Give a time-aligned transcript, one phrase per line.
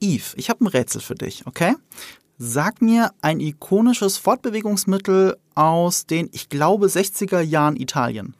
[0.00, 1.74] Eve, ich habe ein Rätsel für dich, okay?
[2.38, 8.34] Sag mir ein ikonisches Fortbewegungsmittel aus den, ich glaube, 60er Jahren Italien.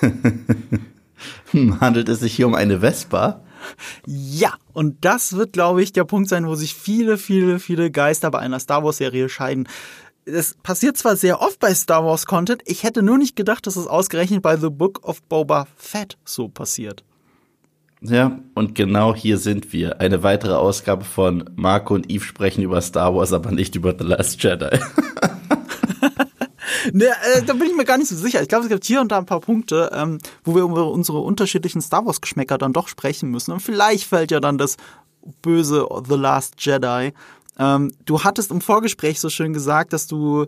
[1.80, 3.42] Handelt es sich hier um eine Vespa?
[4.06, 8.30] Ja, und das wird, glaube ich, der Punkt sein, wo sich viele, viele, viele Geister
[8.30, 9.68] bei einer Star Wars-Serie scheiden.
[10.24, 13.86] Es passiert zwar sehr oft bei Star Wars-Content, ich hätte nur nicht gedacht, dass es
[13.86, 17.04] ausgerechnet bei The Book of Boba Fett so passiert.
[18.06, 20.00] Ja, und genau hier sind wir.
[20.00, 24.04] Eine weitere Ausgabe von Marco und Eve sprechen über Star Wars, aber nicht über The
[24.04, 24.78] Last Jedi.
[26.92, 28.42] ne, äh, da bin ich mir gar nicht so sicher.
[28.42, 31.20] Ich glaube, es gibt hier und da ein paar Punkte, ähm, wo wir über unsere
[31.20, 33.52] unterschiedlichen Star Wars-Geschmäcker dann doch sprechen müssen.
[33.52, 34.76] Und vielleicht fällt ja dann das
[35.40, 37.14] böse The Last Jedi.
[37.58, 40.44] Ähm, du hattest im Vorgespräch so schön gesagt, dass du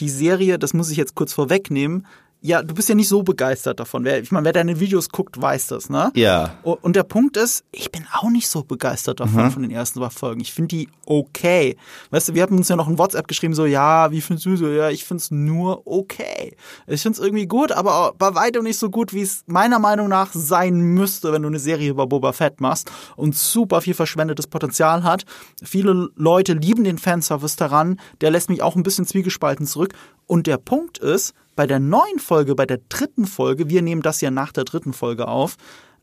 [0.00, 2.06] die Serie, das muss ich jetzt kurz vorwegnehmen,
[2.46, 4.04] ja, du bist ja nicht so begeistert davon.
[4.04, 6.12] Ich meine, wer deine Videos guckt, weiß das, ne?
[6.14, 6.58] Ja.
[6.62, 9.50] Und der Punkt ist, ich bin auch nicht so begeistert davon, mhm.
[9.50, 10.42] von den ersten zwei Folgen.
[10.42, 11.78] Ich finde die okay.
[12.10, 14.56] Weißt du, wir haben uns ja noch ein WhatsApp geschrieben, so, ja, wie findest du
[14.56, 14.68] so?
[14.68, 16.54] Ja, ich finde es nur okay.
[16.86, 20.08] Ich finde es irgendwie gut, aber bei weitem nicht so gut, wie es meiner Meinung
[20.08, 24.48] nach sein müsste, wenn du eine Serie über Boba Fett machst und super viel verschwendetes
[24.48, 25.24] Potenzial hat.
[25.62, 27.98] Viele Leute lieben den Fanservice daran.
[28.20, 29.94] Der lässt mich auch ein bisschen zwiegespalten zurück.
[30.26, 34.20] Und der Punkt ist, bei der neuen Folge, bei der dritten Folge, wir nehmen das
[34.20, 35.56] ja nach der dritten Folge auf,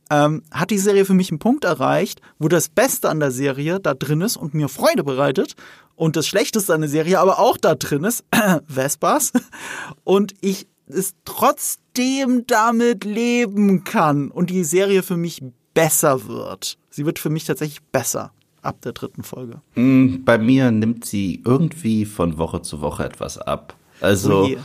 [0.09, 3.79] ähm, hat die Serie für mich einen Punkt erreicht, wo das Beste an der Serie
[3.79, 5.55] da drin ist und mir Freude bereitet
[5.95, 8.25] und das Schlechteste an der Serie aber auch da drin ist,
[8.67, 9.31] Vespas,
[10.03, 15.41] und ich es trotzdem damit leben kann und die Serie für mich
[15.73, 16.77] besser wird.
[16.89, 19.61] Sie wird für mich tatsächlich besser ab der dritten Folge.
[19.75, 23.75] Mm, bei mir nimmt sie irgendwie von Woche zu Woche etwas ab.
[24.01, 24.57] Also, Ui.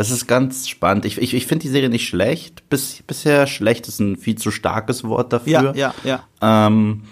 [0.00, 1.04] Das ist ganz spannend.
[1.04, 2.66] Ich, ich, ich finde die Serie nicht schlecht.
[2.70, 5.74] Bis, bisher schlecht ist ein viel zu starkes Wort dafür.
[5.74, 6.66] Ja, ja, ja.
[6.68, 7.02] Ähm,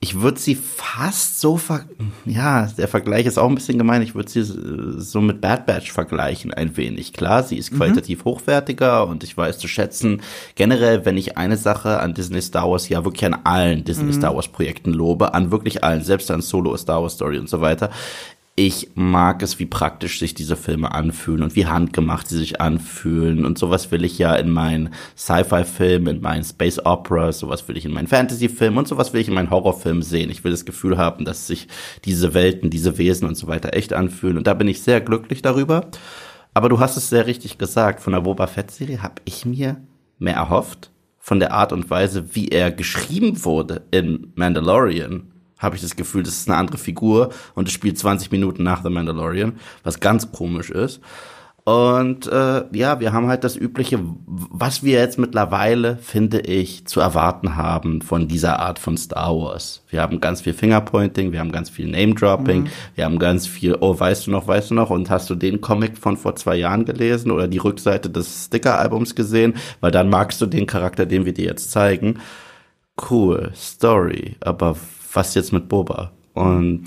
[0.00, 1.84] ich würde sie fast so ver
[2.24, 4.00] ja, der Vergleich ist auch ein bisschen gemein.
[4.00, 7.12] Ich würde sie so mit Bad Batch vergleichen ein wenig.
[7.12, 7.76] Klar, sie ist mhm.
[7.76, 8.30] qualitativ mhm.
[8.30, 10.22] hochwertiger und ich weiß zu schätzen.
[10.54, 14.14] Generell, wenn ich eine Sache an Disney Star Wars ja wirklich an allen Disney mhm.
[14.14, 17.60] Star Wars Projekten lobe, an wirklich allen, selbst an Solo Star Wars Story und so
[17.60, 17.90] weiter,
[18.58, 23.46] ich mag es, wie praktisch sich diese Filme anfühlen und wie handgemacht sie sich anfühlen.
[23.46, 27.84] Und sowas will ich ja in meinen Sci-Fi-Filmen, in meinen Space Operas, sowas will ich
[27.84, 30.28] in meinen Fantasy-Filmen und sowas will ich in meinen Horrorfilmen sehen.
[30.28, 31.68] Ich will das Gefühl haben, dass sich
[32.04, 34.36] diese Welten, diese Wesen und so weiter echt anfühlen.
[34.36, 35.86] Und da bin ich sehr glücklich darüber.
[36.52, 38.00] Aber du hast es sehr richtig gesagt.
[38.00, 39.76] Von der Boba Fett-Serie habe ich mir
[40.18, 40.90] mehr erhofft.
[41.20, 46.22] Von der Art und Weise, wie er geschrieben wurde in Mandalorian habe ich das Gefühl,
[46.22, 50.30] das ist eine andere Figur und es spielt 20 Minuten nach The Mandalorian, was ganz
[50.32, 51.00] komisch ist.
[51.68, 56.98] Und äh, ja, wir haben halt das Übliche, was wir jetzt mittlerweile, finde ich, zu
[56.98, 59.82] erwarten haben von dieser Art von Star Wars.
[59.90, 62.68] Wir haben ganz viel Fingerpointing, wir haben ganz viel Name-Dropping, mhm.
[62.94, 65.60] wir haben ganz viel, oh, weißt du noch, weißt du noch, und hast du den
[65.60, 69.52] Comic von vor zwei Jahren gelesen oder die Rückseite des Sticker-Albums gesehen?
[69.82, 72.18] Weil dann magst du den Charakter, den wir dir jetzt zeigen.
[73.10, 74.74] Cool, Story, aber
[75.12, 76.12] was jetzt mit Boba?
[76.34, 76.86] Und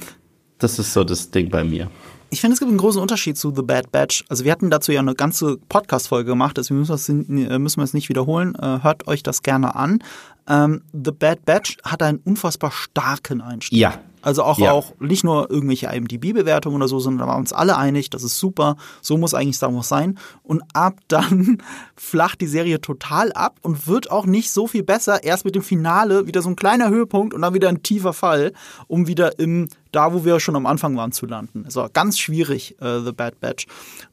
[0.59, 1.89] das ist so das Ding bei mir.
[2.33, 4.23] Ich finde, es gibt einen großen Unterschied zu The Bad Batch.
[4.29, 8.55] Also wir hatten dazu ja eine ganze Podcast-Folge gemacht, deswegen müssen wir, es, nicht wiederholen.
[8.55, 10.01] Äh, hört euch das gerne an.
[10.47, 13.77] Ähm, The Bad Batch hat einen unfassbar starken Einstieg.
[13.77, 14.71] Ja, also auch, ja.
[14.71, 18.37] auch nicht nur irgendwelche IMDb-Bewertungen oder so, sondern da waren uns alle einig, das ist
[18.37, 20.17] super, so muss eigentlich Star Wars sein.
[20.43, 21.57] Und ab dann
[21.95, 25.23] flacht die Serie total ab und wird auch nicht so viel besser.
[25.23, 28.53] Erst mit dem Finale wieder so ein kleiner Höhepunkt und dann wieder ein tiefer Fall,
[28.87, 31.63] um wieder im, da wo wir schon am Anfang waren, zu landen.
[31.65, 33.67] Also ganz schwierig, uh, The Bad Batch.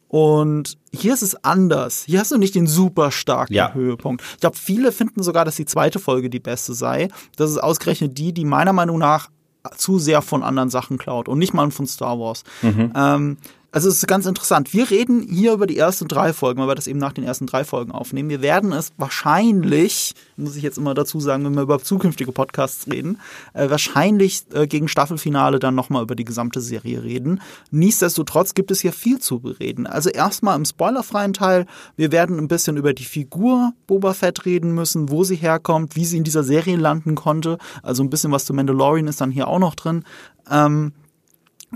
[0.09, 2.05] Und hier ist es anders.
[2.07, 3.75] Hier hast du nicht den super starken ja.
[3.75, 4.23] Höhepunkt.
[4.35, 7.09] Ich glaube, viele finden sogar, dass die zweite Folge die beste sei.
[7.37, 9.29] Das ist ausgerechnet die, die meiner Meinung nach
[9.77, 12.45] zu sehr von anderen Sachen klaut und nicht mal von Star Wars.
[12.63, 12.93] Mhm.
[12.95, 13.37] Ähm,
[13.71, 14.73] also es ist ganz interessant.
[14.73, 17.47] Wir reden hier über die ersten drei Folgen, weil wir das eben nach den ersten
[17.47, 18.31] drei Folgen aufnehmen.
[18.31, 22.87] Wir werden es wahrscheinlich, muss ich jetzt immer dazu sagen, wenn wir über zukünftige Podcasts
[22.87, 23.21] reden,
[23.53, 27.43] äh, wahrscheinlich äh, gegen Staffelfinale dann nochmal über die gesamte Serie reden.
[27.71, 29.87] Nichtsdestotrotz gibt es hier viel zu bereden.
[29.87, 31.67] Also erstmal im spoilerfreien Teil,
[31.97, 36.07] wir werden ein bisschen über die Figur Boba Fett reden müssen, wo sie herkommt, wie
[36.07, 37.59] sie in dieser Serie landen konnte.
[37.83, 40.05] Also ein bisschen was zu Mandalorian ist dann hier auch noch drin.
[40.51, 40.93] Ähm,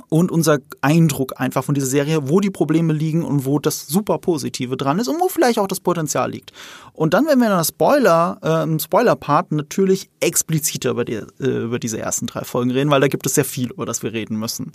[0.09, 4.19] und unser Eindruck einfach von dieser Serie, wo die Probleme liegen und wo das super
[4.19, 6.53] Positive dran ist und wo vielleicht auch das Potenzial liegt.
[6.95, 11.65] Und dann werden wir in der Spoiler, äh, im Spoiler-Part natürlich expliziter über, die, äh,
[11.65, 14.13] über diese ersten drei Folgen reden, weil da gibt es sehr viel, über das wir
[14.13, 14.73] reden müssen.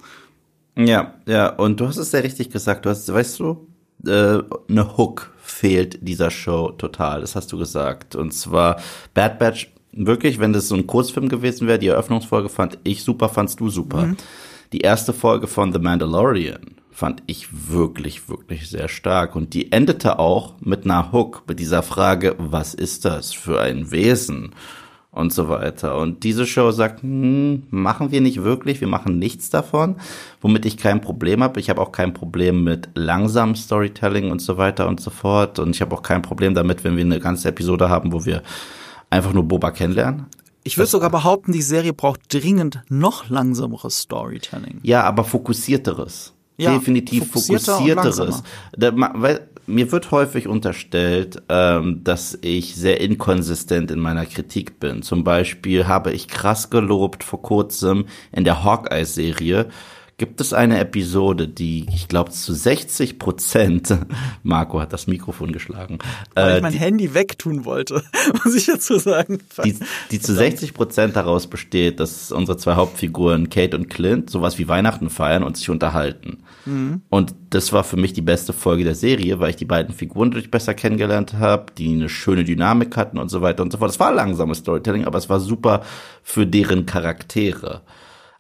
[0.76, 2.86] Ja, ja, und du hast es sehr richtig gesagt.
[2.86, 3.68] Du hast, weißt du,
[4.06, 7.22] äh, eine Hook fehlt dieser Show total.
[7.22, 8.16] Das hast du gesagt.
[8.16, 8.80] Und zwar
[9.16, 13.30] Bad Batch Wirklich, wenn das so ein Kurzfilm gewesen wäre, die Eröffnungsfolge fand ich super,
[13.30, 14.06] fandst du super.
[14.06, 14.18] Mhm.
[14.74, 19.36] Die erste Folge von The Mandalorian fand ich wirklich, wirklich sehr stark.
[19.36, 23.92] Und die endete auch mit einer Hook, mit dieser Frage, was ist das für ein
[23.92, 24.54] Wesen?
[25.12, 25.98] Und so weiter.
[25.98, 29.96] Und diese Show sagt, hm, machen wir nicht wirklich, wir machen nichts davon,
[30.42, 31.60] womit ich kein Problem habe.
[31.60, 35.58] Ich habe auch kein Problem mit langsamem Storytelling und so weiter und so fort.
[35.58, 38.44] Und ich habe auch kein Problem damit, wenn wir eine ganze Episode haben, wo wir
[39.10, 40.28] einfach nur Boba kennenlernen.
[40.68, 44.82] Ich würde sogar behaupten, die Serie braucht dringend noch langsameres Storytelling.
[44.84, 46.34] Ja, aber fokussierteres.
[46.58, 48.44] Ja, Definitiv fokussierteres.
[48.76, 55.04] Weil, mir wird häufig unterstellt, ähm, dass ich sehr inkonsistent in meiner Kritik bin.
[55.04, 59.68] Zum Beispiel habe ich krass gelobt vor kurzem in der Hawkeye-Serie,
[60.18, 63.96] gibt es eine Episode, die ich glaube zu 60 Prozent,
[64.44, 66.00] Marco hat das Mikrofon geschlagen,
[66.34, 68.04] weil äh, ich mein die, Handy wegtun wollte,
[68.44, 69.40] muss ich dazu sagen.
[69.64, 69.78] Die,
[70.10, 74.68] die zu 60 Prozent daraus besteht, dass unsere zwei Hauptfiguren Kate und Clint sowas wie
[74.68, 76.40] Weihnachten feiern und sich unterhalten.
[76.66, 77.02] Mhm.
[77.10, 80.32] Und das war für mich die beste Folge der Serie, weil ich die beiden Figuren
[80.32, 83.92] dadurch besser kennengelernt habe, die eine schöne Dynamik hatten und so weiter und so fort.
[83.92, 85.84] Es war langsames Storytelling, aber es war super
[86.24, 87.84] für deren Charaktere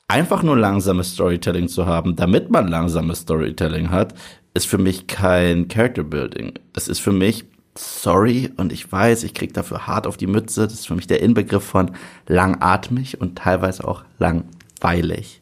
[0.07, 4.13] einfach nur langsames Storytelling zu haben, damit man langsames Storytelling hat,
[4.53, 6.53] ist für mich kein Character Building.
[6.73, 7.45] Es ist für mich
[7.75, 10.63] sorry und ich weiß, ich krieg dafür hart auf die Mütze.
[10.63, 11.91] Das ist für mich der Inbegriff von
[12.27, 15.41] langatmig und teilweise auch langweilig.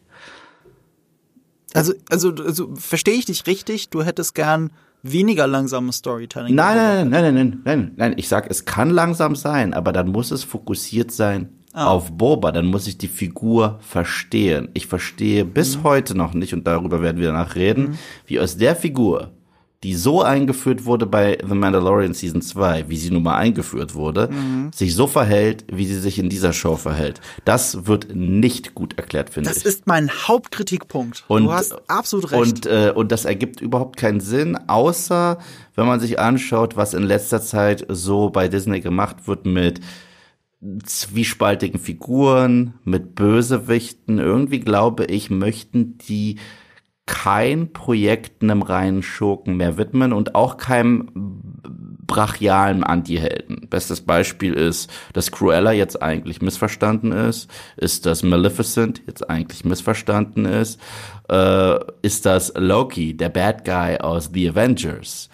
[1.74, 3.90] Also, also, also verstehe ich dich richtig?
[3.90, 4.72] Du hättest gern
[5.04, 6.56] weniger langsames Storytelling.
[6.56, 8.14] Nein, nein, nein, nein, nein, nein, nein.
[8.18, 11.88] Ich sag, es kann langsam sein, aber dann muss es fokussiert sein ah.
[11.88, 14.70] auf Boba, dann muss ich die Figur verstehen.
[14.74, 15.84] Ich verstehe bis mhm.
[15.84, 17.98] heute noch nicht, und darüber werden wir danach reden, mhm.
[18.26, 19.32] wie aus der Figur,
[19.84, 24.30] die so eingeführt wurde bei The Mandalorian Season 2, wie sie nun mal eingeführt wurde,
[24.32, 24.72] mhm.
[24.74, 27.22] sich so verhält, wie sie sich in dieser Show verhält.
[27.44, 29.56] Das wird nicht gut erklärt, finde ich.
[29.56, 31.26] Das ist mein Hauptkritikpunkt.
[31.28, 32.66] Und, du hast absolut recht.
[32.66, 35.38] Und, äh, und das ergibt überhaupt keinen Sinn, außer
[35.76, 39.82] wenn man sich anschaut, was in letzter Zeit so bei Disney gemacht wird mit
[40.84, 44.20] zwiespaltigen Figuren, mit Bösewichten.
[44.20, 46.38] Irgendwie glaube ich, möchten die
[47.06, 51.12] kein Projekt einem reinen Schurken mehr widmen und auch keinem
[52.08, 53.68] brachialen Anti-Helden.
[53.70, 60.46] Bestes Beispiel ist, dass Cruella jetzt eigentlich missverstanden ist, ist, dass Maleficent jetzt eigentlich missverstanden
[60.46, 60.80] ist,
[61.30, 65.30] äh, ist, dass Loki, der Bad Guy aus The Avengers,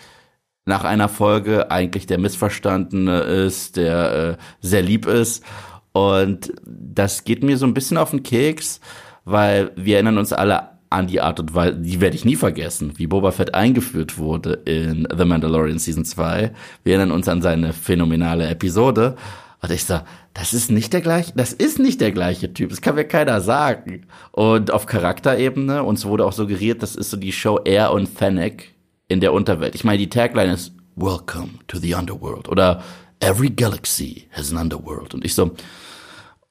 [0.65, 5.43] nach einer Folge eigentlich der Missverstandene ist, der äh, sehr lieb ist.
[5.91, 8.79] Und das geht mir so ein bisschen auf den Keks,
[9.25, 12.93] weil wir erinnern uns alle an die Art und Weise, die werde ich nie vergessen,
[12.97, 16.51] wie Boba Fett eingeführt wurde in The Mandalorian Season 2.
[16.83, 19.15] Wir erinnern uns an seine phänomenale Episode.
[19.61, 22.71] Und ich sag, das ist nicht der gleiche, das ist nicht der gleiche Typ.
[22.71, 24.07] Das kann mir keiner sagen.
[24.31, 28.70] Und auf Charakterebene, uns wurde auch suggeriert, das ist so die Show Air und Fennec
[29.11, 29.75] in der Unterwelt.
[29.75, 32.83] Ich meine, die Tagline ist Welcome to the Underworld oder
[33.19, 35.13] Every Galaxy has an Underworld.
[35.13, 35.51] Und ich so,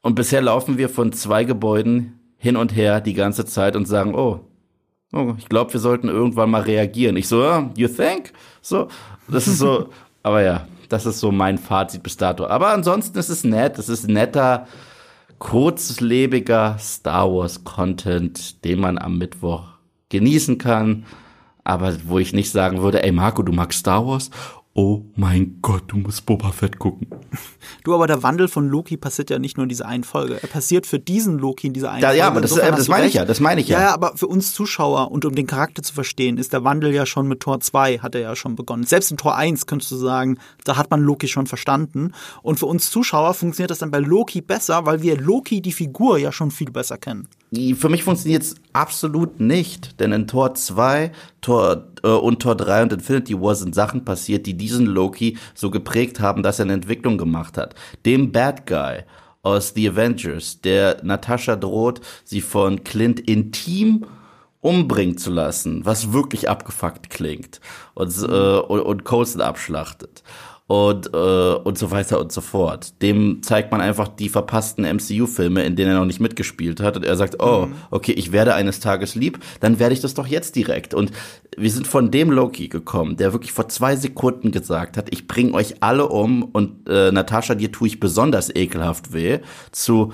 [0.02, 4.14] und bisher laufen wir von zwei Gebäuden hin und her die ganze Zeit und sagen,
[4.14, 4.40] oh,
[5.12, 7.16] oh ich glaube, wir sollten irgendwann mal reagieren.
[7.16, 8.32] Ich so, oh, you think?
[8.62, 8.88] So,
[9.28, 9.90] das ist so,
[10.22, 12.46] aber ja, das ist so mein Fazit bis dato.
[12.46, 14.66] Aber ansonsten ist es nett, es ist netter,
[15.38, 19.64] kurzlebiger Star Wars Content, den man am Mittwoch
[20.08, 21.04] genießen kann
[21.70, 24.30] aber wo ich nicht sagen würde, ey Marco, du magst Star Wars?
[24.72, 27.08] Oh mein Gott, du musst Boba Fett gucken.
[27.82, 30.40] Du, aber der Wandel von Loki passiert ja nicht nur in dieser einen Folge.
[30.40, 32.18] Er passiert für diesen Loki in dieser einen da, Folge.
[32.20, 33.80] Ja, aber das, äh, das meine ich ja, das meine ich ja.
[33.80, 37.04] Ja, aber für uns Zuschauer und um den Charakter zu verstehen, ist der Wandel ja
[37.04, 38.84] schon mit Tor 2, hat er ja schon begonnen.
[38.84, 42.12] Selbst in Tor 1 könntest du sagen, da hat man Loki schon verstanden.
[42.42, 46.18] Und für uns Zuschauer funktioniert das dann bei Loki besser, weil wir Loki, die Figur,
[46.18, 47.28] ja schon viel besser kennen.
[47.52, 52.84] Für mich funktioniert es absolut nicht, denn in Tor 2 Tor, äh, und Tor 3
[52.84, 56.74] und Infinity War sind Sachen passiert, die diesen Loki so geprägt haben, dass er eine
[56.74, 57.74] Entwicklung gemacht hat.
[58.06, 59.00] Dem Bad Guy
[59.42, 64.06] aus The Avengers, der Natascha droht, sie von Clint intim
[64.60, 67.60] umbringen zu lassen, was wirklich abgefuckt klingt
[67.94, 70.22] und, äh, und, und Coulson abschlachtet
[70.70, 73.02] und, äh, und so weiter und so fort.
[73.02, 76.96] Dem zeigt man einfach die verpassten MCU-Filme, in denen er noch nicht mitgespielt hat.
[76.96, 77.74] Und er sagt, oh, mhm.
[77.90, 80.94] okay, ich werde eines Tages lieb, dann werde ich das doch jetzt direkt.
[80.94, 81.10] Und
[81.56, 85.54] wir sind von dem Loki gekommen, der wirklich vor zwei Sekunden gesagt hat, ich bring
[85.54, 89.40] euch alle um und äh, Natascha, dir tue ich besonders ekelhaft weh,
[89.72, 90.12] zu,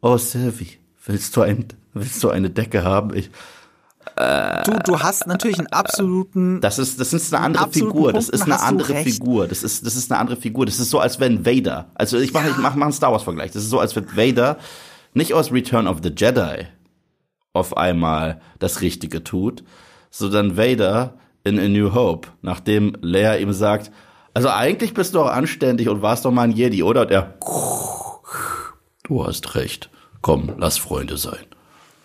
[0.00, 3.14] oh Sylvie, willst du, ein, willst du eine Decke haben?
[3.14, 3.28] Ich,
[4.18, 6.60] du, du hast natürlich einen absoluten.
[6.60, 8.12] Das ist, das ist eine andere Figur.
[8.12, 8.96] Das ist eine andere.
[8.96, 9.46] Figur.
[9.46, 10.66] Das ist, das ist eine andere Figur.
[10.66, 11.90] Das ist so, als wenn Vader.
[11.94, 13.52] Also ich mache, ich mache mach einen Star Wars Vergleich.
[13.52, 14.58] Das ist so, als wenn Vader
[15.14, 16.66] nicht aus Return of the Jedi
[17.52, 19.64] auf einmal das Richtige tut,
[20.10, 23.90] sondern Vader in A New Hope, nachdem Leia ihm sagt,
[24.34, 27.02] also eigentlich bist du auch anständig und warst doch mal ein Jedi, oder?
[27.02, 27.34] Und er,
[29.04, 29.90] du hast recht.
[30.20, 31.44] Komm, lass Freunde sein.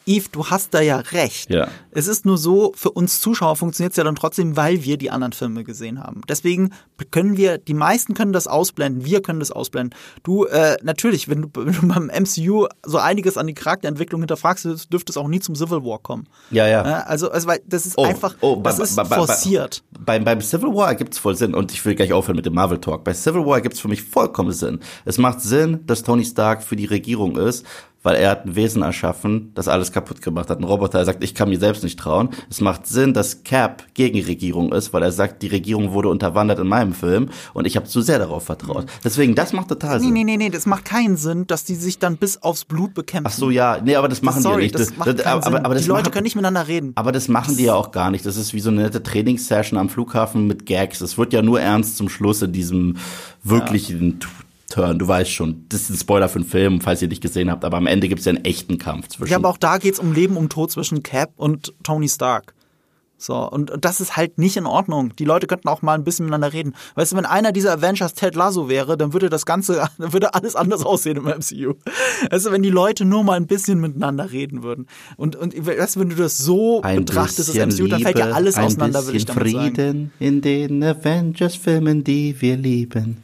[0.05, 1.49] Eve, du hast da ja recht.
[1.49, 1.67] Ja.
[1.91, 5.11] Es ist nur so, für uns Zuschauer funktioniert es ja dann trotzdem, weil wir die
[5.11, 6.21] anderen Filme gesehen haben.
[6.27, 6.71] Deswegen
[7.11, 9.97] können wir, die meisten können das ausblenden, wir können das ausblenden.
[10.23, 14.65] Du, äh, natürlich, wenn du, wenn du beim MCU so einiges an die Charakterentwicklung hinterfragst,
[14.91, 16.27] dürfte es auch nie zum Civil War kommen.
[16.51, 16.81] Ja, ja.
[16.83, 19.83] Also, also weil das ist Oh, einfach, oh, das bei- ist bei- bei- forciert.
[19.99, 22.53] Beim, beim Civil War ergibt es voll Sinn und ich will gleich aufhören mit dem
[22.53, 23.03] Marvel Talk.
[23.03, 24.79] Bei Civil War ergibt es für mich vollkommen Sinn.
[25.05, 27.65] Es macht Sinn, dass Tony Stark für die Regierung ist,
[28.03, 30.59] weil er hat ein Wesen erschaffen, das alles kaputt gemacht hat.
[30.59, 32.29] Ein Roboter, der sagt, ich kann mir selbst nicht trauen.
[32.49, 36.59] Es macht Sinn, dass Cap gegen Regierung ist, weil er sagt, die Regierung wurde unterwandert
[36.59, 38.85] in meinem Film und ich habe zu sehr darauf vertraut.
[39.03, 40.13] Deswegen, das macht total Nee, Sinn.
[40.13, 43.27] nee, nee, nee, das macht keinen Sinn, dass die sich dann bis aufs Blut bekämpfen.
[43.31, 44.89] Ach so, ja, nee, aber das machen Sorry, die ja nicht.
[44.91, 46.91] das macht keinen aber, aber, aber das die Leute machen, können nicht miteinander reden.
[46.95, 48.25] Aber das machen die ja auch gar nicht.
[48.25, 50.99] Das ist wie so eine nette Trainingssession am Flughafen mit Gags.
[51.01, 52.97] Es wird ja nur ernst zum Schluss in diesem
[53.43, 54.27] wirklichen T-
[54.73, 54.97] Turn.
[54.97, 57.63] Du weißt schon, das ist ein Spoiler für den Film, falls ihr nicht gesehen habt,
[57.63, 59.31] aber am Ende gibt es ja einen echten Kampf zwischen.
[59.31, 62.55] Ja, aber auch da geht's um Leben, um Tod zwischen Cap und Tony Stark.
[63.19, 65.15] So, und, und das ist halt nicht in Ordnung.
[65.15, 66.73] Die Leute könnten auch mal ein bisschen miteinander reden.
[66.95, 70.33] Weißt du, wenn einer dieser Avengers Ted Lasso wäre, dann würde das Ganze, dann würde
[70.33, 71.75] alles anders aussehen im MCU.
[72.31, 74.87] Also, wenn die Leute nur mal ein bisschen miteinander reden würden.
[75.15, 78.31] Und, und weißt du, wenn du das so ein betrachtest, das MCU, dann fällt ja
[78.31, 79.75] alles ein auseinander, will ich damit sagen.
[79.75, 83.23] Frieden in den Avengers-Filmen, die wir lieben.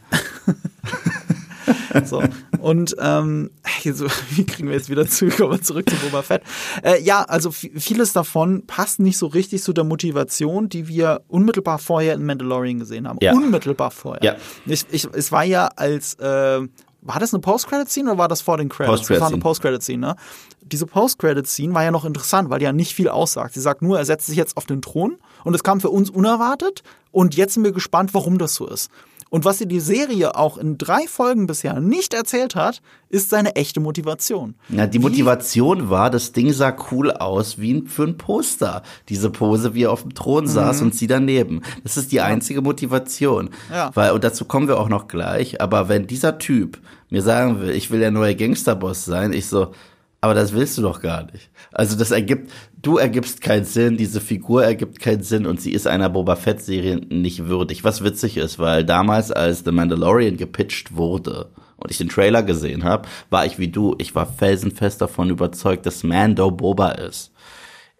[2.06, 2.22] So.
[2.60, 6.44] Und ähm, hier so, wie kriegen wir jetzt wieder zu, kommen zurück zu Boba Fett?
[6.84, 11.22] Äh, ja, also vi- vieles davon passt nicht so richtig zu der Motivation, die wir
[11.28, 13.20] unmittelbar vorher in Mandalorian gesehen haben.
[13.22, 13.34] Ja.
[13.34, 14.24] Unmittelbar vorher.
[14.24, 14.36] Ja.
[14.66, 16.62] Ich, ich, es war ja als äh,
[17.02, 19.08] war das eine Post-Credit-Scene oder war das vor den Credits?
[19.08, 19.38] Das war eine.
[19.38, 20.16] Post-Credit-Scene, ne?
[20.62, 23.54] Diese Post-Credit-Scene war ja noch interessant, weil die ja nicht viel aussagt.
[23.54, 26.10] Sie sagt nur, er setzt sich jetzt auf den Thron und es kam für uns
[26.10, 28.92] unerwartet und jetzt sind wir gespannt, warum das so ist.
[29.30, 33.56] Und was dir die Serie auch in drei Folgen bisher nicht erzählt hat, ist seine
[33.56, 34.56] echte Motivation.
[34.70, 38.84] Na, die Motivation war, das Ding sah cool aus wie ein, für ein Poster.
[39.08, 41.62] Diese Pose, wie er auf dem Thron saß und sie daneben.
[41.84, 43.50] Das ist die einzige Motivation.
[43.72, 43.92] Ja.
[43.94, 47.72] Weil, und dazu kommen wir auch noch gleich, aber wenn dieser Typ mir sagen will,
[47.72, 49.74] ich will der neue Gangsterboss sein, ich so,
[50.22, 51.50] aber das willst du doch gar nicht.
[51.72, 55.88] Also das ergibt, du ergibst keinen Sinn, diese Figur ergibt keinen Sinn und sie ist
[55.88, 57.84] einer Boba Fett Serie nicht würdig.
[57.84, 62.84] Was witzig ist, weil damals, als The Mandalorian gepitcht wurde und ich den Trailer gesehen
[62.84, 67.32] habe, war ich wie du, ich war felsenfest davon überzeugt, dass Mando Boba ist.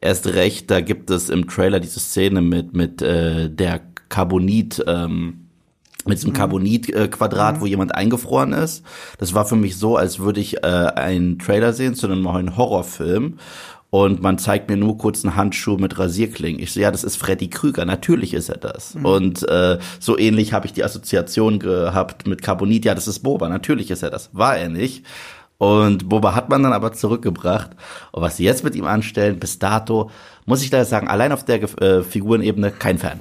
[0.02, 5.49] Erst recht, da gibt es im Trailer diese Szene mit mit äh, der Carbonit ähm,
[6.06, 8.84] mit diesem Carbonit-Quadrat, wo jemand eingefroren ist.
[9.18, 12.56] Das war für mich so, als würde ich äh, einen Trailer sehen zu einem neuen
[12.56, 13.38] Horrorfilm
[13.92, 16.62] und man zeigt mir nur kurz einen Handschuh mit Rasierklingen.
[16.62, 18.96] Ich so, ja, das ist Freddy Krüger, natürlich ist er das.
[19.02, 23.50] Und äh, so ähnlich habe ich die Assoziation gehabt mit Carbonit, ja, das ist Boba,
[23.50, 24.30] natürlich ist er das.
[24.34, 25.06] War er nicht.
[25.58, 27.72] Und Boba hat man dann aber zurückgebracht.
[28.12, 30.12] Und was sie jetzt mit ihm anstellen, bis dato,
[30.46, 33.20] muss ich leider sagen, allein auf der äh, Figurenebene kein Fan.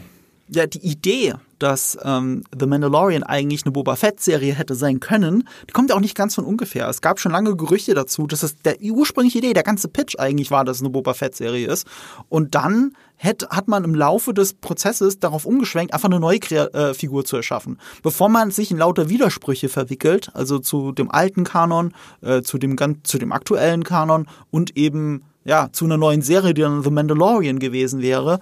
[0.51, 5.73] Ja, die Idee, dass ähm, The Mandalorian eigentlich eine Boba Fett-Serie hätte sein können, die
[5.73, 6.89] kommt ja auch nicht ganz von ungefähr.
[6.89, 10.19] Es gab schon lange Gerüchte dazu, dass es der die ursprüngliche Idee, der ganze Pitch
[10.19, 11.87] eigentlich war, dass es eine Boba Fett-Serie ist.
[12.29, 16.67] Und dann hätte, hat man im Laufe des Prozesses darauf umgeschwenkt, einfach eine neue Krea
[16.67, 17.79] äh, Figur zu erschaffen.
[18.03, 22.77] Bevor man sich in lauter Widersprüche verwickelt, also zu dem alten Kanon, äh, zu, dem,
[23.03, 27.59] zu dem aktuellen Kanon und eben ja, zu einer neuen Serie, die dann The Mandalorian
[27.59, 28.39] gewesen wäre,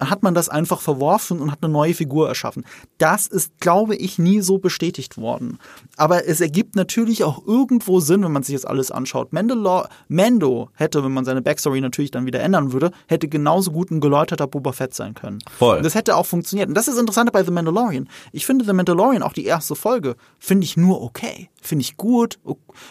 [0.00, 2.64] hat man das einfach verworfen und hat eine neue Figur erschaffen.
[2.98, 5.58] Das ist, glaube ich, nie so bestätigt worden.
[5.96, 9.32] Aber es ergibt natürlich auch irgendwo Sinn, wenn man sich das alles anschaut.
[9.32, 13.90] Mandalor Mando hätte, wenn man seine Backstory natürlich dann wieder ändern würde, hätte genauso gut
[13.90, 15.38] ein geläuterter Boba Fett sein können.
[15.58, 15.78] Voll.
[15.78, 16.68] Und das hätte auch funktioniert.
[16.68, 18.08] Und das ist das Interessante bei The Mandalorian.
[18.32, 21.50] Ich finde The Mandalorian, auch die erste Folge, finde ich nur okay.
[21.60, 22.38] Finde ich gut.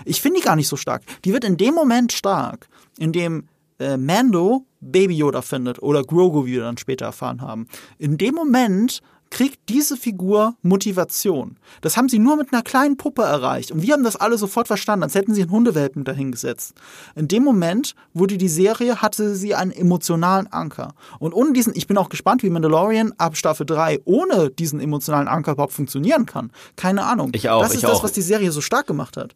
[0.05, 1.01] Ich finde die gar nicht so stark.
[1.25, 3.47] Die wird in dem Moment stark, in dem
[3.79, 7.67] äh, Mando Baby Yoda findet oder Grogu, wie wir dann später erfahren haben.
[7.97, 11.57] In dem Moment kriegt diese Figur Motivation.
[11.81, 13.71] Das haben sie nur mit einer kleinen Puppe erreicht.
[13.71, 16.73] Und wir haben das alle sofort verstanden, als hätten sie einen Hundewelpen dahingesetzt.
[17.15, 20.93] In dem Moment wurde die Serie, hatte sie einen emotionalen Anker.
[21.19, 25.27] Und ohne diesen, ich bin auch gespannt, wie Mandalorian ab Staffel 3 ohne diesen emotionalen
[25.27, 26.51] Anker überhaupt funktionieren kann.
[26.75, 27.29] Keine Ahnung.
[27.33, 28.03] Ich auch, Das ist das, auch.
[28.03, 29.35] was die Serie so stark gemacht hat.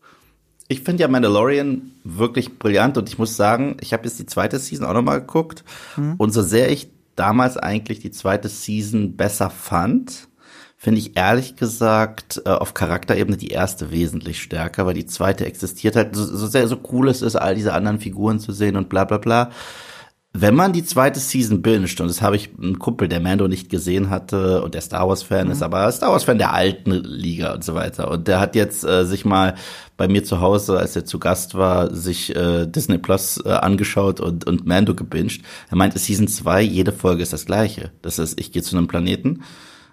[0.68, 4.60] Ich finde ja Mandalorian wirklich brillant und ich muss sagen, ich habe jetzt die zweite
[4.60, 5.64] Season auch nochmal geguckt.
[5.98, 6.16] Mhm.
[6.18, 10.28] und so sehr ich damals eigentlich die zweite Season besser fand,
[10.78, 15.96] finde ich ehrlich gesagt äh, auf Charakterebene die erste wesentlich stärker, weil die zweite existiert
[15.96, 16.16] halt.
[16.16, 19.06] So, so sehr so cool es ist, all diese anderen Figuren zu sehen und bla
[19.06, 19.52] bla bla
[20.36, 23.70] wenn man die zweite Season binscht, und das habe ich einen Kumpel, der Mando nicht
[23.70, 25.52] gesehen hatte und der Star Wars-Fan mhm.
[25.52, 28.10] ist, aber Star Wars-Fan der alten Liga und so weiter.
[28.10, 29.54] Und der hat jetzt äh, sich mal
[29.96, 34.20] bei mir zu Hause, als er zu Gast war, sich äh, Disney Plus äh, angeschaut
[34.20, 35.44] und, und Mando gebinged.
[35.70, 37.92] Er meinte, Season 2, jede Folge ist das gleiche.
[38.02, 39.44] Das ist, ich gehe zu einem Planeten,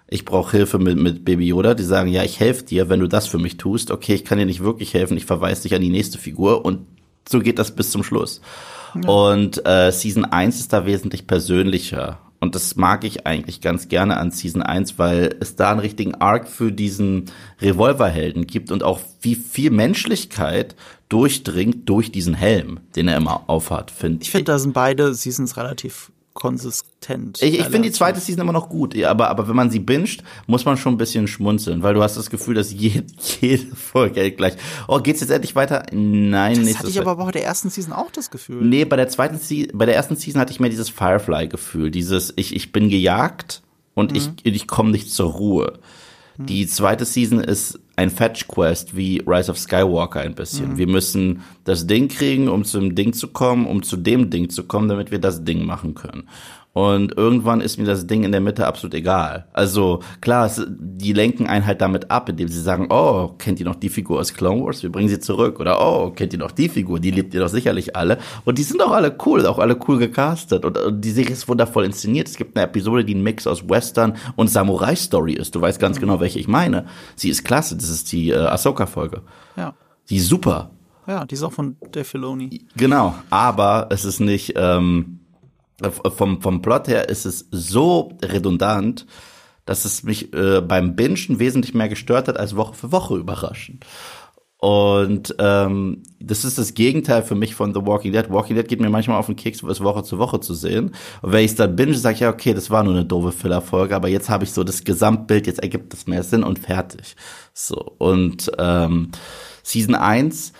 [0.07, 3.07] ich brauche Hilfe mit, mit Baby Yoda, die sagen, ja, ich helfe dir, wenn du
[3.07, 3.91] das für mich tust.
[3.91, 6.87] Okay, ich kann dir nicht wirklich helfen, ich verweise dich an die nächste Figur und
[7.29, 8.41] so geht das bis zum Schluss.
[9.05, 12.19] Und äh, Season 1 ist da wesentlich persönlicher.
[12.39, 16.15] Und das mag ich eigentlich ganz gerne an Season 1, weil es da einen richtigen
[16.15, 17.25] Arc für diesen
[17.61, 20.75] Revolverhelden gibt und auch wie viel Menschlichkeit
[21.07, 24.29] durchdringt durch diesen Helm, den er immer aufhat, finde ich.
[24.29, 27.39] Ich finde, da sind beide Seasons relativ konsistent.
[27.43, 30.23] Ich, ich finde die zweite Season immer noch gut, aber, aber wenn man sie binscht,
[30.47, 33.05] muss man schon ein bisschen schmunzeln, weil du hast das Gefühl, dass jede,
[33.41, 34.53] jede Folge gleich,
[34.87, 35.85] oh, geht's jetzt endlich weiter?
[35.91, 36.71] Nein, nicht.
[36.71, 38.65] Das hatte ich aber bei der ersten Season auch das Gefühl.
[38.65, 42.33] Nee, bei der zweiten Season, bei der ersten Season hatte ich mehr dieses Firefly-Gefühl, dieses,
[42.37, 43.61] ich, ich bin gejagt
[43.93, 44.17] und mhm.
[44.17, 45.79] ich, ich komme nicht zur Ruhe.
[46.37, 50.71] Die zweite Season ist ein Fetch Quest wie Rise of Skywalker ein bisschen.
[50.71, 50.77] Mhm.
[50.77, 54.63] Wir müssen das Ding kriegen, um zum Ding zu kommen, um zu dem Ding zu
[54.63, 56.27] kommen, damit wir das Ding machen können.
[56.73, 59.45] Und irgendwann ist mir das Ding in der Mitte absolut egal.
[59.51, 63.65] Also klar, es, die lenken einen halt damit ab, indem sie sagen, oh, kennt ihr
[63.65, 64.81] noch die Figur aus Clone Wars?
[64.81, 65.59] Wir bringen sie zurück.
[65.59, 67.01] Oder oh, kennt ihr noch die Figur?
[67.01, 68.19] Die liebt ihr doch sicherlich alle.
[68.45, 70.63] Und die sind auch alle cool, auch alle cool gecastet.
[70.63, 72.29] Und, und die Serie ist wundervoll inszeniert.
[72.29, 75.53] Es gibt eine Episode, die ein Mix aus Western und Samurai-Story ist.
[75.53, 76.01] Du weißt ganz mhm.
[76.01, 76.85] genau, welche ich meine.
[77.17, 77.75] Sie ist klasse.
[77.75, 79.23] Das ist die äh, Ahsoka-Folge.
[79.57, 79.73] Ja.
[80.09, 80.71] Die ist super.
[81.07, 82.65] Ja, die ist auch von Dave Filoni.
[82.75, 84.53] Genau, aber es ist nicht...
[84.55, 85.17] Ähm,
[85.89, 89.07] vom, vom Plot her ist es so redundant,
[89.65, 93.79] dass es mich äh, beim Bingen wesentlich mehr gestört hat als Woche für Woche überraschen.
[94.57, 98.29] Und ähm, das ist das Gegenteil für mich von The Walking Dead.
[98.29, 100.93] Walking Dead geht mir manchmal auf den Keks, es Woche zu Woche zu sehen.
[101.23, 103.31] Und wenn ich es dann binge, sage ich ja, okay, das war nur eine doofe
[103.31, 107.15] Filler-Folge, aber jetzt habe ich so das Gesamtbild, jetzt ergibt es mehr Sinn und fertig.
[107.53, 107.95] So.
[107.97, 109.09] Und ähm,
[109.63, 110.53] Season 1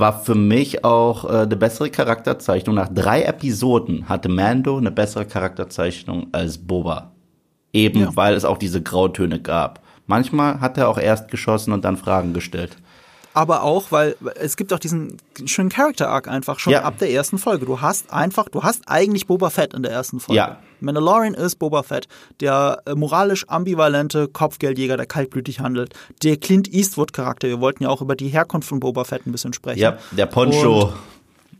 [0.00, 2.74] war für mich auch äh, eine bessere Charakterzeichnung.
[2.74, 7.12] Nach drei Episoden hatte Mando eine bessere Charakterzeichnung als Boba.
[7.72, 8.16] Eben ja.
[8.16, 9.80] weil es auch diese Grautöne gab.
[10.06, 12.76] Manchmal hat er auch erst geschossen und dann Fragen gestellt
[13.32, 16.82] aber auch, weil es gibt auch diesen schönen Character Arc einfach schon ja.
[16.82, 17.66] ab der ersten Folge.
[17.66, 20.36] Du hast einfach, du hast eigentlich Boba Fett in der ersten Folge.
[20.36, 20.58] Ja.
[20.80, 22.08] Mandalorian ist Boba Fett,
[22.40, 25.94] der äh, moralisch ambivalente Kopfgeldjäger, der kaltblütig handelt.
[26.22, 27.48] Der Clint Eastwood Charakter.
[27.48, 29.80] Wir wollten ja auch über die Herkunft von Boba Fett ein bisschen sprechen.
[29.80, 30.92] Ja, der Poncho.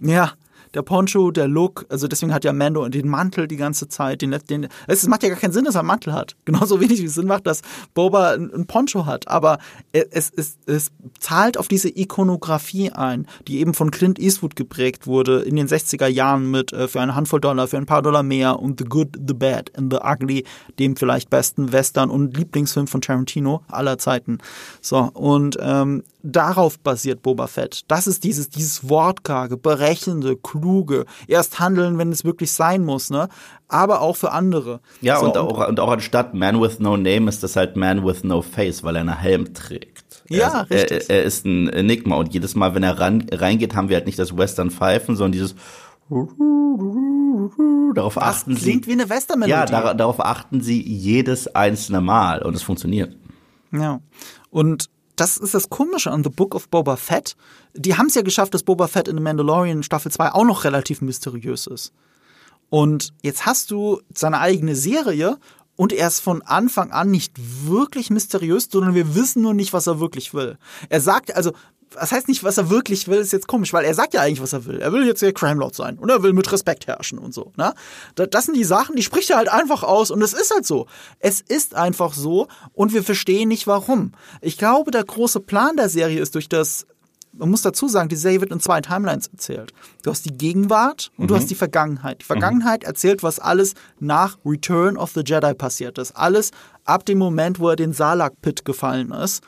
[0.01, 0.33] Und, ja,
[0.75, 4.37] der Poncho, der Look, also deswegen hat ja Mando den Mantel die ganze Zeit, den,
[4.49, 6.37] den es macht ja gar keinen Sinn, dass er einen Mantel hat.
[6.45, 7.63] Genauso wenig wie es Sinn macht, dass
[7.95, 9.29] Boba einen Poncho hat.
[9.29, 9.59] Aber
[9.93, 15.41] es, es, es zahlt auf diese Ikonografie ein, die eben von Clint Eastwood geprägt wurde
[15.41, 18.59] in den 60er Jahren mit äh, für eine Handvoll Dollar, für ein paar Dollar mehr
[18.61, 20.45] und The Good, The Bad and The Ugly,
[20.79, 24.39] dem vielleicht besten Western und Lieblingsfilm von Tarantino aller Zeiten.
[24.81, 27.85] So, und ähm, darauf basiert Boba Fett.
[27.89, 33.29] Das ist dieses, dieses wortkarge, berechnende, kluge, erst handeln, wenn es wirklich sein muss, ne?
[33.69, 34.81] Aber auch für andere.
[35.01, 38.05] Ja, so, und, auch, und auch anstatt Man with No Name ist das halt Man
[38.05, 40.25] with No Face, weil er einen Helm trägt.
[40.29, 41.11] Ja, er, richtig.
[41.11, 44.07] Er, er, ist ein Enigma und jedes Mal, wenn er ran, reingeht, haben wir halt
[44.07, 45.55] nicht das Western Pfeifen, sondern dieses
[47.95, 48.71] Darauf das achten klingt sie.
[48.71, 49.53] Klingt wie eine Western-Melodie.
[49.53, 53.17] Ja, dar darauf achten sie jedes einzelne Mal und es funktioniert.
[53.73, 54.01] Ja.
[54.51, 54.91] Und
[55.21, 57.37] das ist das Komische an The Book of Boba Fett.
[57.75, 60.65] Die haben es ja geschafft, dass Boba Fett in The Mandalorian Staffel 2 auch noch
[60.65, 61.93] relativ mysteriös ist.
[62.71, 65.39] Und jetzt hast du seine eigene Serie
[65.77, 67.35] und er ist von Anfang an nicht
[67.67, 70.57] wirklich mysteriös, sondern wir wissen nur nicht, was er wirklich will.
[70.89, 71.53] Er sagt, also
[71.95, 74.41] was heißt nicht, was er wirklich will, ist jetzt komisch, weil er sagt ja eigentlich,
[74.41, 74.81] was er will.
[74.81, 77.53] Er will jetzt der Crime Lord sein und er will mit Respekt herrschen und so.
[77.57, 77.75] Ne?
[78.15, 80.87] Das sind die Sachen, die spricht er halt einfach aus und es ist halt so.
[81.19, 84.13] Es ist einfach so und wir verstehen nicht warum.
[84.41, 86.87] Ich glaube, der große Plan der Serie ist durch das
[87.33, 89.73] man muss dazu sagen, die Serie wird in zwei Timelines erzählt.
[90.03, 91.29] Du hast die Gegenwart und mhm.
[91.29, 92.23] du hast die Vergangenheit.
[92.23, 92.89] Die Vergangenheit mhm.
[92.89, 96.17] erzählt, was alles nach Return of the Jedi passiert ist.
[96.17, 96.51] Alles
[96.85, 99.43] ab dem Moment, wo er den Salak-Pit gefallen ist.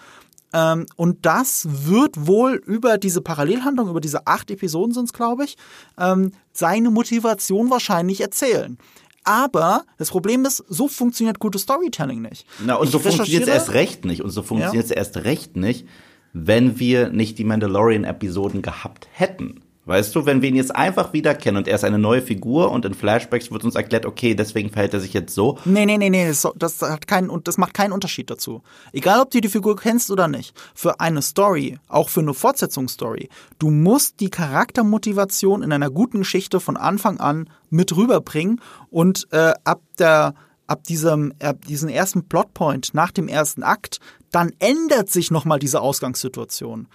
[0.53, 5.45] Ähm, und das wird wohl über diese Parallelhandlung, über diese acht Episoden sind es, glaube
[5.45, 5.57] ich,
[5.99, 8.79] ähm, seine Motivation wahrscheinlich erzählen.
[9.25, 12.47] Aber das Problem ist, so funktioniert gutes Storytelling nicht.
[12.65, 14.23] Na, und ich so funktioniert es erst recht nicht.
[14.23, 14.97] Und so funktioniert es ja.
[14.97, 15.87] erst recht nicht,
[16.33, 19.61] wenn wir nicht die Mandalorian-Episoden gehabt hätten.
[19.85, 22.71] Weißt du, wenn wir ihn jetzt einfach wieder kennen und er ist eine neue Figur
[22.71, 25.59] und in Flashbacks wird uns erklärt, okay, deswegen verhält er sich jetzt so.
[25.65, 28.63] Nee, nee, nee, nee, das, das hat keinen, und das macht keinen Unterschied dazu.
[28.93, 30.55] Egal, ob du die Figur kennst oder nicht.
[30.73, 36.61] Für eine Story, auch für eine Fortsetzungsstory, du musst die Charaktermotivation in einer guten Geschichte
[36.61, 40.35] von Anfang an mit rüberbringen und äh, ab der,
[40.69, 43.99] ab diesem, ab diesem ersten Plotpoint nach dem ersten Akt,
[44.31, 46.87] dann ändert sich nochmal diese Ausgangssituation.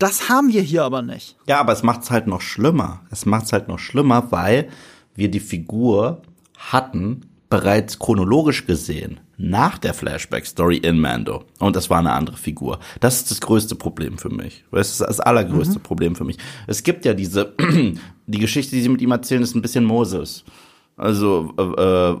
[0.00, 1.36] Das haben wir hier aber nicht.
[1.46, 3.02] Ja, aber es macht es halt noch schlimmer.
[3.10, 4.70] Es macht es halt noch schlimmer, weil
[5.14, 6.22] wir die Figur
[6.56, 11.44] hatten bereits chronologisch gesehen nach der Flashback-Story in Mando.
[11.58, 12.78] Und das war eine andere Figur.
[13.00, 14.64] Das ist das größte Problem für mich.
[14.72, 15.82] Das ist das allergrößte mhm.
[15.82, 16.38] Problem für mich.
[16.66, 17.52] Es gibt ja diese,
[18.26, 20.44] die Geschichte, die sie mit ihm erzählen, ist ein bisschen Moses.
[21.00, 22.16] Also, äh, äh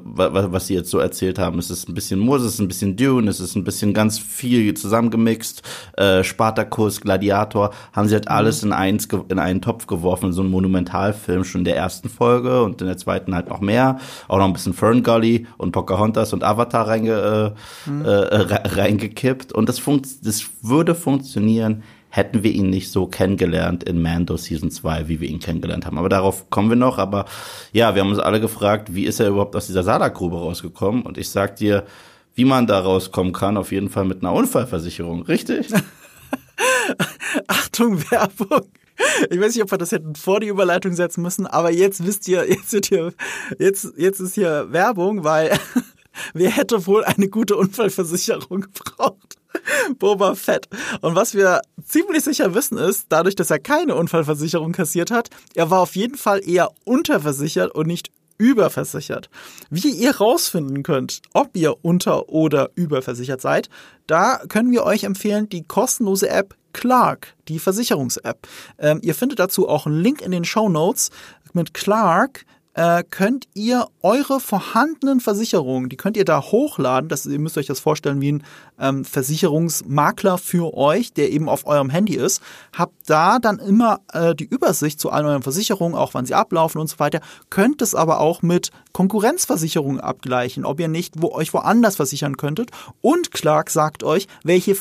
[0.52, 2.96] was sie jetzt so erzählt haben, es ist ein bisschen Moose, es ist ein bisschen
[2.96, 5.62] Dune, es ist ein bisschen ganz viel zusammengemixt.
[5.98, 8.34] Äh, Spartacus, Gladiator, haben sie halt mhm.
[8.34, 12.62] alles in, eins, in einen Topf geworfen, so ein Monumentalfilm schon in der ersten Folge
[12.62, 13.98] und in der zweiten halt noch mehr.
[14.28, 17.54] Auch noch ein bisschen Fern Gully und Pocahontas und Avatar reinge,
[17.86, 18.04] äh, mhm.
[18.06, 19.52] äh, reingekippt.
[19.52, 24.70] Und das, funkt, das würde funktionieren, hätten wir ihn nicht so kennengelernt in Mando Season
[24.70, 25.96] 2, wie wir ihn kennengelernt haben.
[25.96, 26.98] Aber darauf kommen wir noch.
[26.98, 27.24] Aber
[27.72, 31.02] ja, wir haben uns alle gefragt, wie ist er überhaupt aus dieser Sada-Grube rausgekommen?
[31.02, 31.84] Und ich sag dir,
[32.34, 35.68] wie man da rauskommen kann, auf jeden Fall mit einer Unfallversicherung, richtig?
[37.46, 38.66] Achtung, Werbung.
[39.30, 42.28] Ich weiß nicht, ob wir das hätten vor die Überleitung setzen müssen, aber jetzt wisst
[42.28, 43.14] ihr, jetzt wird hier,
[43.58, 45.58] jetzt, jetzt ist hier Werbung, weil
[46.34, 49.39] wer hätte wohl eine gute Unfallversicherung gebraucht?
[49.98, 50.68] Boba Fett.
[51.00, 55.70] Und was wir ziemlich sicher wissen ist, dadurch, dass er keine Unfallversicherung kassiert hat, er
[55.70, 59.28] war auf jeden Fall eher unterversichert und nicht überversichert.
[59.68, 63.68] Wie ihr rausfinden könnt, ob ihr unter- oder überversichert seid,
[64.06, 68.46] da können wir euch empfehlen, die kostenlose App Clark, die Versicherungs-App.
[68.78, 71.10] Ähm, ihr findet dazu auch einen Link in den Show Notes.
[71.52, 72.44] Mit Clark
[72.80, 77.10] äh, könnt ihr eure vorhandenen Versicherungen, die könnt ihr da hochladen.
[77.10, 78.44] Das, ihr müsst euch das vorstellen wie ein
[78.78, 82.40] ähm, Versicherungsmakler für euch, der eben auf eurem Handy ist.
[82.74, 86.80] Habt da dann immer äh, die Übersicht zu allen euren Versicherungen, auch wann sie ablaufen
[86.80, 87.20] und so weiter.
[87.50, 92.70] Könnt es aber auch mit Konkurrenzversicherungen abgleichen, ob ihr nicht wo, euch woanders versichern könntet.
[93.02, 94.74] Und Clark sagt euch, welche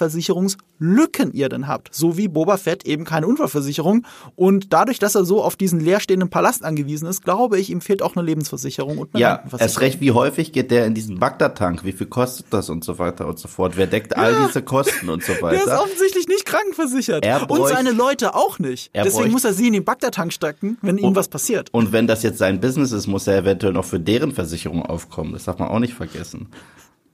[0.79, 1.93] Versicherungslücken ihr denn habt.
[1.93, 4.05] So wie Boba Fett eben keine Unfallversicherung.
[4.35, 8.01] Und dadurch, dass er so auf diesen leerstehenden Palast angewiesen ist, glaube ich, ihm fehlt
[8.01, 11.83] auch eine Lebensversicherung und eine Ja, erst recht, wie häufig geht der in diesen Bagdad-Tank?
[11.83, 13.73] Wie viel kostet das und so weiter und so fort?
[13.75, 14.47] Wer deckt all ja.
[14.47, 15.65] diese Kosten und so weiter?
[15.65, 17.25] Der ist offensichtlich nicht krankenversichert.
[17.25, 18.91] Er bräuch, und seine Leute auch nicht.
[18.95, 21.69] Deswegen muss er sie in den Bagdad-Tank stecken, wenn ihm was passiert.
[21.71, 25.33] Und wenn das jetzt sein Business ist, muss er eventuell noch für deren Versicherung aufkommen.
[25.33, 26.47] Das darf man auch nicht vergessen.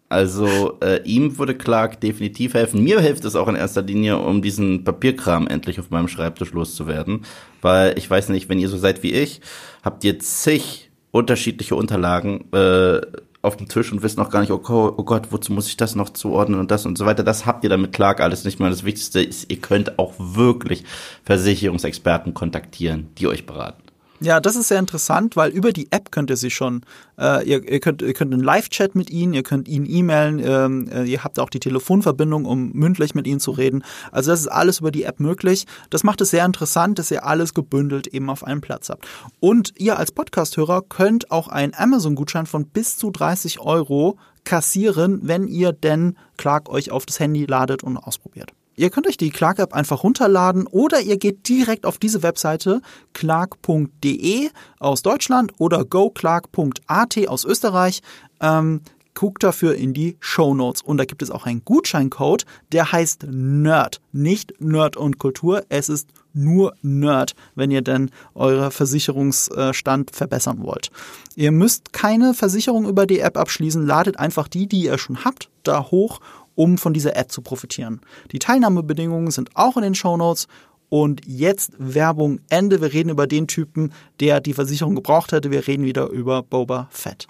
[0.08, 2.84] Also äh, ihm würde Clark definitiv helfen.
[2.84, 7.26] Mir hilft es auch in erster Linie, um diesen Papierkram endlich auf meinem Schreibtisch loszuwerden.
[7.62, 9.42] Weil ich weiß nicht, wenn ihr so seid wie ich,
[9.84, 13.02] habt ihr zig unterschiedliche Unterlagen äh,
[13.42, 15.96] auf dem Tisch und wisst noch gar nicht, oh, oh Gott, wozu muss ich das
[15.96, 17.24] noch zuordnen und das und so weiter.
[17.24, 18.70] Das habt ihr damit Clark alles nicht mehr.
[18.70, 20.84] Das Wichtigste ist, ihr könnt auch wirklich
[21.24, 23.85] Versicherungsexperten kontaktieren, die euch beraten.
[24.22, 26.86] Ja, das ist sehr interessant, weil über die App könnt ihr sie schon,
[27.20, 30.88] äh, ihr, ihr, könnt, ihr könnt einen Live-Chat mit ihnen, ihr könnt ihnen e-mailen, ähm,
[30.90, 33.84] äh, ihr habt auch die Telefonverbindung, um mündlich mit ihnen zu reden.
[34.14, 35.66] Also das ist alles über die App möglich.
[35.90, 39.06] Das macht es sehr interessant, dass ihr alles gebündelt eben auf einem Platz habt.
[39.42, 45.48] Und ihr als Podcast-Hörer könnt auch einen Amazon-Gutschein von bis zu 30 Euro kassieren, wenn
[45.48, 48.54] ihr denn Clark euch auf das Handy ladet und ausprobiert.
[48.76, 52.82] Ihr könnt euch die Clark App einfach runterladen oder ihr geht direkt auf diese Webseite
[53.14, 58.02] clark.de aus Deutschland oder goclark.at aus Österreich.
[58.42, 58.82] Ähm,
[59.16, 63.26] guckt dafür in die Show Notes und da gibt es auch einen Gutscheincode, der heißt
[63.30, 70.62] Nerd, nicht Nerd und Kultur, es ist nur Nerd, wenn ihr denn euren Versicherungsstand verbessern
[70.62, 70.92] wollt.
[71.36, 75.50] Ihr müsst keine Versicherung über die App abschließen, ladet einfach die, die ihr schon habt,
[75.64, 76.20] da hoch
[76.56, 78.02] um von dieser Ad zu profitieren.
[78.32, 80.48] Die Teilnahmebedingungen sind auch in den Show Notes.
[80.90, 82.80] Und jetzt Werbung Ende.
[82.80, 85.52] Wir reden über den Typen, der die Versicherung gebraucht hätte.
[85.52, 87.28] Wir reden wieder über Boba Fett.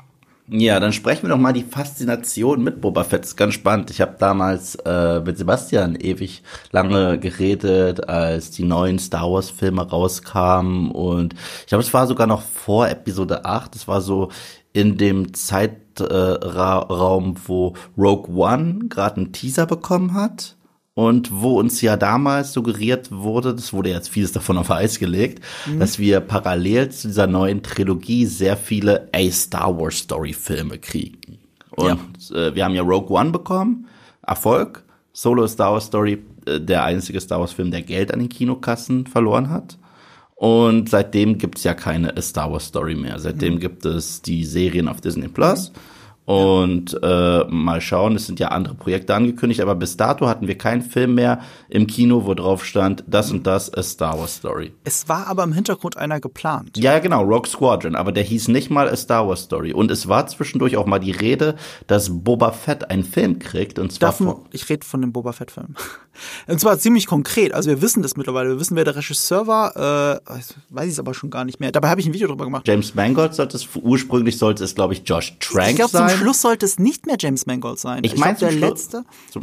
[0.47, 3.21] Ja, dann sprechen wir doch mal die Faszination mit Boba Fett.
[3.21, 3.89] Das ist ganz spannend.
[3.89, 9.81] Ich habe damals äh, mit Sebastian ewig lange geredet, als die neuen Star Wars Filme
[9.89, 13.75] rauskamen und ich glaube, es war sogar noch vor Episode 8.
[13.75, 14.29] Es war so
[14.71, 15.33] in dem
[15.95, 20.55] Zeitraum, äh, wo Rogue One gerade einen Teaser bekommen hat
[20.93, 25.43] und wo uns ja damals suggeriert wurde, das wurde jetzt vieles davon auf Eis gelegt,
[25.65, 25.79] mhm.
[25.79, 31.39] dass wir parallel zu dieser neuen Trilogie sehr viele A Star Wars Story Filme kriegen.
[31.71, 32.47] Und ja.
[32.47, 33.87] äh, wir haben ja Rogue One bekommen,
[34.25, 39.07] Erfolg, Solo Star Wars Story äh, der einzige Star Wars-Film, der Geld an den Kinokassen
[39.07, 39.77] verloren hat.
[40.35, 43.19] Und seitdem gibt's ja keine Star Wars Story mehr.
[43.19, 45.71] Seitdem gibt es die Serien auf Disney Plus.
[46.25, 50.57] Und äh, mal schauen, es sind ja andere Projekte angekündigt, aber bis dato hatten wir
[50.57, 54.73] keinen Film mehr im Kino, wo drauf stand, das und das ist Star Wars Story.
[54.83, 56.77] Es war aber im Hintergrund einer geplant.
[56.77, 59.71] Ja, genau, Rogue Squadron, aber der hieß nicht mal A Star Wars Story.
[59.71, 63.77] Und es war zwischendurch auch mal die Rede, dass Boba Fett einen Film kriegt.
[63.77, 65.75] Und zwar Davon, von, ich rede von dem Boba Fett-Film.
[66.47, 67.53] Und zwar ziemlich konkret.
[67.53, 68.49] Also wir wissen das mittlerweile.
[68.49, 69.75] Wir wissen, wer der Regisseur war.
[69.75, 70.19] Äh,
[70.69, 71.71] weiß ich es aber schon gar nicht mehr.
[71.71, 72.67] Dabei habe ich ein Video drüber gemacht.
[72.67, 76.17] James Mangold sollte es, ursprünglich sollte es, glaube ich, Josh Trank ich glaube, zum sein.
[76.17, 78.03] Schluss sollte es nicht mehr James Mangold sein.
[78.03, 78.91] Ich mein, glaub, zum der Schluss-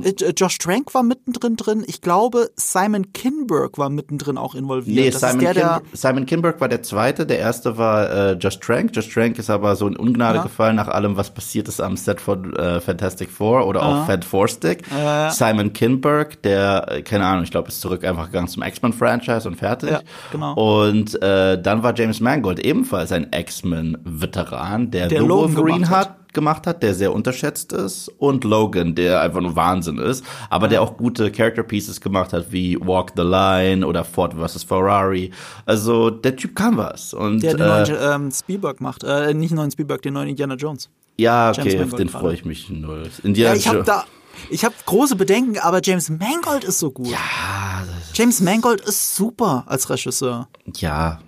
[0.02, 0.24] letzte.
[0.26, 1.85] Äh, Josh Trank war mittendrin drin.
[1.87, 4.96] Ich glaube, Simon Kinberg war mittendrin auch involviert.
[4.96, 8.32] Nee, das Simon, der, der Kinberg, Simon Kinberg war der zweite, der erste war äh,
[8.35, 8.90] Josh Trank.
[8.94, 10.42] Josh Trank ist aber so in Ungnade Ja.
[10.42, 14.24] gefallen nach allem, was passiert ist am Set von äh, Fantastic Four oder auch Fat
[14.24, 14.82] Four Stick.
[14.90, 15.30] Ja.
[15.30, 19.57] Simon Kinberg, der, äh, keine Ahnung, ich glaube, ist zurück einfach gegangen zum X-Men-Franchise und
[19.57, 19.90] fertig.
[19.90, 20.55] Ja, genau.
[20.55, 26.09] Und äh, dann war James Mangold ebenfalls ein X-Men-Veteran, der, Der Logan gemacht hat.
[26.09, 30.68] hat gemacht hat, der sehr unterschätzt ist und Logan, der einfach nur Wahnsinn ist, aber
[30.68, 35.31] der auch gute Character Pieces gemacht hat wie Walk the Line oder Ford vs Ferrari.
[35.66, 39.05] Also der Typ kann was und der den äh, neuen ähm, Spielberg macht.
[39.05, 40.88] Äh, nicht den neuen Spielberg, den neuen Indiana Jones.
[41.18, 43.11] ja, okay, auf den freue ich mich null.
[43.22, 44.05] Indiana Ja, ich habe da,
[44.51, 47.09] ich habe große Bedenken, aber James Mangold ist so gut.
[47.09, 50.49] ja, James Mangold ist super als Regisseur.
[50.77, 51.21] ja,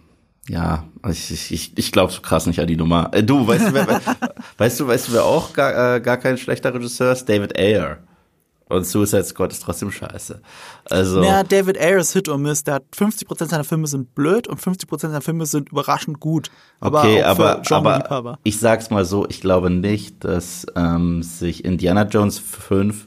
[0.49, 3.11] ja, ich, ich, ich, glaube so krass nicht an die Nummer.
[3.13, 4.01] Äh, du, weißt du, wer,
[4.59, 7.27] weißt du, weißt du, wer auch gar, äh, gar kein schlechter Regisseur ist?
[7.27, 7.99] David Ayer.
[8.69, 10.41] Und Suicide Squad ist trotzdem scheiße.
[10.89, 11.23] Also.
[11.23, 15.01] Ja, David Ayers Hit or Miss, der hat 50% seiner Filme sind blöd und 50%
[15.01, 16.51] seiner Filme sind überraschend gut.
[16.81, 22.05] Aber okay, aber, aber ich sag's mal so, ich glaube nicht, dass ähm, sich Indiana
[22.05, 23.07] Jones 5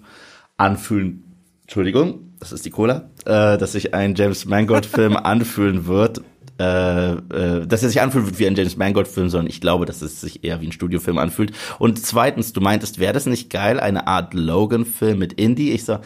[0.57, 1.23] anfühlen,
[1.63, 6.21] Entschuldigung, das ist die Cola, äh, dass sich ein James Mangold-Film anfühlen wird,
[6.59, 10.01] äh, äh, dass er sich anfühlen wird wie ein James Mangold-Film, sondern ich glaube, dass
[10.01, 11.51] es sich eher wie ein Studiofilm anfühlt.
[11.79, 15.71] Und zweitens, du meintest, wäre das nicht geil, eine Art Logan-Film mit Indie?
[15.71, 15.99] Ich so,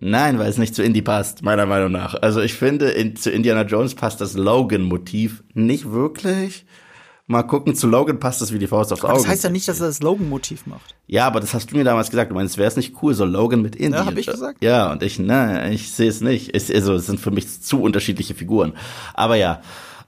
[0.00, 2.14] Nein, weil es nicht zu Indie passt, meiner Meinung nach.
[2.14, 6.64] Also ich finde, in, zu Indiana Jones passt das Logan-Motiv nicht wirklich.
[7.30, 9.12] Mal gucken, zu Logan passt es wie die Faust aufs Auge.
[9.12, 10.94] das heißt ja nicht, dass er das Logan-Motiv macht.
[11.06, 12.30] Ja, aber das hast du mir damals gesagt.
[12.30, 13.98] Du meinst, wäre es nicht cool, so Logan mit Indie.
[13.98, 14.64] Ja, hab ich gesagt.
[14.64, 16.54] Ja, und ich, ne, ich sehe es nicht.
[16.54, 18.72] Es, also, es sind für mich zu unterschiedliche Figuren.
[19.12, 19.60] Aber ja,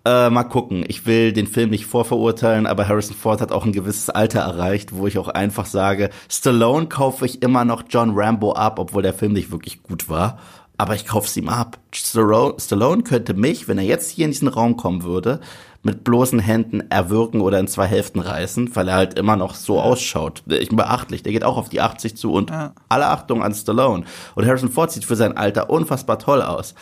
[0.07, 0.83] äh, mal gucken.
[0.89, 4.97] Ich will den Film nicht vorverurteilen, aber Harrison Ford hat auch ein gewisses Alter erreicht,
[4.97, 9.13] wo ich auch einfach sage, Stallone kaufe ich immer noch John Rambo ab, obwohl der
[9.13, 10.39] Film nicht wirklich gut war.
[10.79, 11.77] Aber ich kauf's ihm ab.
[11.93, 15.41] Stallone könnte mich, wenn er jetzt hier in diesen Raum kommen würde,
[15.83, 19.81] mit bloßen Händen erwürgen oder in zwei Hälften reißen, weil er halt immer noch so
[19.81, 20.43] ausschaut.
[20.47, 22.75] Ich bin beachtlich, der geht auch auf die 80 zu und Ja.
[22.91, 24.05] alle Achtung an Stallone.
[24.35, 26.75] Und Harrison Ford sieht für sein Alter unfassbar toll aus.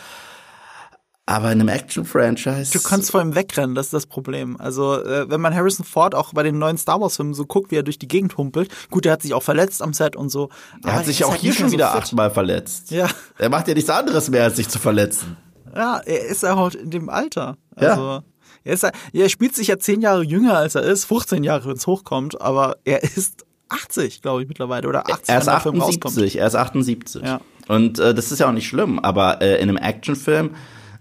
[1.25, 2.71] Aber in einem Action-Franchise.
[2.73, 4.57] Du kannst vor ihm wegrennen, das ist das Problem.
[4.59, 7.75] Also, äh, wenn man Harrison Ford auch bei den neuen Star Wars-Filmen so guckt, wie
[7.75, 10.49] er durch die Gegend humpelt, gut, er hat sich auch verletzt am Set und so.
[10.83, 12.01] er hat sich ist auch halt hier schon so wieder fit.
[12.01, 12.89] achtmal verletzt.
[12.89, 13.07] Ja.
[13.37, 15.37] Er macht ja nichts anderes mehr, als sich zu verletzen.
[15.75, 17.57] Ja, er ist ja halt in dem Alter.
[17.79, 18.23] Ja.
[18.63, 21.77] Er, ist, er spielt sich ja zehn Jahre jünger, als er ist, 15 Jahre, wenn
[21.77, 25.61] es hochkommt, aber er ist 80, glaube ich, mittlerweile, oder 80, Er ist wenn der
[25.61, 26.05] Film rauskommt.
[26.05, 27.21] 78, er ist 78.
[27.23, 27.41] Ja.
[27.67, 30.55] Und äh, das ist ja auch nicht schlimm, aber äh, in einem Actionfilm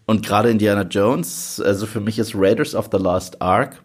[0.07, 3.83] und gerade Indiana Jones, also für mich ist Raiders of the Lost Ark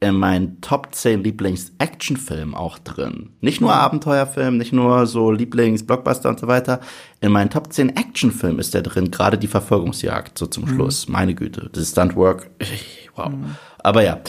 [0.00, 3.30] in meinen Top 10 Lieblings-Actionfilmen auch drin.
[3.40, 6.80] Nicht nur Abenteuerfilm, nicht nur so Lieblings-Blockbuster und so weiter.
[7.20, 11.08] In meinen Top 10 Actionfilmen ist der drin, gerade die Verfolgungsjagd so zum Schluss.
[11.08, 12.50] Meine Güte, das Stuntwork,
[13.16, 13.32] wow.
[13.78, 14.20] Aber ja,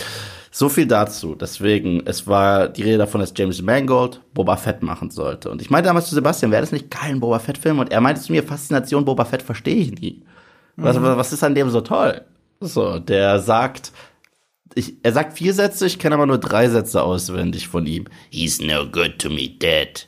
[0.51, 1.36] so viel dazu.
[1.36, 5.51] Deswegen, es war die Rede davon, dass James Mangold Boba Fett machen sollte.
[5.51, 7.80] Und ich meinte damals zu Sebastian, wäre das nicht geil, ein Boba Fett-Film?
[7.80, 10.23] Und er meinte zu mir, Faszination Boba Fett verstehe ich nie.
[10.77, 12.21] Was, was ist an dem so toll?
[12.60, 13.91] So, der sagt,
[14.78, 18.06] ich, er sagt vier Sätze, ich kenne aber nur drei Sätze auswendig von ihm.
[18.30, 20.08] He's no good to me, Dad.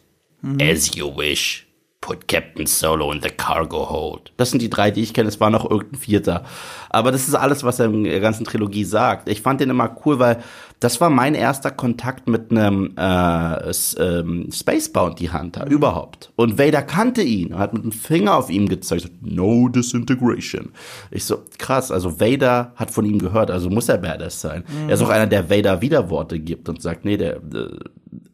[0.61, 1.68] As you wish.
[2.01, 4.31] Put Captain Solo in the cargo hold.
[4.37, 5.27] Das sind die drei, die ich kenne.
[5.27, 6.45] Es war noch irgendein vierter.
[6.89, 9.27] Aber das ist alles, was er in der ganzen Trilogie sagt.
[9.27, 10.41] Ich fand den immer cool, weil
[10.79, 16.31] das war mein erster Kontakt mit einem äh, ähm, Space Bounty Hunter überhaupt.
[16.37, 20.71] Und Vader kannte ihn und hat mit dem Finger auf ihm gezeigt, no disintegration.
[21.11, 24.63] Ich so, krass, also Vader hat von ihm gehört, also muss er Badass sein.
[24.87, 27.77] Er ist auch einer, der Vader Widerworte gibt und sagt, nee, der, äh,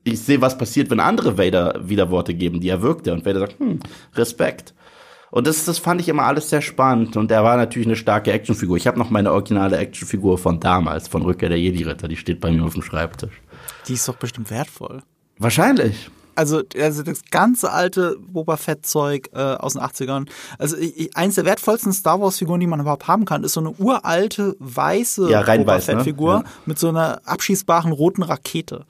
[0.06, 3.12] ich sehe, was passiert, wenn andere Vader Widerworte geben, die er wirkte.
[3.12, 3.80] Und Vader sagt, hm,
[4.14, 4.74] Respekt.
[5.32, 7.18] Und das, das fand ich immer alles sehr spannend.
[7.18, 8.78] Und er war natürlich eine starke Actionfigur.
[8.78, 12.08] Ich habe noch meine originale Actionfigur von damals, von Rückkehr der Jedi-Ritter.
[12.08, 13.42] Die steht bei mir auf dem Schreibtisch.
[13.88, 15.02] Die ist doch bestimmt wertvoll.
[15.40, 16.10] Wahrscheinlich.
[16.36, 20.28] also, also das ganze alte Boba Fett-Zeug äh, aus den 80ern.
[20.60, 23.72] Also ich, eins der wertvollsten Star Wars-Figuren, die man überhaupt haben kann, ist so eine
[23.72, 25.82] uralte weiße Ja, Boba ne?
[25.82, 26.44] Fett-Figur Ja.
[26.66, 28.86] mit so einer abschießbaren roten Rakete.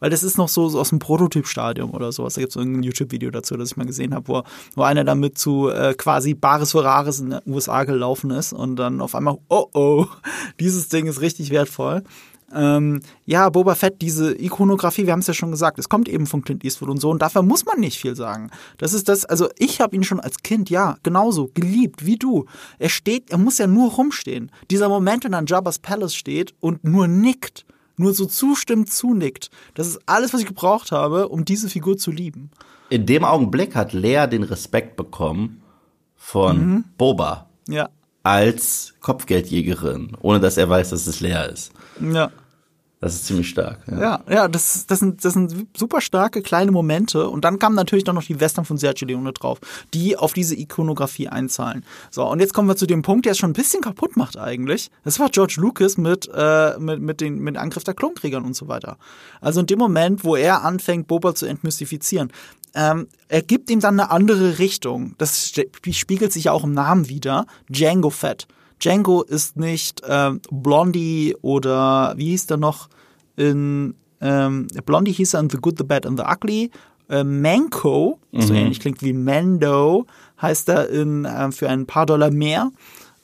[0.00, 2.34] Weil das ist noch so, so aus dem Prototypstadium oder sowas.
[2.34, 4.42] Da gibt es so ein YouTube-Video dazu, das ich mal gesehen habe, wo,
[4.74, 8.76] wo einer damit zu äh, quasi Bares für Rares in den USA gelaufen ist und
[8.76, 10.06] dann auf einmal, oh oh,
[10.60, 12.02] dieses Ding ist richtig wertvoll.
[12.52, 16.26] Ähm, ja, Boba Fett, diese Ikonografie, wir haben es ja schon gesagt, es kommt eben
[16.26, 18.50] von Clint Eastwood und so und dafür muss man nicht viel sagen.
[18.78, 22.46] Das ist das, also ich habe ihn schon als Kind, ja, genauso geliebt wie du.
[22.78, 24.50] Er steht, er muss ja nur rumstehen.
[24.70, 27.64] Dieser Moment, wenn er an Jabba's Palace steht und nur nickt,
[28.00, 32.10] nur so zustimmt, zunickt, das ist alles, was ich gebraucht habe, um diese Figur zu
[32.10, 32.50] lieben.
[32.88, 35.62] In dem Augenblick hat Lea den Respekt bekommen
[36.16, 37.88] von Boba Ja,
[38.22, 41.72] als Kopfgeldjägerin, ohne dass er weiß, dass es Lea ist.
[42.00, 42.30] ja.
[43.00, 43.80] Das ist ziemlich stark.
[43.90, 43.98] Ja.
[43.98, 47.30] Ja, ja, das, das, sind, das sind super starke kleine Momente.
[47.30, 49.58] Und dann kamen natürlich dann noch die Western von Sergio Leone drauf,
[49.94, 51.84] die auf diese Ikonografie einzahlen.
[52.10, 54.36] So, und jetzt kommen wir zu dem Punkt, der es schon ein bisschen kaputt macht
[54.36, 54.90] eigentlich.
[55.02, 58.68] Das war George Lucas mit, äh, mit, mit, den, mit Angriff der Klonkriegern und so
[58.68, 58.98] weiter.
[59.40, 62.30] Also in dem Moment, wo er anfängt, Boba zu entmystifizieren.
[62.74, 65.14] Ähm, er gibt ihm dann eine andere Richtung.
[65.16, 65.50] Das
[65.90, 67.46] spiegelt sich ja auch im Namen wieder.
[67.70, 68.46] Django Fett.
[68.80, 72.88] Django ist nicht ähm, Blondie oder wie hieß der noch
[73.36, 76.70] in ähm, Blondie hieß er in The Good, The Bad and The Ugly.
[77.08, 80.06] Äh, Manco, so ähnlich klingt wie Mando,
[80.40, 82.70] heißt er in äh, für ein paar Dollar mehr.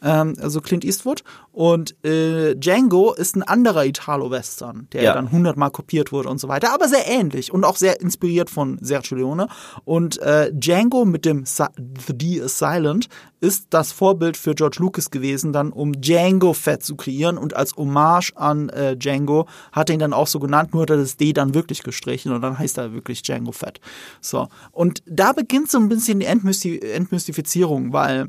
[0.07, 1.25] Ähm, also Clint Eastwood.
[1.53, 5.14] Und äh, Django ist ein anderer Italo-Western, der Ja.
[5.14, 8.79] dann hundertmal kopiert wurde und so weiter, aber sehr ähnlich und auch sehr inspiriert von
[8.81, 9.49] Sergio Leone.
[9.85, 11.64] Und äh, Django mit dem Si-
[12.07, 13.09] The D is Silent
[13.40, 17.75] ist das Vorbild für George Lucas gewesen, dann um Django Fett zu kreieren und als
[17.77, 21.16] Hommage an äh, Django hat er ihn dann auch so genannt, nur hat er das
[21.16, 23.81] D dann wirklich gestrichen und dann heißt er wirklich Django Fett.
[24.21, 24.49] So.
[24.73, 28.29] Und da beginnt so ein bisschen die Entmysti Entmystifizierung, weil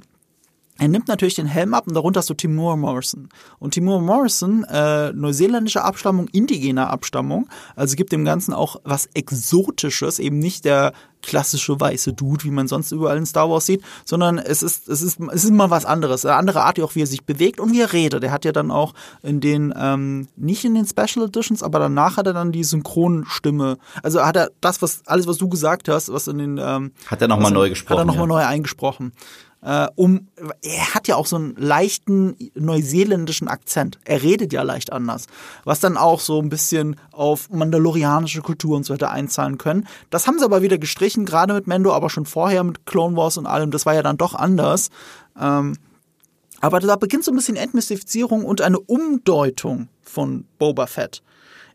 [0.80, 3.30] er nimmt natürlich den Helm ab und darunter hast du Timur Morrison.
[3.60, 10.20] Und Timur Morrison, äh, neuseeländische Abstammung, indigener Abstammung, also gibt dem Ganzen auch was Exotisches,
[10.20, 14.38] eben nicht der klassische weiße Dude, wie man sonst überall in Star Wars sieht, sondern
[14.38, 16.26] es ist, es ist, es ist mal was anderes.
[16.26, 18.24] Eine andere Art, auch wie er sich bewegt und wie er redet.
[18.24, 22.18] Er hat ja dann auch in den, ähm, nicht in den Special Editions, aber danach
[22.18, 23.78] hat er dann die Synchronstimme.
[24.04, 27.22] Also hat er das, was, alles, was du gesagt hast, was in den, ähm, Hat
[27.22, 28.46] er noch mal was in- neu gesprochen, Hat er nochmal ja.
[28.46, 29.12] neu eingesprochen.
[29.62, 30.28] Äh, um,
[30.62, 34.00] er hat ja auch so einen leichten neuseeländischen Akzent.
[34.06, 35.26] Er redet ja leicht anders.
[35.64, 39.88] Was dann auch so ein bisschen auf mandalorianische Kultur und so weiter einzahlen können.
[40.10, 43.38] Das haben sie aber wieder gestrichen, gerade mit Mendo, aber schon vorher mit Clone Wars
[43.38, 43.72] und allem.
[43.72, 44.90] Das war ja dann doch anders.
[45.40, 45.76] Ähm,
[46.62, 51.22] aber da beginnt so ein bisschen Entmystifizierung und eine Umdeutung von Boba Fett.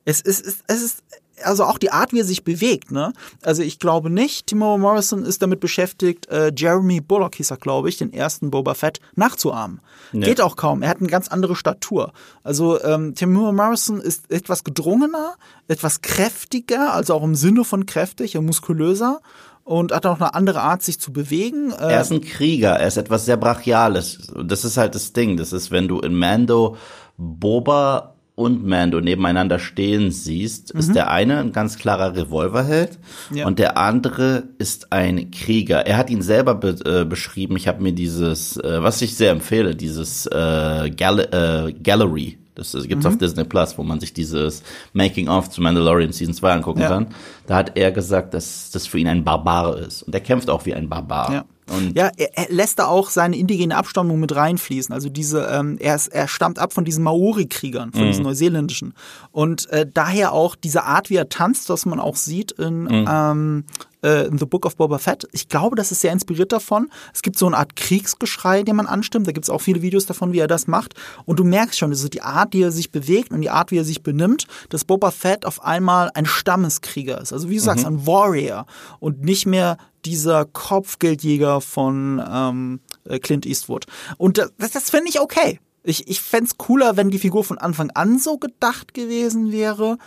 [0.05, 1.03] Es ist, es ist, es ist
[1.45, 3.13] also auch die Art, wie er sich bewegt, ne?
[3.43, 7.89] Also ich glaube nicht, Timur Morrison ist damit beschäftigt, äh, Jeremy Bullock hieß er, glaube
[7.89, 9.81] ich, den ersten Boba Fett nachzuahmen.
[10.13, 10.83] Geht auch kaum.
[10.83, 12.13] Er hat eine ganz andere Statur.
[12.43, 15.35] Also ähm, Timur Morrison ist etwas gedrungener,
[15.69, 19.21] etwas kräftiger, also auch im Sinne von kräftig, er muskulöser
[19.65, 21.71] und hat auch eine andere Art, sich zu bewegen.
[21.73, 24.33] Äh, Er ist ein Krieger, er ist etwas sehr Brachiales.
[24.45, 25.37] Das ist halt das Ding.
[25.37, 26.77] Das ist, wenn du in Mando
[27.17, 32.99] Boba und Mando nebeneinander stehen siehst, ist der eine ein ganz klarer Revolverheld
[33.31, 33.47] Ja.
[33.47, 35.87] und der andere ist ein Krieger.
[35.87, 37.57] Er hat ihn selber be äh, beschrieben.
[37.57, 42.39] Ich habe mir dieses, äh, was ich sehr empfehle, dieses äh, Gal äh, Gallery.
[42.55, 44.63] Das äh, gibt's auf Disney Plus, wo man sich dieses
[44.93, 46.89] Making of zu Mandalorian Season 2 angucken Ja.
[46.89, 47.07] kann.
[47.47, 50.03] Da hat er gesagt, dass das für ihn ein Barbar ist.
[50.03, 51.33] Und er kämpft auch wie ein Barbar.
[51.33, 51.45] Ja.
[51.73, 54.93] Und ja, er, lässt da auch seine indigene Abstammung mit reinfließen.
[54.93, 58.95] Also diese, ähm, er, ist, er stammt ab von diesen Maori-Kriegern, von diesen neuseeländischen.
[59.31, 63.65] Und äh, daher auch diese Art, wie er tanzt, was man auch sieht in, ähm,
[64.03, 65.27] äh, The Book of Boba Fett.
[65.33, 66.91] Ich glaube, das ist sehr inspiriert davon.
[67.15, 69.27] Es gibt so eine Art Kriegsgeschrei, den man anstimmt.
[69.27, 70.95] Da gibt es auch viele Videos davon, wie er das macht.
[71.25, 73.79] Und du merkst schon, also die Art, die er sich bewegt und die Art, wie
[73.79, 77.33] er sich benimmt, dass Boba Fett auf einmal ein Stammeskrieger ist.
[77.33, 78.67] Also wie du sagst, ein Warrior
[79.01, 83.87] und nicht mehr dieser Kopfgeldjäger von ähm, äh, Clint Eastwood.
[84.19, 85.61] Und das, das, finde ich okay.
[85.85, 89.99] Ich, ich fände es cooler, wenn die Figur von Anfang an so gedacht gewesen wäre.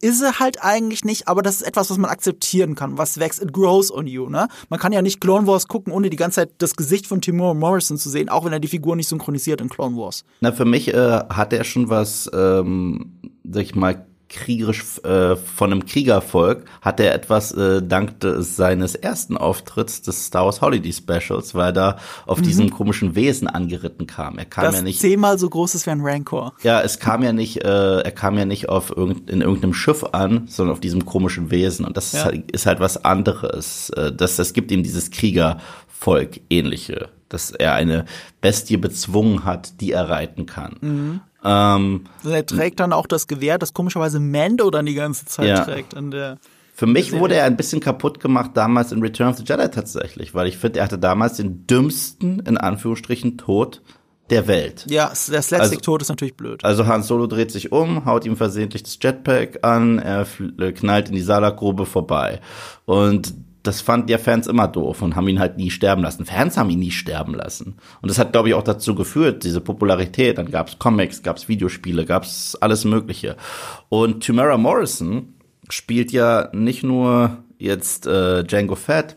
[0.00, 3.42] Ist sie halt eigentlich nicht, aber das ist etwas, was man akzeptieren kann, was wächst,
[3.42, 4.48] it grows on you, ne?
[4.68, 7.54] Man kann ja nicht Clone Wars gucken, ohne die ganze Zeit das Gesicht von Timur
[7.54, 10.24] Morrison zu sehen, auch wenn er die Figur nicht synchronisiert in Clone Wars.
[10.40, 13.12] Na, für mich äh, hat er schon was, ähm,
[13.44, 18.94] sag ich mal, kriegerisch äh, von einem Kriegervolk hat er etwas äh, dank des, seines
[18.94, 22.42] ersten Auftritts des Star Wars Holiday Specials, weil da auf mhm.
[22.42, 24.38] diesem komischen Wesen angeritten kam.
[24.38, 26.54] Er kam das ja nicht zehnmal so groß ist wie ein Rancor.
[26.62, 30.04] Ja, es kam ja nicht, äh, er kam ja nicht auf irgend, in irgendeinem Schiff
[30.04, 32.18] an, sondern auf diesem komischen Wesen und das ja.
[32.18, 33.90] ist, halt, ist halt was anderes.
[33.90, 38.06] Äh, das, das gibt ihm dieses Kriegervolk ähnliche, dass er eine
[38.40, 40.76] Bestie bezwungen hat, die er reiten kann.
[40.80, 41.20] Mhm.
[41.46, 45.64] Ähm, er trägt dann auch das Gewehr, das komischerweise Mando dann die ganze Zeit ja.
[45.64, 46.38] trägt an der.
[46.74, 50.34] Für mich wurde er ein bisschen kaputt gemacht damals in Return of the Jedi tatsächlich,
[50.34, 53.80] weil ich finde, er hatte damals den dümmsten, in Anführungsstrichen, Tod
[54.28, 54.84] der Welt.
[54.88, 56.64] Ja, der Slapstick-Tod also, ist natürlich blöd.
[56.64, 60.26] Also Han Solo dreht sich um, haut ihm versehentlich das Jetpack an, er
[60.72, 62.40] knallt in die Salakgrube vorbei.
[62.84, 63.32] Und
[63.66, 66.24] das fanden ja Fans immer doof und haben ihn halt nie sterben lassen.
[66.24, 67.76] Fans haben ihn nie sterben lassen.
[68.00, 70.38] Und das hat, glaube ich, auch dazu geführt, diese Popularität.
[70.38, 73.36] Dann gab es Comics, gab es Videospiele, gab es alles Mögliche.
[73.88, 75.34] Und Tamara Morrison
[75.68, 79.16] spielt ja nicht nur jetzt äh, Django Fett,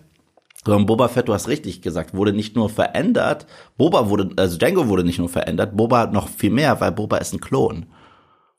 [0.66, 3.46] sondern Boba Fett, du hast richtig gesagt, wurde nicht nur verändert.
[3.78, 7.34] Boba wurde, also Django wurde nicht nur verändert, Boba noch viel mehr, weil Boba ist
[7.34, 7.86] ein Klon.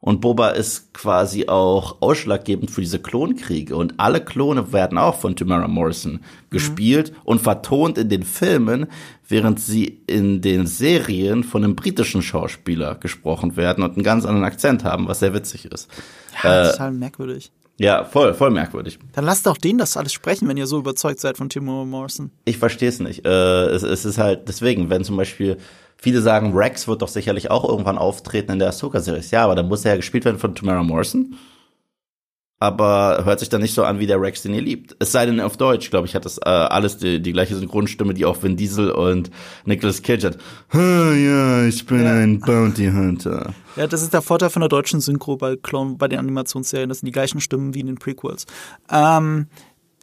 [0.02, 3.76] Und Boba ist quasi auch ausschlaggebend für diese Klonkriege.
[3.76, 7.16] Und alle Klone werden auch von Tamara Morrison gespielt mhm.
[7.24, 8.86] und vertont in den Filmen,
[9.28, 14.44] während sie in den Serien von einem britischen Schauspieler gesprochen werden und einen ganz anderen
[14.44, 15.90] Akzent haben, was sehr witzig ist.
[16.42, 17.52] Ja, äh, total merkwürdig.
[17.76, 18.98] Ja, voll, voll merkwürdig.
[19.12, 22.30] Dann lasst doch den das alles sprechen, wenn ihr so überzeugt seid von Timur Morrison.
[22.44, 23.24] Ich verstehe es nicht.
[23.24, 25.56] Äh, es, es ist halt deswegen, wenn zum Beispiel
[26.02, 29.22] Viele sagen, Rex wird doch sicherlich auch irgendwann auftreten in der Ahsoka-Serie.
[29.30, 31.36] Ja, aber dann muss er ja gespielt werden von Tamara Morrison.
[32.62, 34.94] Aber hört sich dann nicht so an wie der Rex, den ihr liebt.
[34.98, 38.12] Es sei denn auf Deutsch, glaube ich, hat das äh, alles die, die gleiche Synchronstimme,
[38.12, 39.30] die auch Vin Diesel und
[39.64, 40.38] Nicolas Cage hat.
[40.74, 42.12] Oh, ja, ich bin ja.
[42.12, 43.54] ein Bounty Hunter.
[43.76, 46.90] Ja, das ist der Vorteil von der deutschen Synchro bei Clone, bei den Animationsserien.
[46.90, 48.44] Das sind die gleichen Stimmen wie in den Prequels.
[48.90, 49.46] Ähm,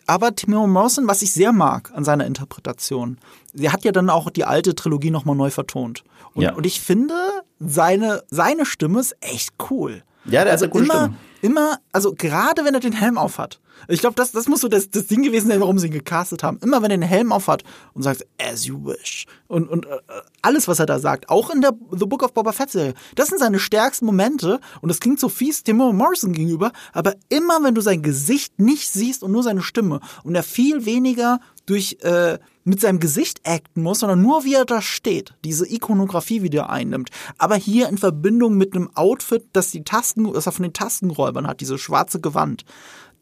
[0.08, 3.18] aber Timur Morrison, was ich sehr mag an seiner Interpretation,
[3.53, 6.03] sie hat ja dann auch die alte Trilogie nochmal neu vertont.
[6.34, 6.53] Und, ja.
[6.53, 7.14] und ich finde,
[7.60, 10.03] seine, seine Stimme ist echt cool.
[10.26, 11.18] Ja, der also hat eine immer, Stimme.
[11.42, 13.60] Immer, also gerade wenn er den Helm aufhat.
[13.88, 16.44] Ich glaube, das, das muss so das, das Ding gewesen sein, warum sie ihn gecastet
[16.44, 16.60] haben.
[16.62, 17.64] Immer wenn er den Helm aufhat
[17.94, 19.26] und sagt, as you wish.
[19.48, 20.00] Und, und äh,
[20.42, 23.28] alles, was er da sagt, auch in der The Book of Boba Fett Serie, das
[23.28, 24.60] sind seine stärksten Momente.
[24.82, 28.90] Und das klingt so fies Timur Morrison gegenüber, aber immer wenn du sein Gesicht nicht
[28.90, 33.82] siehst und nur seine Stimme und er viel weniger durch äh, mit seinem Gesicht acten
[33.82, 37.09] muss, sondern nur wie er da steht, diese Ikonografie wieder einnimmt.
[37.38, 41.47] Aber hier in Verbindung mit einem Outfit, das die Tasten, das er von den Tastenräubern
[41.47, 42.65] hat, diese schwarze Gewand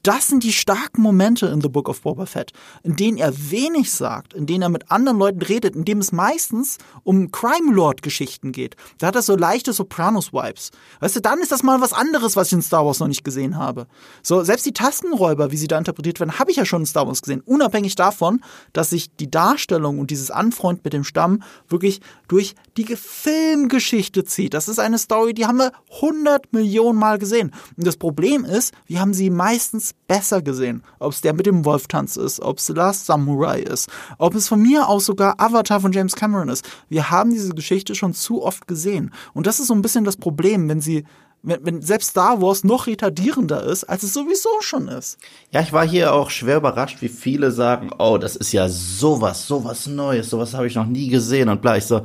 [0.08, 2.52] das sind die starken Momente in The Book of Boba Fett,
[2.84, 6.12] in denen er wenig sagt, in denen er mit anderen Leuten redet, in dem es
[6.12, 8.76] meistens um Crime Lord Geschichten geht.
[9.00, 10.70] Da hat er so leichte Sopranos Vibes.
[11.00, 13.24] Weißt du, dann ist das mal was anderes, was ich in Star Wars noch nicht
[13.24, 13.88] gesehen habe.
[14.22, 17.08] So, selbst die Tastenräuber, wie sie da interpretiert werden, habe ich ja schon in Star
[17.08, 17.42] Wars gesehen.
[17.42, 18.42] Unabhängig davon,
[18.74, 24.54] dass sich die Darstellung und dieses Anfreund mit dem Stamm wirklich durch die Filmgeschichte zieht.
[24.54, 27.52] Das ist eine Story, die haben wir 100 Millionen Mal gesehen.
[27.78, 30.84] Und das Problem ist, wir haben sie meistens besser gesehen.
[31.00, 34.62] Ob es der mit dem Wolftanz ist, ob es Last Samurai ist, ob es von
[34.62, 36.66] mir aus sogar Avatar von James Cameron ist.
[36.90, 39.12] Wir haben diese Geschichte schon zu oft gesehen.
[39.34, 41.06] Und das ist so ein bisschen das Problem, wenn sie
[41.46, 45.18] wenn, wenn selbst Star Wars noch retardierender ist, als es sowieso schon ist.
[45.52, 49.48] Ja, ich war hier auch schwer überrascht, wie viele sagen, oh, das ist ja sowas,
[49.48, 51.78] sowas Neues, sowas habe ich noch nie gesehen und bla.
[51.78, 52.02] Ich so,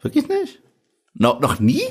[0.00, 0.60] wirklich nicht?
[1.14, 1.82] No, noch nie?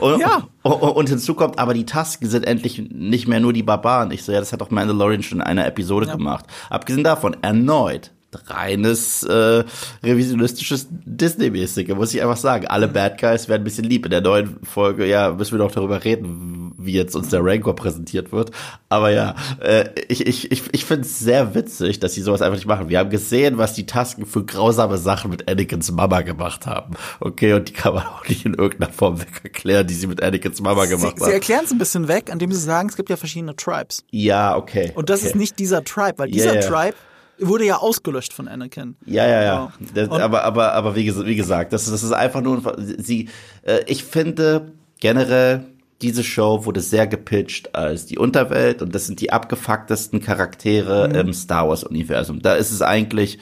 [0.00, 0.48] Und, ja.
[0.62, 4.10] Und, hinzu kommt, aber die Tasken sind endlich nicht mehr nur die Barbaren.
[4.10, 6.16] Ich so, ja, das hat doch Mandalorian schon in einer Episode ja.
[6.16, 6.44] gemacht.
[6.68, 8.10] Abgesehen davon, erneut
[8.46, 9.64] reines äh,
[10.02, 12.66] revisionistisches Disney-mäßige, muss ich einfach sagen.
[12.66, 14.04] Alle Bad Guys werden ein bisschen lieb.
[14.04, 17.74] In der neuen Folge, ja, müssen wir noch darüber reden, wie jetzt uns der Rancor
[17.74, 18.50] präsentiert wird.
[18.88, 22.56] Aber ja, äh, ich, ich, ich, ich finde es sehr witzig, dass sie sowas einfach
[22.56, 22.88] nicht machen.
[22.88, 26.94] Wir haben gesehen, was die Tasken für grausame Sachen mit Anakins Mama gemacht haben.
[27.20, 30.22] Okay, und die kann man auch nicht in irgendeiner Form weg erklären, die sie mit
[30.22, 31.30] Anakins Mama gemacht sie, haben.
[31.30, 34.04] Sie erklären es ein bisschen weg, indem sie sagen, es gibt ja verschiedene Tribes.
[34.10, 34.92] Ja, okay.
[34.94, 35.28] Und das okay.
[35.30, 36.68] ist nicht dieser Tribe, weil dieser yeah, yeah.
[36.68, 36.96] Tribe
[37.38, 38.96] wurde ja ausgelöscht von Anakin.
[39.04, 39.72] Ja, ja, ja.
[39.94, 43.28] Das, aber, aber, aber wie, wie gesagt, das, das ist einfach nur, sie,
[43.62, 45.64] äh, ich finde generell,
[46.02, 51.14] diese Show wurde sehr gepitcht als die Unterwelt und das sind die abgefucktesten Charaktere mhm.
[51.14, 52.42] im Star Wars Universum.
[52.42, 53.38] Da ist es eigentlich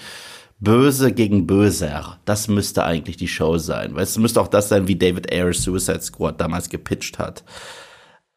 [0.61, 2.19] Böse gegen Böser.
[2.25, 3.95] Das müsste eigentlich die Show sein.
[3.95, 7.45] Weil es müsste auch das sein, wie David Ayers Suicide Squad damals gepitcht hat.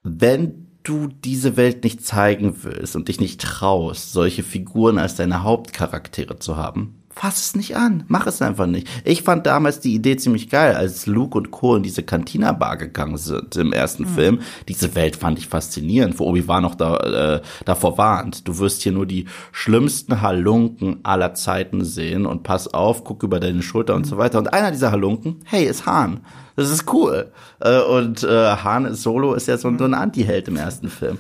[0.04, 5.44] Wenn du diese Welt nicht zeigen willst und dich nicht traust, solche Figuren als deine
[5.44, 8.88] Hauptcharaktere zu haben, fass es nicht an, mach es einfach nicht.
[9.04, 11.76] Ich fand damals die Idee ziemlich geil, als Luke und Co.
[11.76, 14.10] in diese Cantina-Bar gegangen sind im ersten mhm.
[14.10, 14.40] Film.
[14.68, 18.48] Diese Welt fand ich faszinierend, wo Obi-Wan noch da, äh, davor warnt.
[18.48, 23.40] Du wirst hier nur die schlimmsten Halunken aller Zeiten sehen und pass auf, guck über
[23.40, 23.98] deine Schulter mhm.
[23.98, 24.38] und so weiter.
[24.38, 26.22] Und einer dieser Halunken, hey, ist Han.
[26.56, 27.32] Das ist cool.
[27.60, 31.18] Äh, und äh, Han Solo ist ja so ein Anti-Held im ersten Film.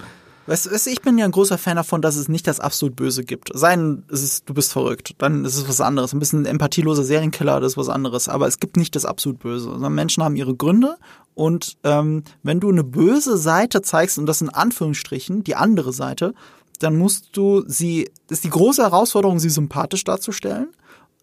[0.48, 3.24] Weißt du, ich bin ja ein großer Fan davon, dass es nicht das absolut Böse
[3.24, 3.52] gibt.
[3.54, 6.14] Sein, es ist, du bist verrückt, dann ist es was anderes.
[6.14, 8.30] Ein bisschen empathieloser Serienkiller, das ist was anderes.
[8.30, 9.70] Aber es gibt nicht das absolut Böse.
[9.70, 10.98] Sondern Menschen haben ihre Gründe
[11.38, 16.34] und ähm, wenn du eine böse Seite zeigst, und das in Anführungsstrichen, die andere Seite,
[16.80, 20.70] dann musst du sie, ist die große Herausforderung, sie sympathisch darzustellen.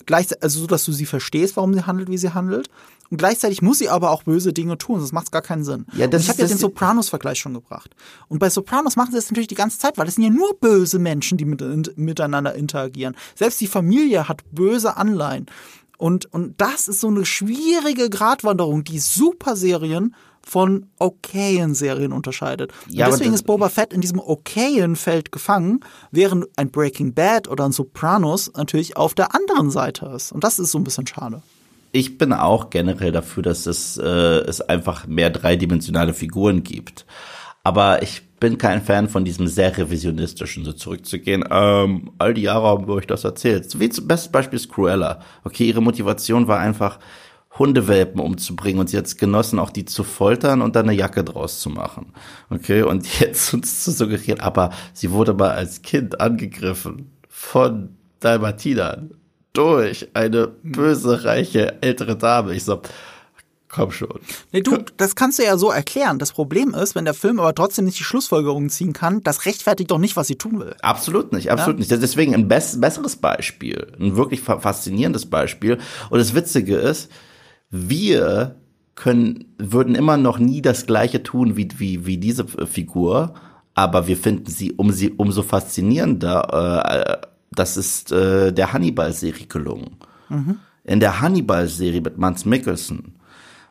[0.07, 2.69] Gleichzeitig, also so, dass du sie verstehst, warum sie handelt, wie sie handelt.
[3.15, 5.87] Und gleichzeitig muss sie aber auch böse Dinge tun, sonst macht es gar keinen Sinn.
[5.97, 7.95] Ja, das und ich habe ja den Sopranos-Vergleich schon gebracht.
[8.27, 10.59] Und bei Sopranos machen sie das natürlich die ganze Zeit, weil es sind ja nur
[10.59, 13.15] böse Menschen, die mit, in, miteinander interagieren.
[13.37, 15.47] Selbst die Familie hat böse Anleihen.
[15.97, 22.73] Und, und das ist so eine schwierige Gratwanderung, die Super-Serien von okayen Serien unterscheidet.
[22.89, 27.65] Ja, deswegen ist Boba Fett in diesem okayen Feld gefangen, während ein Breaking Bad oder
[27.65, 30.33] ein Sopranos natürlich auf der anderen Seite ist.
[30.33, 31.43] Und das ist so ein bisschen schade
[31.95, 37.07] ich bin auch generell dafür, dass es, äh, es einfach mehr dreidimensionale Figuren gibt.
[37.63, 41.45] Aber ich bin kein Fan von diesem sehr revisionistischen, so zurückzugehen.
[41.49, 43.79] Ähm, all die Jahre haben wir euch das erzählt.
[43.79, 45.21] Wie zum besten Beispiel ist Cruella.
[45.45, 46.99] Okay, ihre Motivation war einfach,
[47.57, 51.23] Hundewelpen umzubringen und sie hat es genossen, auch die zu foltern und dann eine Jacke
[51.23, 52.13] draus zu machen.
[52.51, 59.13] Okay, und jetzt uns zu suggerieren, aber sie wurde mal als Kind angegriffen von Dalmatinern
[59.55, 62.55] durch eine böse, reiche, ältere Dame.
[62.55, 62.83] Ich so,
[63.69, 64.21] komm schon.
[64.53, 66.19] Nee, du, das kannst du ja so erklären.
[66.19, 69.91] Das Problem ist, wenn der Film aber trotzdem nicht die Schlussfolgerungen ziehen kann, das rechtfertigt
[69.91, 70.75] doch nicht, was sie tun will.
[70.83, 71.97] Absolut nicht, absolut ja?
[71.97, 72.03] nicht.
[72.03, 75.79] Deswegen ein besseres Beispiel, ein wirklich faszinierendes Beispiel.
[76.11, 77.11] Und das Witzige ist,
[77.71, 78.57] wir
[78.97, 83.35] können, würden immer noch nie das Gleiche tun wie, wie, wie diese Figur,
[83.75, 89.97] aber wir finden sie um sie umso faszinierender, äh, das ist äh, der Hannibal-Serie gelungen.
[90.29, 90.59] Mhm.
[90.85, 93.17] In der Hannibal-Serie mit Mans Mikkelsen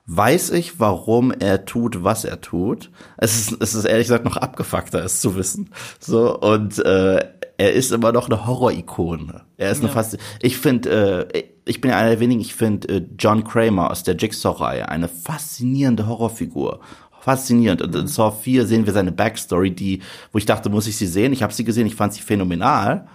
[0.06, 2.90] weiß ich, warum er tut, was er tut.
[3.18, 5.70] Es ist, es ist ehrlich gesagt noch abgefuckter, es zu wissen.
[6.00, 7.26] So und äh,
[7.58, 9.42] er ist immer noch eine Horror-Ikone.
[9.58, 9.86] Er ist ja.
[9.86, 10.18] eine fast.
[10.42, 12.42] Ich finde, äh, ich bin ja einer der wenigen.
[12.42, 16.82] Ich finde äh, John Kramer aus der Jigsaw-Reihe eine faszinierende Horrorfigur
[17.24, 17.82] faszinierend.
[17.82, 20.02] Und in Saw 4 sehen wir seine Backstory, die,
[20.34, 21.32] wo ich dachte, muss ich sie sehen?
[21.32, 23.08] Ich habe sie gesehen, ich fand sie phänomenal.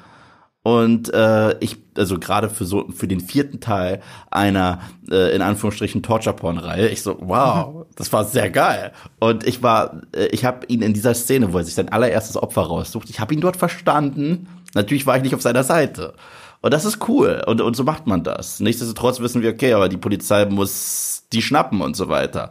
[0.62, 4.80] Und äh, ich, also gerade für so für den vierten Teil einer
[5.10, 7.84] äh, in Anführungsstrichen Torture-Porn-Reihe, ich so, wow, mhm.
[7.96, 8.92] das war sehr geil.
[9.18, 12.36] Und ich war, äh, ich habe ihn in dieser Szene, wo er sich sein allererstes
[12.36, 14.48] Opfer raussucht, ich habe ihn dort verstanden.
[14.74, 16.14] Natürlich war ich nicht auf seiner Seite.
[16.60, 17.42] Und das ist cool.
[17.46, 18.60] Und, und so macht man das.
[18.60, 22.50] Nichtsdestotrotz wissen wir, okay, aber die Polizei muss die schnappen und so weiter.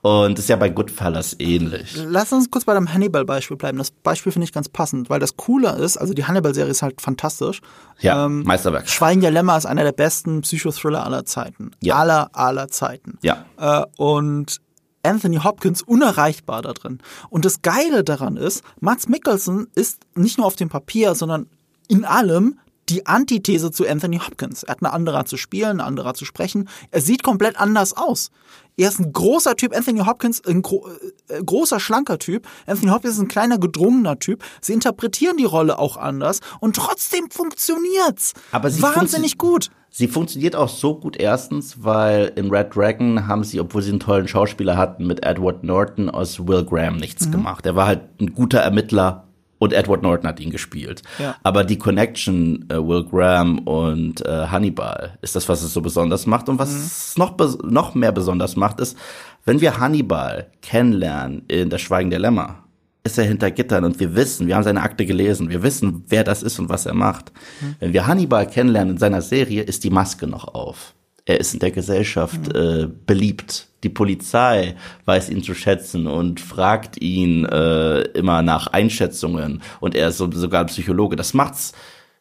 [0.00, 1.94] Und ist ja bei Goodfellas ähnlich.
[2.08, 3.78] Lass uns kurz bei dem Hannibal-Beispiel bleiben.
[3.78, 7.00] Das Beispiel finde ich ganz passend, weil das Coole ist, also die Hannibal-Serie ist halt
[7.00, 7.60] fantastisch.
[8.00, 8.88] Ja, ähm, Meisterwerk.
[8.88, 11.70] Schweigen der Lämmer ist einer der besten Psychothriller aller Zeiten.
[11.80, 11.96] Ja.
[11.96, 13.18] Aller, aller Zeiten.
[13.22, 13.44] Ja.
[13.58, 14.60] Äh, und
[15.04, 16.98] Anthony Hopkins unerreichbar da drin.
[17.30, 21.46] Und das Geile daran ist, Mats Mikkelsen ist nicht nur auf dem Papier, sondern
[21.86, 22.58] in allem
[22.92, 24.62] die Antithese zu Anthony Hopkins.
[24.62, 26.68] Er hat eine andere Art zu spielen, eine andere Art zu sprechen.
[26.90, 28.30] Er sieht komplett anders aus.
[28.76, 29.74] Er ist ein großer Typ.
[29.74, 30.86] Anthony Hopkins, ein gro
[31.28, 32.46] äh, großer, schlanker Typ.
[32.66, 34.44] Anthony Hopkins ist ein kleiner, gedrungener Typ.
[34.60, 38.34] Sie interpretieren die Rolle auch anders und trotzdem funktioniert's.
[38.50, 39.70] Aber sie Wahnsinnig gut.
[39.94, 44.00] Sie funktioniert auch so gut erstens, weil in Red Dragon haben sie, obwohl sie einen
[44.00, 47.32] tollen Schauspieler hatten, mit Edward Norton aus Will Graham nichts mhm.
[47.32, 47.66] gemacht.
[47.66, 49.28] Er war halt ein guter Ermittler
[49.62, 51.02] und Edward Norton hat ihn gespielt.
[51.20, 51.36] Ja.
[51.44, 56.26] Aber die Connection äh, Will Graham und äh, Hannibal ist das, was es so besonders
[56.26, 56.48] macht.
[56.48, 56.78] Und was mhm.
[56.78, 58.98] es noch, noch mehr besonders macht, ist,
[59.44, 62.64] wenn wir Hannibal kennenlernen in Das Schweigen der Lämmer,
[63.04, 66.24] ist er hinter Gittern und wir wissen, wir haben seine Akte gelesen, wir wissen, wer
[66.24, 67.30] das ist und was er macht.
[67.60, 67.76] Mhm.
[67.78, 70.94] Wenn wir Hannibal kennenlernen in seiner Serie, ist die Maske noch auf.
[71.24, 72.60] Er ist in der Gesellschaft mhm.
[72.60, 79.62] äh, beliebt die Polizei weiß ihn zu schätzen und fragt ihn äh, immer nach Einschätzungen
[79.80, 81.16] und er ist so, sogar Psychologe.
[81.16, 81.72] Das macht's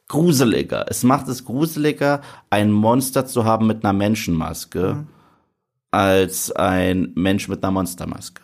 [0.08, 0.86] gruseliger.
[0.90, 5.08] Es macht es gruseliger, ein Monster zu haben mit einer Menschenmaske, mhm.
[5.92, 8.42] als ein Mensch mit einer Monstermaske.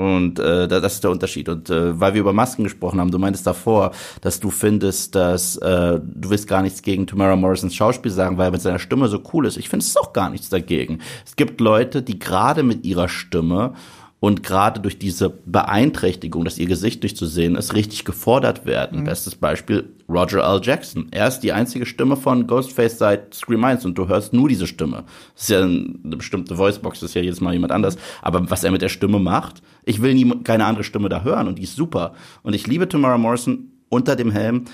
[0.00, 1.50] Und äh, das ist der Unterschied.
[1.50, 3.90] Und äh, weil wir über Masken gesprochen haben, du meintest davor,
[4.22, 8.48] dass du findest, dass äh, du willst gar nichts gegen Tamara Morrisons Schauspiel sagen, weil
[8.48, 9.58] er mit seiner Stimme so cool ist.
[9.58, 11.00] Ich finde es auch gar nichts dagegen.
[11.26, 13.74] Es gibt Leute, die gerade mit ihrer Stimme
[14.20, 19.00] und gerade durch diese Beeinträchtigung, dass ihr Gesicht nicht zu sehen ist, richtig gefordert werden.
[19.00, 19.04] Mhm.
[19.04, 20.60] Bestes Beispiel Roger L.
[20.62, 21.08] Jackson.
[21.10, 24.66] Er ist die einzige Stimme von Ghostface seit Scream 1 und du hörst nur diese
[24.66, 25.04] Stimme.
[25.34, 27.96] Das ist ja eine bestimmte Voicebox, das ist ja jedes Mal jemand anders.
[28.20, 31.48] Aber was er mit der Stimme macht, ich will nie, keine andere Stimme da hören
[31.48, 32.12] und die ist super.
[32.42, 34.66] Und ich liebe Tamara Morrison unter dem Helm.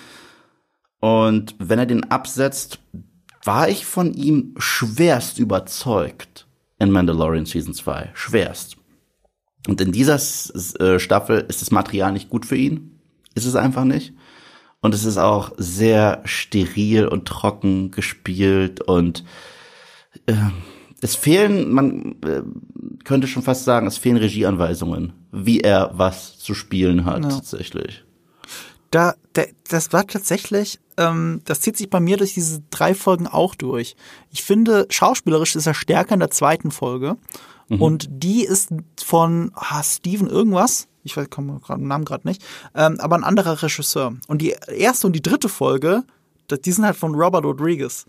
[0.98, 2.80] Und wenn er den absetzt,
[3.44, 6.48] war ich von ihm schwerst überzeugt
[6.80, 8.10] in Mandalorian Season 2.
[8.14, 8.76] Schwerst.
[9.68, 12.98] Und in dieser äh, Staffel ist das Material nicht gut für ihn.
[13.34, 14.14] Ist es einfach nicht.
[14.80, 19.24] Und es ist auch sehr steril und trocken gespielt und
[20.26, 20.34] äh,
[21.00, 22.42] es fehlen, man äh,
[23.04, 27.30] könnte schon fast sagen, es fehlen Regieanweisungen, wie er was zu spielen hat ja.
[27.30, 28.04] tatsächlich.
[28.90, 33.26] Da, da, das war tatsächlich, ähm, das zieht sich bei mir durch diese drei Folgen
[33.26, 33.96] auch durch.
[34.30, 37.16] Ich finde, schauspielerisch ist er stärker in der zweiten Folge.
[37.68, 37.82] Mhm.
[37.82, 38.70] Und die ist
[39.02, 42.42] von ah, Steven irgendwas, ich weiß, komme gerade den Namen gerade nicht,
[42.74, 44.14] ähm, aber ein anderer Regisseur.
[44.28, 46.04] Und die erste und die dritte Folge,
[46.50, 48.06] die sind halt von Robert Rodriguez.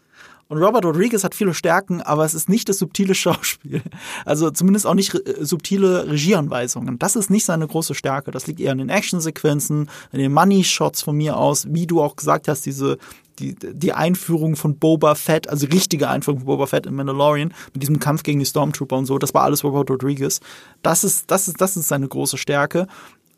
[0.50, 3.82] Und Robert Rodriguez hat viele Stärken, aber es ist nicht das subtile Schauspiel.
[4.26, 7.00] Also zumindest auch nicht äh, subtile Regieanweisungen.
[7.00, 8.32] Das ist nicht seine große Stärke.
[8.32, 12.16] Das liegt eher in den Actionsequenzen, in den Money-Shots von mir aus, wie du auch
[12.16, 12.98] gesagt hast, diese
[13.40, 17.82] die, die Einführung von Boba Fett, also richtige Einführung von Boba Fett in Mandalorian, mit
[17.82, 20.40] diesem Kampf gegen die Stormtrooper und so, das war alles Robert Rodriguez.
[20.82, 22.88] Das ist, das ist, das ist seine große Stärke.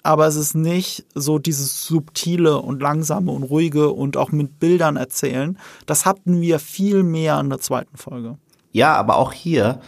[0.02, 4.96] Aber es ist nicht so dieses subtile und langsame und ruhige und auch mit Bildern
[4.96, 5.58] erzählen.
[5.86, 8.38] Das hatten wir viel mehr in der zweiten Folge.
[8.72, 9.82] Ja, aber auch hier,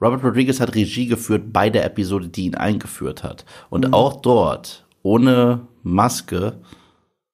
[0.00, 3.44] Robert Rodriguez hat Regie geführt bei der Episode, die ihn eingeführt hat.
[3.68, 3.94] Und mhm.
[3.94, 6.60] auch dort, ohne Maske,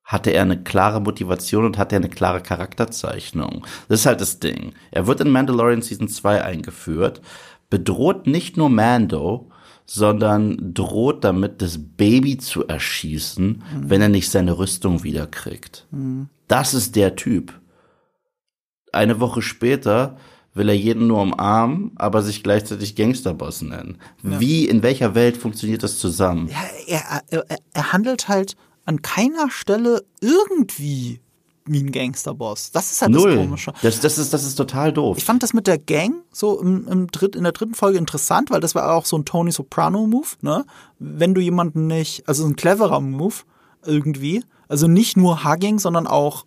[0.04, 3.66] hatte er eine klare Motivation und hatte er eine klare Charakterzeichnung.
[3.88, 4.74] Das ist halt das Ding.
[4.90, 7.22] Er wird in Mandalorian Season 2 eingeführt,
[7.70, 9.50] bedroht nicht nur Mando,
[9.86, 13.90] sondern droht damit, das Baby zu erschießen, mhm.
[13.90, 15.86] wenn er nicht seine Rüstung wiederkriegt.
[15.90, 16.28] Mhm.
[16.48, 17.58] Das ist der Typ.
[18.92, 20.16] Eine Woche später
[20.54, 23.98] will er jeden nur umarmen, aber sich gleichzeitig Gangsterboss nennen.
[24.22, 24.38] Ja.
[24.38, 26.48] Wie, in welcher Welt funktioniert das zusammen?
[26.48, 31.20] Ja, er, er, er handelt halt an keiner Stelle irgendwie
[31.66, 32.72] wie ein Gangsterboss.
[32.72, 33.36] Das ist halt Null.
[33.36, 33.72] das Komische.
[33.82, 35.16] Das, das, ist, das ist total doof.
[35.16, 38.50] Ich fand das mit der Gang so im, im dritt, in der dritten Folge interessant,
[38.50, 40.66] weil das war auch so ein Tony Soprano-Move, ne?
[40.98, 43.34] Wenn du jemanden nicht, also ein cleverer Move
[43.84, 46.44] irgendwie, also nicht nur Hugging, sondern auch,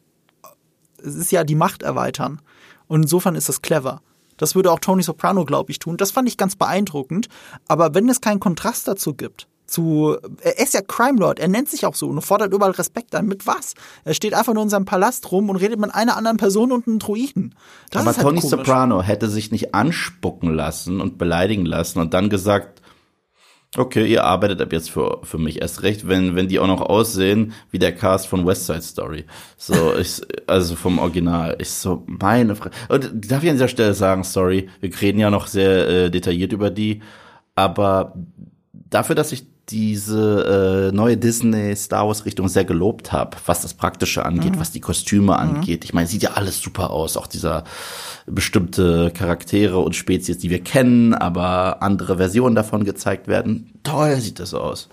[0.99, 2.41] es ist ja die Macht erweitern.
[2.87, 4.01] Und insofern ist das clever.
[4.37, 5.97] Das würde auch Tony Soprano, glaube ich, tun.
[5.97, 7.27] Das fand ich ganz beeindruckend.
[7.67, 10.17] Aber wenn es keinen Kontrast dazu gibt, zu.
[10.41, 13.27] Er ist ja Crime Lord, er nennt sich auch so und fordert überall Respekt an.
[13.27, 13.73] Mit was?
[14.03, 16.87] Er steht einfach nur in seinem Palast rum und redet mit einer anderen Person und
[16.87, 17.55] einem Druiden.
[17.91, 18.49] Das Aber halt Tony komisch.
[18.49, 22.81] Soprano hätte sich nicht anspucken lassen und beleidigen lassen und dann gesagt,
[23.75, 26.81] okay, ihr arbeitet ab jetzt für, für mich erst recht, wenn, wenn die auch noch
[26.81, 29.25] aussehen wie der Cast von West Side Story.
[29.57, 31.55] So, ich, also vom Original.
[31.59, 32.75] Ich so, meine Frage.
[32.89, 36.53] Und darf ich an dieser Stelle sagen, sorry, wir reden ja noch sehr äh, detailliert
[36.53, 37.01] über die,
[37.55, 38.13] aber
[38.73, 43.73] dafür, dass ich diese äh, neue Disney Star Wars Richtung sehr gelobt habe, was das
[43.73, 44.59] Praktische angeht, mhm.
[44.59, 45.39] was die Kostüme mhm.
[45.39, 45.83] angeht.
[45.83, 47.65] Ich meine, sieht ja alles super aus, auch dieser
[48.25, 53.73] bestimmte Charaktere und Spezies, die wir kennen, aber andere Versionen davon gezeigt werden.
[53.83, 54.87] Toll sieht das aus.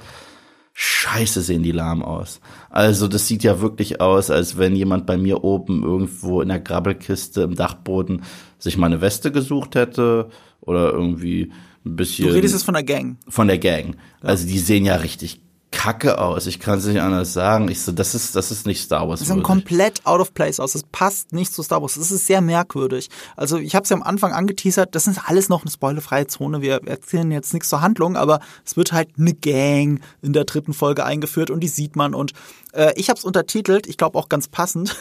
[0.76, 2.40] Scheiße sehen die lahm aus.
[2.68, 6.58] Also das sieht ja wirklich aus, als wenn jemand bei mir oben irgendwo in der
[6.58, 8.24] Grabbelkiste im Dachboden
[8.58, 11.52] sich mal eine Weste gesucht hätte oder irgendwie
[11.84, 12.28] ein bisschen.
[12.28, 13.16] Du redest jetzt von der Gang.
[13.28, 13.96] Von der Gang.
[14.20, 15.40] Also die sehen ja richtig
[15.74, 16.46] kacke aus.
[16.46, 17.68] Ich kann es nicht anders sagen.
[17.68, 19.20] Ich so, das ist, das ist nicht Star Wars.
[19.20, 20.72] Das sieht komplett out of place aus.
[20.72, 21.94] Das passt nicht zu Star Wars.
[21.94, 23.10] Das ist sehr merkwürdig.
[23.36, 24.94] Also ich habe es ja am Anfang angeteasert.
[24.94, 26.62] Das ist alles noch eine spoilerfreie Zone.
[26.62, 30.72] Wir erzählen jetzt nichts zur Handlung, aber es wird halt eine Gang in der dritten
[30.72, 32.32] Folge eingeführt und die sieht man und
[32.72, 33.86] äh, ich habe es untertitelt.
[33.86, 34.96] Ich glaube auch ganz passend.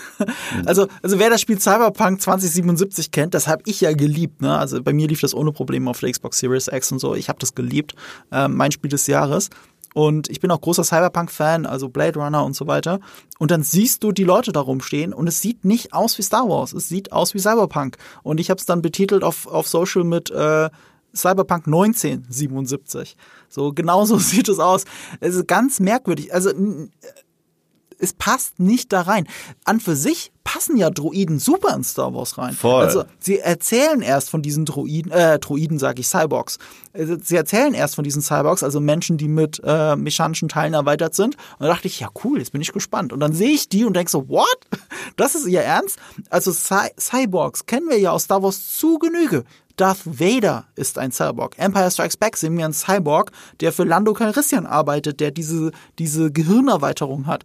[0.65, 4.41] also, also wer das Spiel Cyberpunk 2077 kennt, das habe ich ja geliebt.
[4.41, 4.57] Ne?
[4.57, 7.15] Also bei mir lief das ohne Probleme auf der Xbox Series X und so.
[7.15, 7.95] Ich habe das geliebt.
[8.31, 9.49] Äh, mein Spiel des Jahres.
[9.93, 12.99] Und ich bin auch großer Cyberpunk-Fan, also Blade Runner und so weiter.
[13.39, 16.49] Und dann siehst du die Leute da rumstehen und es sieht nicht aus wie Star
[16.49, 17.97] Wars, es sieht aus wie Cyberpunk.
[18.23, 20.69] Und ich habe es dann betitelt auf, auf Social mit äh,
[21.15, 23.15] Cyberpunk 1977.
[23.49, 24.85] So genauso sieht es aus.
[25.19, 26.33] Es ist ganz merkwürdig.
[26.33, 26.51] Also
[27.99, 29.27] es passt nicht da rein.
[29.63, 32.53] An für sich passen ja Droiden super in Star Wars rein.
[32.53, 32.83] Voll.
[32.83, 36.59] Also sie erzählen erst von diesen Droiden, äh, Droiden sage ich, Cyborgs.
[36.93, 41.15] Also, Sie erzählen erst von diesen Cyborgs, also Menschen, die mit äh, mechanischen Teilen erweitert
[41.15, 41.35] sind.
[41.57, 43.11] Und da dachte ich, ja cool, jetzt bin ich gespannt.
[43.11, 44.47] Und dann sehe ich die und denke so, what?
[45.15, 45.99] Das ist ihr Ernst?
[46.29, 49.43] Also Cy Cyborgs kennen wir ja aus Star Wars zu Genüge.
[49.75, 51.57] Darth Vader ist ein Cyborg.
[51.57, 56.31] Empire Strikes Back sehen wir einen Cyborg, der für Lando Calrissian arbeitet, der diese, diese
[56.31, 57.43] Gehirnerweiterung hat.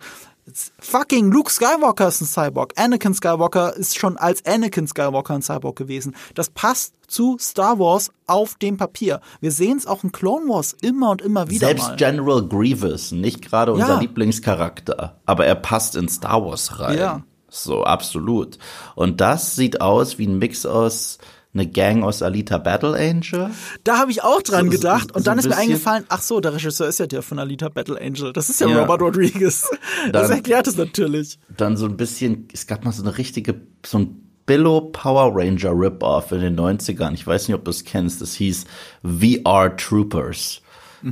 [0.78, 2.72] Fucking Luke Skywalker ist ein Cyborg.
[2.88, 6.16] Anakin Skywalker ist schon als Anakin Skywalker ein Cyborg gewesen.
[6.34, 9.20] Das passt zu Star Wars auf dem Papier.
[9.42, 11.96] Wir sehen es auch in Clone Wars immer und immer wieder Selbst mal.
[11.96, 14.00] General Grievous, nicht gerade unser Ja.
[14.00, 16.98] Lieblingscharakter, aber er passt in Star Wars rein.
[16.98, 17.22] Ja.
[17.50, 18.58] So, absolut.
[18.94, 21.18] Und das sieht aus wie ein Mix aus
[21.54, 23.50] eine Gang aus Alita Battle Angel.
[23.84, 25.08] Da habe ich auch dran So- gedacht.
[25.08, 27.68] so Und dann ist mir eingefallen, ach so, der Regisseur ist ja der von Alita
[27.68, 28.32] Battle Angel.
[28.32, 28.80] Das ist ja, Ja.
[28.80, 29.68] Robert Rodriguez.
[30.12, 31.38] Das Dann- erklärt es natürlich.
[31.56, 35.72] Dann so ein bisschen, es gab mal so eine richtige, so ein Billo Power Ranger
[35.72, 37.12] Rip-Off in den 90ern.
[37.14, 38.20] Ich weiß nicht, ob du es kennst.
[38.22, 38.64] Das hieß
[39.02, 40.62] VR Troopers.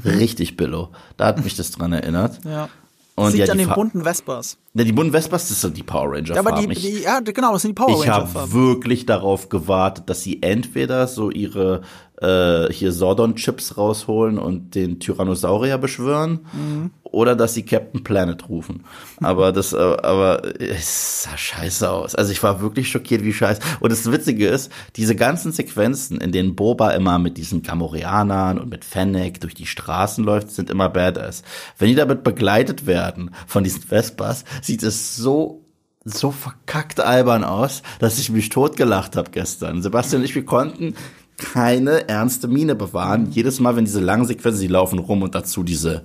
[0.04, 0.90] Richtig Billo.
[1.16, 2.44] Da hat mich das dran erinnert.
[2.44, 2.50] Mhm.
[2.50, 2.68] Ja.
[3.14, 4.58] Und Sieht ja, an den bunten Vespas.
[4.76, 6.70] Ja, die bunten Vespas, das sind die Power Ranger Ja, aber die.
[6.72, 8.52] Ich- die, ja, genau, das sind die Power Ich Ranger habe Farben.
[8.52, 11.80] wirklich darauf gewartet, dass sie entweder so ihre
[12.20, 16.90] äh, hier Sordon-Chips rausholen und den Tyrannosaurier beschwören Mhm.
[17.16, 18.84] Oder dass sie Captain Planet rufen.
[19.22, 22.14] Aber das, äh, aber es sah scheiße aus.
[22.14, 23.62] Also ich war wirklich schockiert, wie scheiße.
[23.80, 28.68] Und das Witzige ist, diese ganzen Sequenzen, in denen Boba immer mit diesen Gamorreanern und
[28.68, 31.42] mit Fennec durch die Straßen läuft, sind immer badass.
[31.78, 35.62] Wenn die damit begleitet werden von diesen Vespas, sieht es so
[36.08, 39.82] so verkackt albern aus, dass ich mich totgelacht habe gestern.
[39.82, 40.94] Sebastian und ich, wir konnten
[41.36, 43.30] keine ernste Miene bewahren.
[43.30, 46.02] Jedes Mal, wenn diese langen Sequenzen, die laufen rum und dazu diese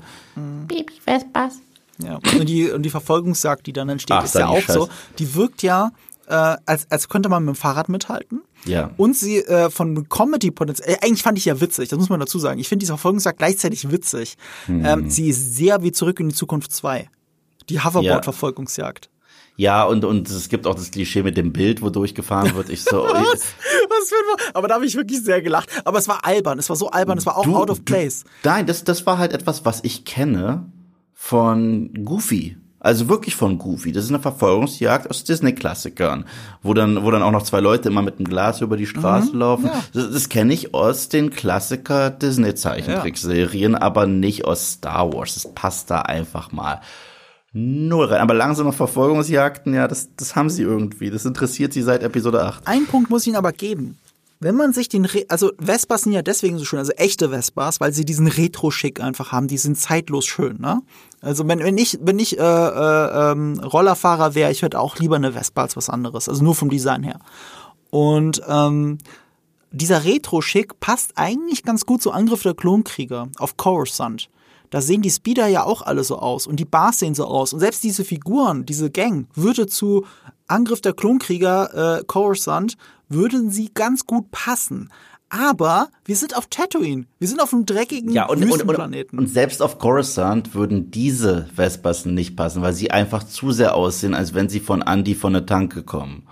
[0.67, 1.61] Baby Vespas.
[2.03, 2.15] Ja.
[2.15, 4.85] Und die, und die Verfolgungsjagd, die dann entsteht, Ach, ist ja die auch so.
[4.85, 4.89] Scheiße.
[5.19, 5.91] Die wirkt ja,
[6.27, 6.33] äh,
[6.65, 8.41] als, als könnte man mit dem Fahrrad mithalten.
[8.65, 8.91] Ja.
[8.97, 12.39] Und sie äh, von Comedy-Potenzial, äh, eigentlich fand ich ja witzig, das muss man dazu
[12.39, 12.59] sagen.
[12.59, 14.37] Ich finde diese Verfolgungsjagd gleichzeitig witzig.
[14.65, 14.85] Hm.
[14.85, 17.09] Ähm, sie ist sehr wie Zurück in die Zukunft 2.
[17.69, 19.05] Die Hoverboard-Verfolgungsjagd.
[19.05, 19.11] Ja,
[19.69, 22.69] und, und es gibt auch das Klischee mit dem Bild, wo durchgefahren wird.
[22.69, 25.69] Ich so, Was für ein, aber da habe ich wirklich sehr gelacht.
[25.85, 28.23] Aber es war albern, es war so albern, es war auch Du- out of place.
[28.43, 30.65] Du, nein, das, das war halt etwas, was ich kenne
[31.13, 32.57] von Goofy.
[32.83, 33.91] Also wirklich von Goofy.
[33.91, 36.25] Das ist eine Verfolgungsjagd aus Disney-Klassikern,
[36.63, 39.37] wo dann, wo dann auch noch zwei Leute immer mit einem Glas über die Straße
[39.37, 39.69] laufen.
[39.93, 45.35] Das, das kenne ich aus den Klassiker Disney-Zeichentrickserien, aber nicht aus Star Wars.
[45.35, 46.81] Das passt da einfach mal
[47.53, 48.21] null rein.
[48.21, 51.09] Aber langsame Verfolgungsjagden, ja, das, das haben sie irgendwie.
[51.09, 52.67] Das interessiert sie seit Episode 8.
[52.67, 53.97] Einen Punkt muss ich Ihnen aber geben.
[54.39, 57.79] Wenn man sich den, Re also Vespas sind ja deswegen so schön, also echte Vespas,
[57.79, 60.81] weil sie diesen Retro-Schick einfach haben, die sind zeitlos schön, ne?
[61.21, 65.17] Also wenn, wenn ich, wenn ich äh, äh, ähm, Rollerfahrer wäre, ich hätte auch lieber
[65.17, 67.19] eine Vespa als was anderes, also nur vom Design her.
[67.91, 68.97] Und ähm,
[69.69, 74.27] dieser Retro-Schick passt eigentlich ganz gut zu Angriff der Klonkrieger auf Coruscant.
[74.71, 77.53] Da sehen die Speeder ja auch alle so aus und die Bars sehen so aus.
[77.53, 80.05] Und selbst diese Figuren, diese Gang, würde zu
[80.47, 82.77] Angriff der Klonkrieger äh, Coruscant,
[83.09, 84.89] würden sie ganz gut passen.
[85.29, 87.05] Aber wir sind auf Tatooine.
[87.19, 91.47] Wir sind auf einem dreckigen Ja, und, und, und, und selbst auf Coruscant würden diese
[91.55, 95.31] Vespas nicht passen, weil sie einfach zu sehr aussehen, als wenn sie von Andy von
[95.31, 96.23] der Tanke kommen.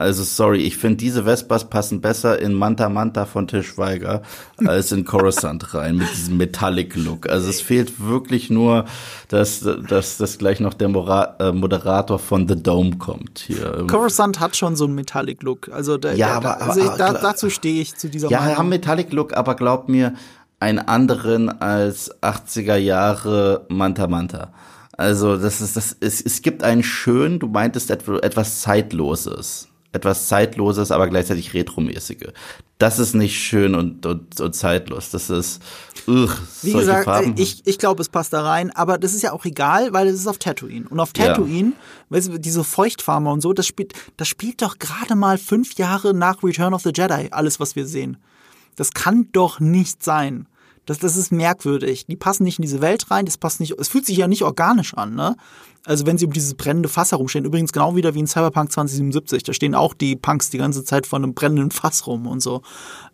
[0.00, 4.22] Also sorry, ich finde diese Vespas passen besser in Manta Manta von Tischweiger
[4.64, 7.28] als in Coruscant rein mit diesem Metallic Look.
[7.28, 8.86] Also es fehlt wirklich nur,
[9.28, 13.84] dass, dass, dass gleich noch der Mora äh, Moderator von The Dome kommt hier.
[13.88, 15.68] Coruscant hat schon so einen Metallic-Look.
[15.70, 18.56] Also, der, Ja, aber- also ich, da, dazu stehe ich zu dieser Ja, Meinung.
[18.56, 20.14] haben Metallic Look, aber glaub mir,
[20.60, 24.52] einen anderen als 80er Jahre Manta Manta.
[24.96, 29.66] Also, das ist, das, es, es gibt einen schön, du meintest etwa- etwas Zeitloses.
[29.92, 32.28] Etwas Zeitloses, aber gleichzeitig Retromäßige.
[32.78, 35.10] Das ist nicht schön und, und, und zeitlos.
[35.10, 35.60] Das ist,
[36.06, 36.30] ugh,
[36.62, 37.34] Wie gesagt, Farben.
[37.36, 40.14] ich, ich glaube, es passt da rein, aber das ist ja auch egal, weil es
[40.20, 40.88] ist auf Tatooine.
[40.88, 41.26] Und auf Ja.
[41.26, 41.72] Tatooine,
[42.10, 46.14] weißt du, diese Feuchtfarmer und so, das spielt, das spielt doch gerade mal fünf Jahre
[46.14, 48.16] nach Return of the Jedi, alles, was wir sehen.
[48.76, 50.46] Das kann doch nicht sein.
[50.86, 52.06] Das, das ist merkwürdig.
[52.06, 54.42] Die passen nicht in diese Welt rein, das passt nicht, es fühlt sich ja nicht
[54.42, 55.36] organisch an, ne?
[55.86, 59.42] Also wenn sie um dieses brennende Fass herumstehen, übrigens genau wieder wie in Cyberpunk 2077,
[59.42, 62.62] da stehen auch die Punks die ganze Zeit vor einem brennenden Fass rum und so.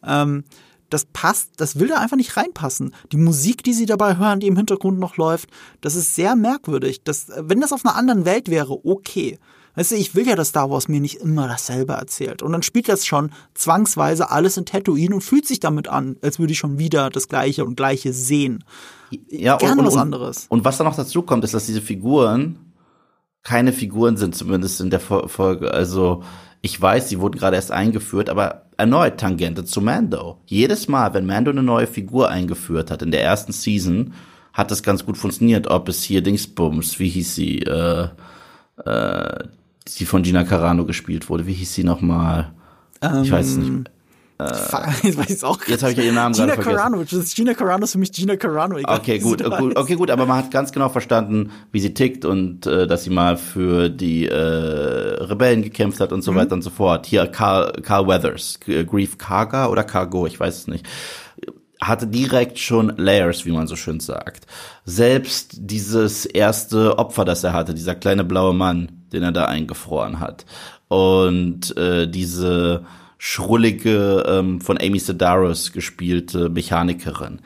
[0.05, 0.45] Ähm,
[0.91, 2.95] das passt, das will da einfach nicht reinpassen.
[3.12, 5.49] Die Musik, die sie dabei hören, die im Hintergrund noch läuft,
[5.81, 7.03] das ist sehr merkwürdig.
[7.03, 9.39] Das, wenn das auf einer anderen Welt wäre, okay.
[9.75, 12.43] Weißt du, ich will ja, dass Star Wars mir nicht immer dasselbe erzählt.
[12.43, 16.39] Und dann spielt das schon zwangsweise alles in Tatooine und fühlt sich damit an, als
[16.39, 18.64] würde ich schon wieder das Gleiche und Gleiche sehen.
[19.28, 20.46] Ja, gerne und, was und, anderes.
[20.48, 22.59] Und was da noch dazu kommt, ist, dass diese Figuren
[23.42, 25.72] keine Figuren sind, zumindest in der Folge.
[25.72, 26.24] Also
[26.62, 30.38] ich weiß, sie wurden gerade erst eingeführt, aber erneut Tangente zu Mando.
[30.46, 34.14] Jedes Mal, wenn Mando eine neue Figur eingeführt hat in der ersten Season,
[34.52, 35.68] hat das ganz gut funktioniert.
[35.68, 38.09] Ob es hier Dingsbums, wie hieß sie, äh,
[38.84, 39.44] äh,
[39.96, 41.46] die von Gina Carano gespielt wurde.
[41.46, 42.52] Wie hieß sie nochmal?
[43.00, 43.90] Ähm, ich weiß es nicht.
[45.03, 45.59] Jetzt weiß ich's auch.
[45.66, 46.76] Jetzt habe ich ja ihren Namen Gina gerade vergessen.
[46.78, 48.76] Carano, das ist Gina Carano ist für mich Gina Carano.
[48.76, 52.24] Egal, Okay, gut, gut, okay, gut, aber man hat ganz genau verstanden, wie sie tickt
[52.26, 56.22] und äh, dass sie mal für die äh, Rebellen gekämpft hat und Mhm.
[56.22, 57.07] so weiter und so fort.
[57.07, 60.84] Hier Carl, Carl Weathers, G- Grief Karga oder Cargo, ich weiß es nicht.
[61.80, 64.47] Hatte direkt schon Layers, wie man so schön sagt.
[64.84, 70.18] Selbst dieses erste Opfer, das er hatte, dieser kleine blaue Mann, den er da eingefroren
[70.20, 70.47] hat.
[70.89, 72.84] Und äh, diese
[73.19, 77.41] schrullige, ähm, von Amy Sedaris gespielte Mechanikerin.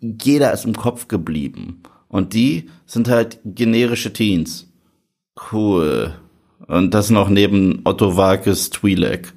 [0.00, 1.82] Jeder ist im Kopf geblieben.
[2.08, 4.66] Und die sind halt generische Teens.
[5.52, 6.14] Cool.
[6.66, 9.28] Und das noch neben Otto Walkes Twi'lek.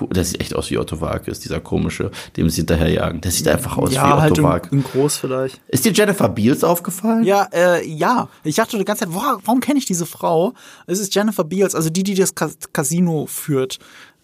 [0.00, 0.08] Cool.
[0.08, 3.22] Der sieht echt aus wie Otto Walkes, dieser komische, dem sie hinterherjagen.
[3.22, 4.72] Der sieht einfach aus wie Ja, Otto halt in, Walkes.
[4.72, 5.62] in groß vielleicht.
[5.68, 7.24] Ist dir Jennifer Beals aufgefallen?
[7.24, 8.28] Ja, äh, ja.
[8.44, 10.52] Ich dachte die ganze Zeit, warum, warum kenne ich diese Frau?
[10.86, 13.78] Es ist Jennifer Beals, also die, die das Cas Casino führt.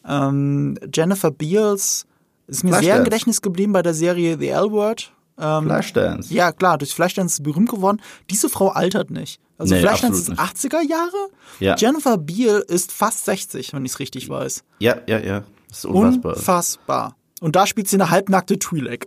[0.07, 2.07] Ähm, Jennifer Beals
[2.47, 5.13] ist mir sehr im Gedächtnis geblieben bei der Serie The L-Word.
[5.39, 6.33] Ähm, Flashdance.
[6.33, 8.01] Ja, klar, durch Flashdance ist berühmt geworden.
[8.31, 9.41] Diese Frau altert nicht.
[9.59, 11.29] Also Nee, Flashdance ist absolut 80er Jahre.
[11.61, 11.77] Ja.
[11.77, 14.63] Jennifer Beal ist fast 60, wenn ich es richtig weiß.
[14.79, 15.43] Ja, ja, ja.
[15.69, 16.37] Das ist unfassbar.
[16.37, 17.17] Unfassbar.
[17.41, 19.07] Und da spielt sie eine halbnackte Twi'lek.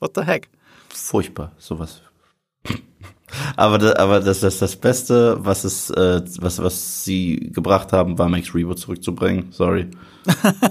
[0.00, 0.48] What the heck?
[0.88, 2.02] Furchtbar, sowas.
[3.56, 8.18] Aber da, aber das, das, das Beste, was es, äh, was, was sie gebracht haben,
[8.18, 9.52] war Max Rebo zurückzubringen.
[9.52, 9.88] Sorry.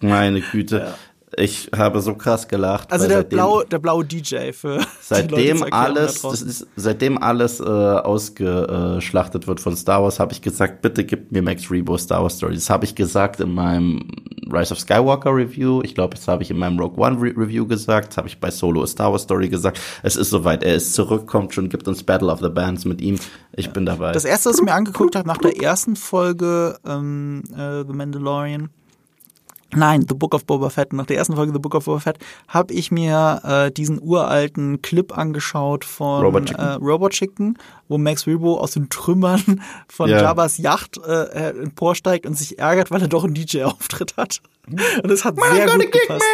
[0.00, 0.94] Meine Güte.
[1.36, 2.92] Ich habe so krass gelacht.
[2.92, 9.46] Also der seitdem- blaue, der blaue DJ für Seitdem alles, ist, seitdem alles äh, ausgeschlachtet
[9.46, 12.54] wird von Star Wars, habe ich gesagt, bitte gib mir Max Rebo Star Wars Story.
[12.54, 14.08] Das habe ich gesagt in meinem
[14.52, 15.80] Rise of Skywalker Review.
[15.82, 18.08] Ich glaube, das habe ich in meinem Rogue One Re Review gesagt.
[18.10, 19.80] Das habe ich bei Solo A Star Wars Story gesagt.
[20.02, 20.62] Es ist soweit.
[20.62, 23.18] Er ist zurück, kommt schon, gibt uns Battle of the Bands mit ihm.
[23.56, 24.12] Ich bin dabei.
[24.12, 28.68] Das erste, was ich mir angeguckt habe nach der ersten Folge ähm, äh, The Mandalorian,
[29.74, 32.18] nein, The Book of Boba Fett, nach der ersten Folge The Book of Boba Fett,
[32.48, 36.64] habe ich mir äh, diesen uralten Clip angeschaut von Robot Chicken.
[36.64, 37.58] Äh, Robot Chicken,
[37.88, 40.20] wo Max Rebo aus den Trümmern von Ja.
[40.22, 41.10] Jabba's Yacht äh,
[41.50, 44.40] äh, emporsteigt und sich ärgert, weil er doch einen DJ-Auftritt hat.
[44.68, 46.24] Und das hat sehr gut gepasst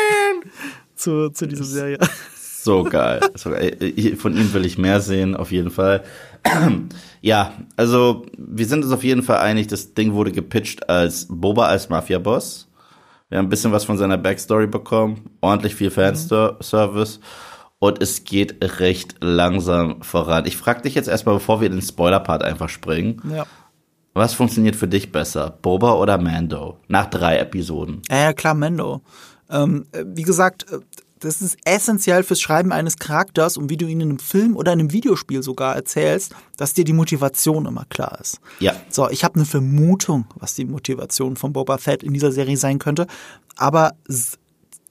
[0.94, 1.98] zu, zu dieser Serie.
[2.60, 3.20] So geil.
[3.36, 3.76] So geil.
[3.80, 6.02] Ich- Von ihm will ich mehr sehen, auf jeden Fall.
[7.20, 11.66] Ja, also wir sind uns auf jeden Fall einig, das Ding wurde gepitcht als Boba
[11.66, 12.67] als Mafia-Boss.
[13.28, 17.20] Wir haben ein bisschen was von seiner Backstory bekommen, ordentlich viel Fanservice
[17.78, 20.46] und es geht recht langsam voran.
[20.46, 23.44] Ich frage dich jetzt erstmal, bevor wir in den Spoiler-Part einfach springen, Ja.
[24.14, 26.78] was funktioniert für dich besser, Boba oder Mando?
[26.88, 28.00] Nach drei Episoden.
[28.10, 29.02] Ja, ja, klar, Mendo.
[29.50, 30.78] Ähm, äh, wie gesagt, äh,
[31.20, 34.72] das ist essentiell fürs Schreiben eines Charakters und wie du ihn in einem Film oder
[34.72, 38.40] in einem Videospiel sogar erzählst, dass dir die Motivation immer klar ist.
[38.60, 38.74] Ja.
[38.88, 42.78] So, ich habe eine Vermutung, was die Motivation von Boba Fett in dieser Serie sein
[42.78, 43.06] könnte,
[43.56, 43.92] aber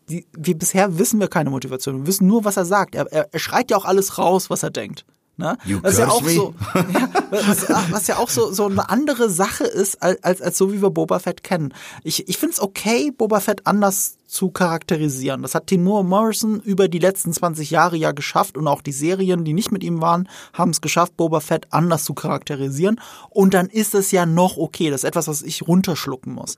[0.09, 1.99] die, wie bisher wissen wir keine Motivation.
[1.99, 2.95] Wir wissen nur, was er sagt.
[2.95, 5.05] Er, er, er schreit ja auch alles raus, was er denkt.
[5.39, 5.55] Ne?
[5.65, 6.31] You was ja auch me?
[6.31, 10.57] so, ja, was, was ja auch so, so eine andere Sache ist, als, als, als
[10.57, 11.75] so wie wir Boba Fett kennen.
[12.03, 15.43] Ich, ich finde es okay, Boba Fett anders zu charakterisieren.
[15.43, 19.45] Das hat Timur Morrison über die letzten 20 Jahre ja geschafft und auch die Serien,
[19.45, 22.99] die nicht mit ihm waren, haben es geschafft, Boba Fett anders zu charakterisieren.
[23.29, 24.89] Und dann ist es ja noch okay.
[24.89, 26.57] Das ist etwas, was ich runterschlucken muss.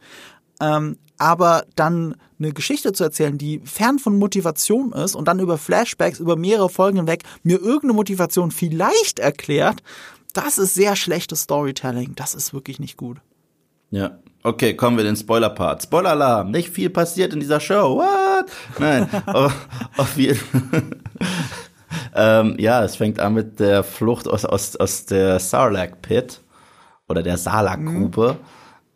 [0.61, 5.57] Ähm, aber dann eine Geschichte zu erzählen, die fern von Motivation ist und dann über
[5.57, 9.83] Flashbacks, über mehrere Folgen hinweg mir irgendeine Motivation vielleicht erklärt,
[10.33, 12.15] das ist sehr schlechtes Storytelling.
[12.15, 13.17] Das ist wirklich nicht gut.
[13.91, 14.19] Ja.
[14.41, 15.83] Okay, kommen wir in den Spoiler-Part.
[15.83, 17.97] Spoiler-Alarm, nicht viel passiert in dieser Show.
[17.97, 18.49] What?
[18.79, 19.67] Nein, auf,
[19.97, 20.39] auf jeden
[22.15, 26.39] ähm, Ja, es fängt an mit der Flucht aus, aus, aus der Sarlacc-Pit
[27.09, 28.37] oder der Sarlacc-Grube.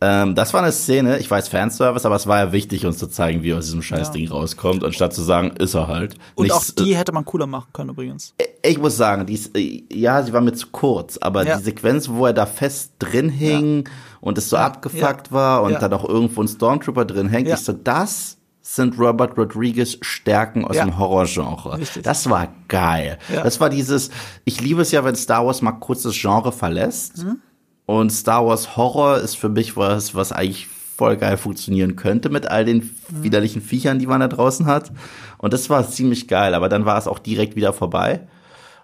[0.05, 3.07] Ähm, das war eine Szene, ich weiß Fanservice, aber es war ja wichtig, uns zu
[3.07, 6.15] zeigen, wie er aus diesem Scheißding rauskommt, anstatt zu sagen, ist er halt.
[6.35, 8.33] Und Nichts- auch die hätte man cooler machen können übrigens.
[8.61, 11.57] ich muss sagen, die ist, äh, ja, sie war mir zu kurz, aber Ja.
[11.57, 13.87] die Sequenz, wo er da fest drin hing
[14.19, 15.79] und es so abgefuckt war und Ja.
[15.79, 17.55] dann auch irgendwo ein Stormtrooper drin hängt, Ja.
[17.55, 20.85] ich so, das sind Robert Rodriguez Stärken aus Ja.
[20.85, 21.79] dem Horrorgenre.
[22.01, 23.17] Das war geil.
[23.33, 23.43] Ja.
[23.43, 24.09] Das war dieses,
[24.45, 27.17] ich liebe es ja, wenn Star Wars mal kurz das Genre verlässt.
[27.23, 27.37] Mhm.
[27.85, 32.47] Und Star Wars Horror ist für mich was, was eigentlich voll geil funktionieren könnte mit
[32.47, 32.77] all den
[33.09, 33.23] Mhm.
[33.23, 34.91] widerlichen Viechern, die man da draußen hat.
[35.37, 38.27] Und das war ziemlich geil, aber dann war es auch direkt wieder vorbei.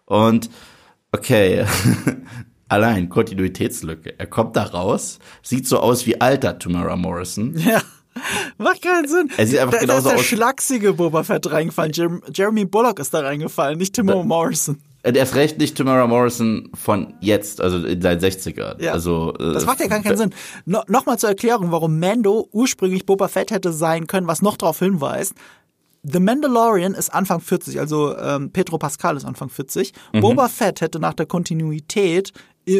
[0.05, 0.49] Und
[1.11, 1.65] okay,
[2.67, 4.15] allein Kontinuitätslücke.
[4.19, 7.55] Er kommt da raus, sieht so aus wie alter Tamara Morrison.
[7.57, 7.81] Ja.
[8.57, 9.29] Macht keinen Sinn.
[9.37, 10.25] Er sieht einfach da, genauso ist der aus.
[10.25, 11.93] schlachsige Boba Fett reingefallen.
[11.93, 14.77] Jer Jeremy Bullock ist da reingefallen, nicht Timo Morrison.
[15.01, 18.81] Er ist recht nicht Tamara Morrison von jetzt, also in seinen 60ern.
[18.81, 18.91] Ja.
[18.91, 20.33] Also, äh, Das macht ja gar keinen Sinn.
[20.65, 24.79] No, Nochmal zur Erklärung, warum Mando ursprünglich Boba Fett hätte sein können, was noch darauf
[24.79, 25.33] hinweist.
[26.03, 29.93] The Mandalorian ist Anfang 40, also ähm, Pedro Pascal ist Anfang 40.
[30.13, 30.21] Mhm.
[30.21, 32.31] Boba Fett hätte nach der Kontinuität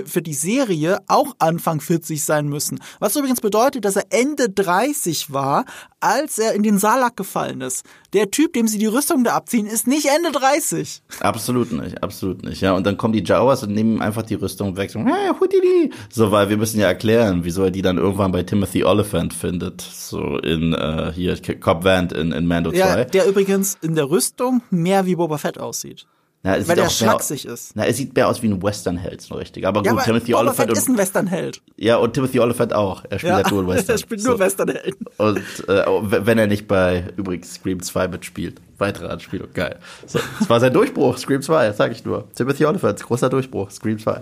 [0.06, 2.80] für die Serie auch Anfang 40 sein müssen.
[3.00, 5.66] Was übrigens bedeutet, dass er Ende 30 war,
[6.00, 7.86] als er in den Salak gefallen ist.
[8.14, 11.02] Der Typ, dem sie die Rüstung da abziehen, ist nicht Ende 30.
[11.20, 12.62] Absolut nicht, absolut nicht.
[12.62, 14.92] Ja, und dann kommen die Jawas und nehmen einfach die Rüstung weg.
[14.92, 15.92] So, hey, hudidi.
[16.12, 19.82] so weil wir müssen ja erklären, wieso er die dann irgendwann bei Timothy Oliphant findet.
[19.82, 22.78] So in äh, hier Cobb Vanth in, in Mando 2.
[22.78, 26.06] Ja, der übrigens in der Rüstung mehr wie Boba Fett aussieht.
[26.42, 27.76] Ja, es weil sieht der schlaksig ist.
[27.76, 29.68] Na, er sieht mehr aus wie ein Western-Held, so richtig.
[29.68, 31.62] Aber Ja, gut, aber Timothy Oliphant Fett ist ein Westernheld.
[31.76, 33.04] ja, und Timothy Oliphant auch.
[33.10, 33.96] Er spielt Ja, ja, Dual Western.
[33.96, 34.40] er spielt nur So.
[34.40, 35.06] Westernhelden.
[35.18, 35.38] Und
[35.68, 35.86] äh,
[36.26, 38.62] wenn er nicht bei übrigens Scream 2 mitspielt.
[38.78, 39.80] Weitere Anspielung, geil.
[40.08, 42.30] So, das war sein Durchbruch, Scream 2, sag ich nur.
[42.34, 44.22] Timothy Oliphant, großer Durchbruch, Scream 2.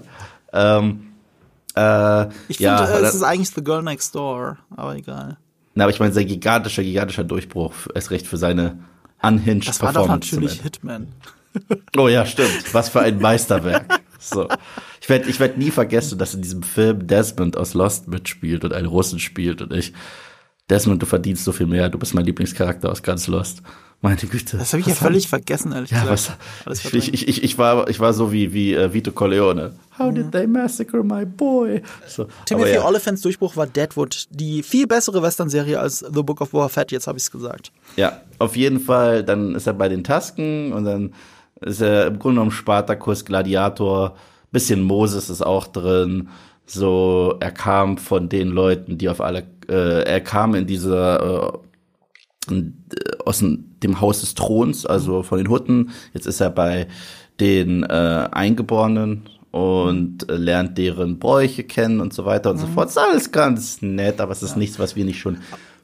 [0.54, 1.08] Ähm,
[1.76, 5.38] äh, Ich ja, finde, äh, es ist eigentlich The Girl Next Door, aber egal.
[5.76, 8.80] na, aber ich meine, sein gigantischer, gigantischer Durchbruch, erst recht für seine
[9.22, 10.34] unhinged Das war doch Performance.
[10.36, 10.62] natürlich.
[10.64, 11.10] Hitman.
[11.98, 12.74] Oh ja, stimmt.
[12.74, 14.00] Was für ein Meisterwerk.
[14.20, 14.48] So.
[15.02, 18.74] Ich werde ich werd nie vergessen, dass in diesem Film Desmond aus Lost mitspielt und
[18.74, 19.94] einen Russen spielt und ich.
[20.70, 21.88] Desmond, du verdienst so viel mehr.
[21.90, 23.62] Du bist mein Lieblingscharakter aus ganz Lost.
[24.02, 24.58] Meine Güte.
[24.58, 26.38] Das habe ich ja haben- völlig vergessen, ehrlich Ja, gesagt.
[26.66, 26.86] was?
[26.94, 29.74] Ich, ich, ich, ich, war, ich war so wie, wie äh, Vito Corleone.
[29.98, 31.82] How did they massacre my boy?
[32.06, 32.86] So, Timothy ja.
[32.86, 37.08] Oliphants Durchbruch war Deadwood, die viel bessere Western-Serie als The Book of Boba Fett, jetzt
[37.08, 37.72] habe ich es gesagt.
[37.96, 41.14] Ja, auf jeden Fall, dann ist er bei den Tasken und dann
[41.62, 44.16] ist er im Grunde genommen Spartacus, Gladiator,
[44.52, 46.30] bisschen Moses ist auch drin.
[46.66, 51.62] So, er kam von den Leuten, die auf alle, äh, er kam in dieser,
[52.50, 52.72] äh, äh,
[53.26, 55.92] aus dem, Haus des Throns, also von den Hutten.
[56.14, 56.88] Jetzt ist er bei
[57.40, 62.90] den äh, Eingeborenen und äh, lernt deren Bräuche kennen und so weiter und so fort.
[62.90, 65.38] Ist alles ganz nett, aber es ist nichts, was wir nicht schon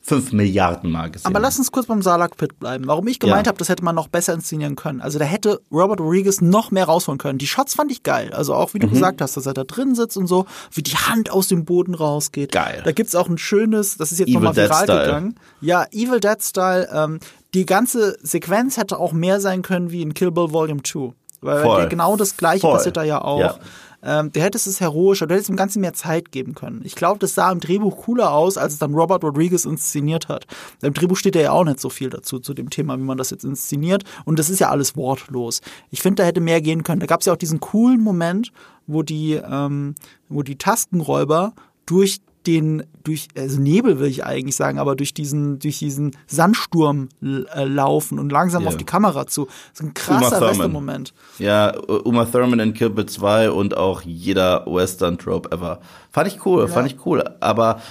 [0.05, 2.85] fünf Milliarden Mal gesehen Aber lass uns kurz beim Salak Pit bleiben.
[2.87, 3.51] Warum ich gemeint Ja.
[3.51, 4.99] habe, das hätte man noch besser inszenieren können.
[4.99, 7.39] Also da hätte Robert Rodriguez noch mehr rausholen können.
[7.39, 8.33] Die Shots fand ich geil.
[8.33, 8.81] Also auch wie Mhm.
[8.81, 11.63] du gesagt hast, dass er da drin sitzt und so, wie die Hand aus dem
[11.63, 12.51] Boden rausgeht.
[12.51, 12.81] Geil.
[12.83, 15.05] Da gibt's auch ein schönes, das ist jetzt nochmal Dead viral Style.
[15.05, 15.35] gegangen.
[15.61, 16.89] Ja, Evil Dead Style.
[16.93, 17.19] Ähm,
[17.53, 21.13] die ganze Sequenz hätte auch mehr sein können wie in Kill Bill Volume 2.
[21.39, 21.87] Weil Voll.
[21.89, 22.73] genau das gleiche Voll.
[22.73, 23.39] passiert da ja auch.
[23.39, 23.55] Ja.
[24.03, 26.81] Ähm, der hätte es heroischer, du hättest dem Ganzen mehr Zeit geben können.
[26.83, 30.45] Ich glaube, das sah im Drehbuch cooler aus, als es dann Robert Rodriguez inszeniert hat.
[30.81, 33.29] Im Drehbuch steht ja auch nicht so viel dazu, zu dem Thema, wie man das
[33.29, 34.03] jetzt inszeniert.
[34.25, 35.61] Und das ist ja alles wortlos.
[35.89, 36.99] Ich finde, da hätte mehr gehen können.
[36.99, 38.51] Da gab es ja auch diesen coolen Moment,
[38.87, 39.95] wo die, ähm,
[40.27, 41.53] wo die Taskenräuber
[41.85, 47.09] durch den, durch, also Nebel will ich eigentlich sagen, aber durch diesen, durch diesen Sandsturm
[47.21, 48.69] äh, laufen und langsam Ja.
[48.69, 49.45] auf die Kamera zu.
[49.45, 50.41] Das ist ein krasser.
[50.41, 51.13] Western-Moment.
[51.39, 51.73] Ja,
[52.03, 55.79] Uma Thurman in Bill 2 und auch jeder Western-Trope ever.
[56.11, 57.23] Fand ich cool, fand ich cool.
[57.39, 57.81] Aber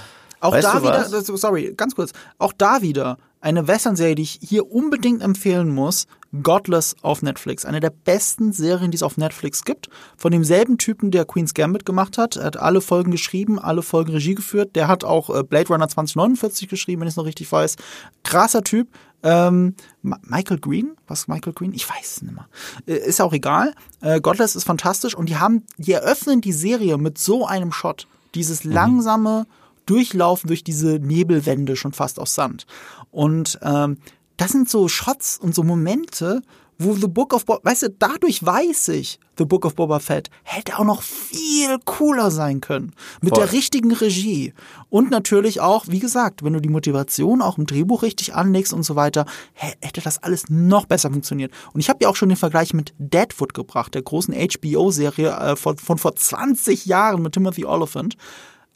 [0.41, 1.05] Auch da wieder,
[1.37, 6.07] sorry, ganz kurz, auch da wieder eine Western-Serie, die ich hier unbedingt empfehlen muss,
[6.43, 7.65] Godless auf Netflix.
[7.65, 9.91] Eine der besten Serien, die es auf Netflix gibt.
[10.17, 12.37] Von demselben Typen, der Queen's Gambit gemacht hat.
[12.37, 14.77] Er hat alle Folgen geschrieben, alle Folgen Regie geführt.
[14.77, 17.77] Der hat auch äh, Blade Runner 2049 geschrieben, wenn ich es noch richtig weiß.
[18.23, 18.89] Krasser Typ.
[19.25, 20.93] Ähm, Michael Green?
[21.07, 21.75] Was Michael Green?
[21.75, 22.49] Ich weiß es nicht mehr.
[22.87, 23.75] Äh, ist auch egal.
[24.01, 28.07] Äh, Godless ist fantastisch und die haben, die eröffnen die Serie mit so einem Shot.
[28.35, 29.47] Dieses langsame
[29.87, 32.67] Durchlaufen durch diese Nebelwände schon fast aus Sand.
[33.13, 33.99] Und ähm,
[34.39, 36.43] das sind so Shots und so Momente,
[36.79, 40.31] wo The Book of Boba, weißt du, dadurch weiß ich, The Book of Boba Fett
[40.43, 42.93] hätte auch noch viel cooler sein können.
[43.21, 43.45] Mit Voll.
[43.45, 44.53] der richtigen Regie.
[44.89, 48.83] Und natürlich auch, wie gesagt, wenn du die Motivation auch im Drehbuch richtig anlegst und
[48.83, 51.53] so weiter, hä- hätte das alles noch besser funktioniert.
[51.73, 55.57] Und ich habe ja auch schon den Vergleich mit Deadwood gebracht, der großen HBO-Serie äh,
[55.57, 58.17] von, von vor 20 Jahren mit Timothy Oliphant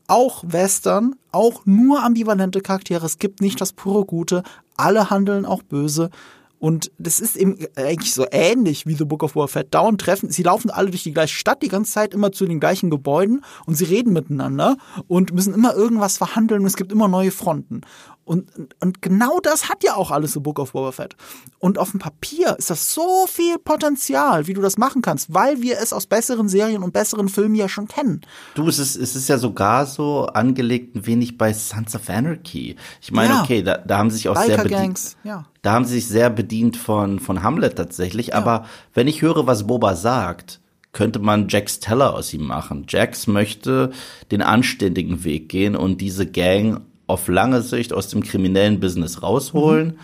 [0.09, 3.04] auch Western, auch nur ambivalente Charaktere.
[3.07, 4.42] Es gibt nicht das pure Gute.
[4.76, 6.11] Alle handeln auch böse.
[6.59, 9.74] Und das ist eben eigentlich so ähnlich wie The Book of Fett.
[9.74, 12.61] Dauernd treffen, sie laufen alle durch die gleiche Stadt die ganze Zeit, immer zu den
[12.61, 14.76] gleichen Gebäuden und sie reden miteinander
[15.07, 17.82] und müssen immer irgendwas verhandeln es gibt immer neue Fronten.
[18.26, 18.50] Und,
[18.82, 21.14] und genau das hat ja auch alles The Book of Boba Fett.
[21.60, 25.62] Und auf dem Papier ist das so viel Potenzial, wie du das machen kannst, weil
[25.62, 28.22] wir es aus besseren Serien und besseren Filmen ja schon kennen.
[28.56, 32.74] Du, es ist, es ist ja sogar so angelegt ein wenig bei Sons of Anarchy.
[33.00, 33.42] Ich meine, Ja.
[33.44, 35.16] okay, da, da haben sie sich auch sehr bedient.
[35.22, 35.46] Ja.
[35.62, 38.34] Da haben sie sich sehr bedient von, von Hamlet tatsächlich.
[38.34, 40.58] Aber wenn ich höre, was Boba sagt,
[40.90, 42.86] könnte man Jax Teller aus ihm machen.
[42.88, 43.92] Jax möchte
[44.32, 49.88] den anständigen Weg gehen und diese Gang auf lange Sicht aus dem kriminellen Business rausholen.
[49.88, 49.98] Mhm.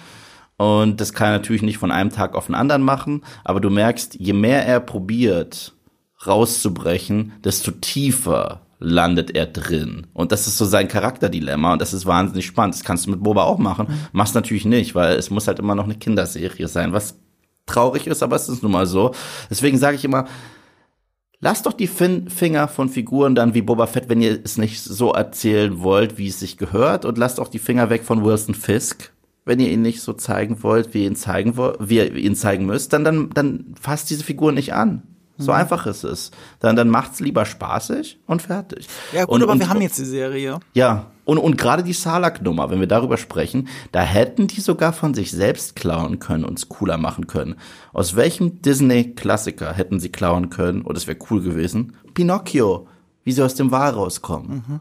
[0.64, 3.70] Und das kann er natürlich nicht von einem Tag auf den anderen machen, aber du
[3.70, 5.74] merkst, je mehr er probiert,
[6.26, 10.06] rauszubrechen, desto tiefer landet er drin.
[10.12, 12.74] Und das ist so sein Charakterdilemma und das ist wahnsinnig spannend.
[12.74, 13.86] Das kannst du mit Boba auch machen.
[14.12, 17.18] Machst natürlich nicht, weil es muss halt immer noch eine Kinderserie sein, was
[17.66, 19.14] traurig ist, aber es ist nun mal so.
[19.50, 20.26] Deswegen sage ich immer,
[21.44, 24.80] Lasst doch die fin Finger von Figuren dann wie Boba Fett, wenn ihr es nicht
[24.80, 27.04] so erzählen wollt, wie es sich gehört.
[27.04, 29.12] Und lasst auch die Finger weg von Wilson Fisk,
[29.44, 32.36] wenn ihr ihn nicht so zeigen wollt, wie ihr ihn zeigen wollt, wie ihr ihn
[32.36, 32.92] zeigen müsst.
[32.92, 35.02] Dann, dann, dann fasst diese Figur nicht an.
[35.38, 35.58] So mhm.
[35.58, 36.30] einfach ist es.
[36.60, 38.86] Dann, dann macht's lieber spaßig und fertig.
[39.12, 40.60] Ja, gut, und, aber und, wir haben jetzt die Serie.
[40.74, 45.14] Ja, und, und gerade die Salak-Nummer, wenn wir darüber sprechen, da hätten die sogar von
[45.14, 47.56] sich selbst klauen können und es cooler machen können.
[47.92, 50.82] Aus welchem Disney-Klassiker hätten sie klauen können?
[50.82, 51.94] Und es wäre cool gewesen.
[52.14, 52.88] Pinocchio,
[53.24, 54.64] wie sie aus dem Wal rauskommen.
[54.66, 54.80] Mhm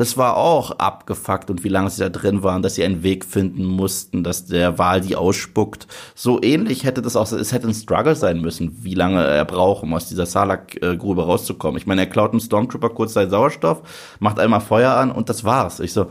[0.00, 3.22] das war auch abgefuckt und wie lange sie da drin waren, dass sie einen Weg
[3.22, 5.86] finden mussten, dass der Wal die ausspuckt.
[6.14, 9.82] So ähnlich hätte das auch, es hätte ein Struggle sein müssen, wie lange er braucht,
[9.82, 11.76] um aus dieser Salak-Grube rauszukommen.
[11.76, 15.44] Ich meine, er klaut einem Stormtrooper kurz seinen Sauerstoff, macht einmal Feuer an und das
[15.44, 15.80] war's.
[15.80, 16.06] Ich so,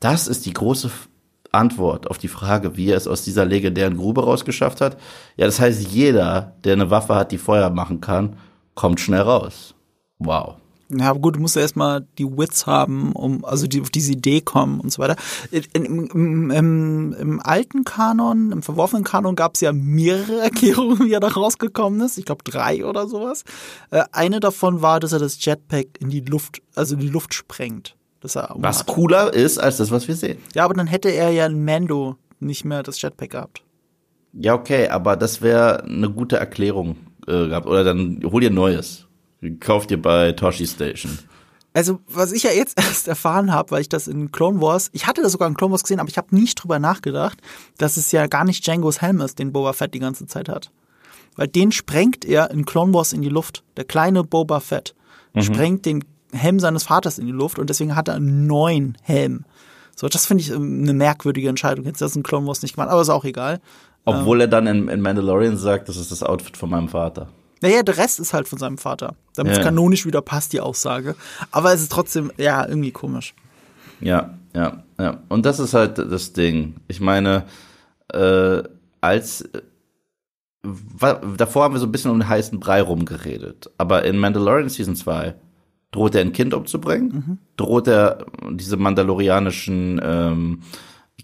[0.00, 0.90] das ist die große
[1.52, 4.96] Antwort auf die Frage, wie er es aus dieser legendären Grube rausgeschafft hat.
[5.36, 8.38] Ja, das heißt, jeder, der eine Waffe hat, die Feuer machen kann,
[8.74, 9.74] kommt schnell raus.
[10.18, 10.56] Wow.
[10.90, 14.40] Ja, gut, du musst ja erstmal die Wits haben, um, also die auf diese Idee
[14.40, 15.16] kommen und so weiter.
[15.50, 21.12] In, im, im, Im alten Kanon, im verworfenen Kanon gab es ja mehrere Erklärungen, wie
[21.12, 22.16] er da rausgekommen ist.
[22.16, 23.44] Ich glaube drei oder sowas.
[23.90, 27.34] Äh, eine davon war, dass er das Jetpack in die Luft, also in die Luft
[27.34, 27.94] sprengt.
[28.20, 30.38] Dass er was cooler ist als das, was wir sehen.
[30.54, 33.62] Ja, aber dann hätte er ja in Mando nicht mehr das Jetpack gehabt.
[34.32, 37.66] Ja, okay, aber das wäre eine gute Erklärung äh, gehabt.
[37.66, 39.07] Oder dann hol dir Neues.
[39.60, 41.18] Kauft ihr bei Toshi Station.
[41.74, 45.06] Also, was ich ja jetzt erst erfahren habe, weil ich das in Clone Wars, ich
[45.06, 47.38] hatte das sogar in Clone Wars gesehen, aber ich habe nicht drüber nachgedacht,
[47.76, 50.70] dass es ja gar nicht Django's Helm ist, den Boba Fett die ganze Zeit hat.
[51.36, 53.62] Weil den sprengt er in Clone Wars in die Luft.
[53.76, 54.94] Der kleine Boba Fett
[55.34, 55.42] mhm.
[55.42, 59.44] sprengt den Helm seines Vaters in die Luft und deswegen hat er einen neuen Helm.
[59.94, 61.84] So, das finde ich ähm, eine merkwürdige Entscheidung.
[61.84, 63.60] Jetzt das in Clone Wars nicht gemacht, aber ist auch egal.
[64.04, 67.28] Obwohl ähm, er dann in, in Mandalorian sagt, das ist das Outfit von meinem Vater.
[67.60, 69.14] Naja, der Rest ist halt von seinem Vater.
[69.34, 71.14] Damit es kanonisch wieder passt, die Aussage.
[71.50, 73.34] Aber es ist trotzdem, ja, irgendwie komisch.
[74.00, 75.22] Ja, ja, ja.
[75.28, 76.76] Und das ist halt das Ding.
[76.88, 77.44] Ich meine,
[78.12, 78.62] äh,
[79.00, 79.62] als äh,
[81.36, 83.70] davor haben wir so ein bisschen um den heißen Brei rumgeredet.
[83.78, 85.34] Aber in Mandalorian Season 2
[85.90, 87.38] droht er ein Kind umzubringen, mhm.
[87.56, 90.62] droht er diese mandalorianischen ähm,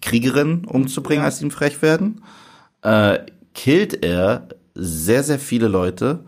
[0.00, 1.26] Kriegerinnen umzubringen, ja.
[1.26, 2.22] als sie ihm frech werden,
[2.82, 3.18] äh,
[3.54, 6.24] killt er sehr, sehr viele Leute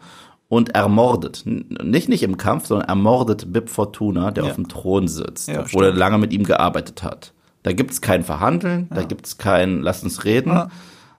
[0.48, 4.50] und ermordet, nicht nicht im Kampf, sondern ermordet Bib Fortuna, der ja.
[4.50, 5.84] auf dem Thron sitzt, ja, obwohl stimmt.
[5.84, 7.32] er lange mit ihm gearbeitet hat.
[7.64, 8.96] Da gibt's kein Verhandeln, ja.
[8.96, 10.70] da gibt's kein Lass uns reden,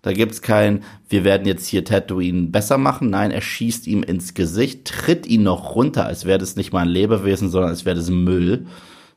[0.02, 3.10] da gibt's kein Wir werden jetzt hier Tatooine besser machen.
[3.10, 6.84] Nein, er schießt ihm ins Gesicht, tritt ihn noch runter, als wäre das nicht mal
[6.84, 8.68] ein Lebewesen, sondern als wäre das Müll,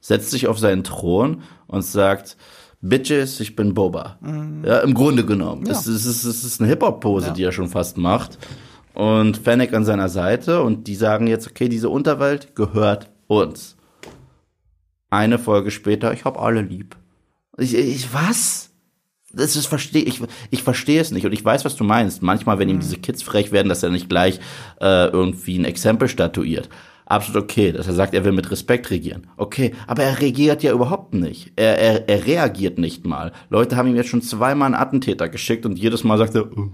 [0.00, 2.36] setzt sich auf seinen Thron und sagt,
[2.82, 4.18] Bitches, ich bin Boba.
[4.20, 4.64] Mhm.
[4.64, 5.66] Ja, im Grunde genommen.
[5.66, 5.72] Ja.
[5.72, 7.32] Es, es, es, es ist eine Hip-Hop-Pose, ja.
[7.32, 8.38] die er schon fast macht.
[8.94, 13.76] Und Fennec an seiner Seite und die sagen jetzt, okay, diese Unterwelt gehört uns.
[15.10, 16.96] Eine Folge später, ich hab alle lieb.
[17.56, 18.70] Ich, ich was?
[19.32, 20.20] Das ist verstehe ich
[20.50, 22.20] ich verstehe es nicht und ich weiß was du meinst.
[22.20, 22.80] Manchmal wenn ihm mhm.
[22.80, 24.40] diese Kids frech werden, dass er nicht gleich
[24.80, 26.68] äh, irgendwie ein Exempel statuiert
[27.10, 29.26] absolut okay, dass er sagt, er will mit Respekt regieren.
[29.36, 31.52] Okay, aber er regiert ja überhaupt nicht.
[31.56, 33.32] Er, er, er reagiert nicht mal.
[33.48, 36.70] Leute haben ihm jetzt schon zweimal einen Attentäter geschickt und jedes Mal sagt er, uh,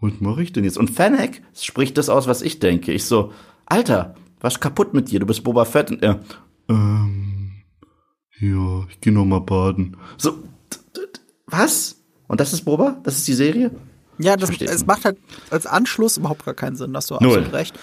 [0.00, 0.78] was mache ich denn jetzt?
[0.78, 2.92] Und Fennec spricht das aus, was ich denke.
[2.92, 3.32] Ich so,
[3.66, 5.20] Alter, was kaputt mit dir?
[5.20, 5.90] Du bist Boba Fett.
[5.90, 6.20] Und er,
[6.68, 7.62] ähm,
[8.40, 9.96] ja, ich geh noch mal baden.
[10.16, 10.38] So,
[11.46, 12.00] was?
[12.26, 12.98] Und das ist Boba?
[13.02, 13.70] Das ist die Serie?
[14.18, 15.16] Ja, das, es macht halt
[15.50, 17.28] als Anschluss überhaupt gar keinen Sinn, dass du Null.
[17.28, 17.78] absolut recht.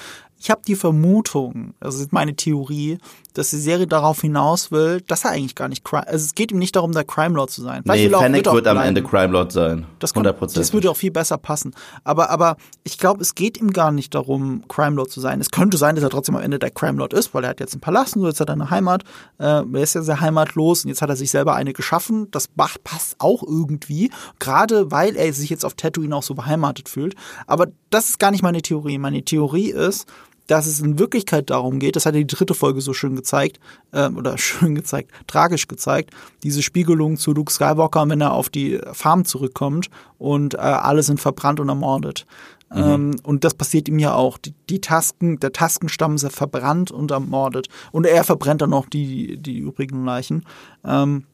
[0.46, 3.00] Ich habe die Vermutung, das ist meine Theorie,
[3.34, 6.52] dass die Serie darauf hinaus will, dass er eigentlich gar nicht Crime, also es geht
[6.52, 7.82] ihm nicht darum, der Crime Lord zu sein.
[7.82, 9.88] Vielleicht nee, Fennec wird, am Ende Crime Lord sein.
[9.98, 10.54] Das, kann, 100%.
[10.54, 11.74] das würde auch viel besser passen.
[12.04, 15.42] Aber, aber ich glaube, es geht ihm gar nicht darum, Crime Lord zu sein.
[15.42, 17.60] Es könnte sein, dass er trotzdem am Ende der Crime Lord ist, weil er hat
[17.60, 19.04] jetzt einen Palast und so, jetzt hat er eine Heimat.
[19.40, 22.30] Äh, er ist ja sehr heimatlos und jetzt hat er sich selber eine geschaffen.
[22.30, 22.48] Das
[22.84, 27.16] passt auch irgendwie, gerade weil er sich jetzt auf Tatooine auch so beheimatet fühlt.
[27.48, 29.00] Aber das ist gar nicht meine Theorie.
[29.00, 30.06] Meine Theorie ist,
[30.48, 33.60] dass es in Wirklichkeit darum geht, das hat ja die dritte Folge so schön gezeigt,
[33.92, 36.12] äh, oder schön gezeigt, tragisch gezeigt,
[36.44, 41.20] diese Spiegelung zu Luke Skywalker, wenn er auf die Farm zurückkommt und äh, alle sind
[41.20, 42.26] verbrannt und ermordet.
[42.74, 42.82] Mhm.
[42.82, 44.38] Ähm, und das passiert ihm ja auch.
[44.38, 47.68] Die, die Tasken, der Taskenstamm ist ja verbrannt und ermordet.
[47.92, 50.46] Und er verbrennt dann noch die, die übrigen Leichen.
[50.84, 51.26] Ähm,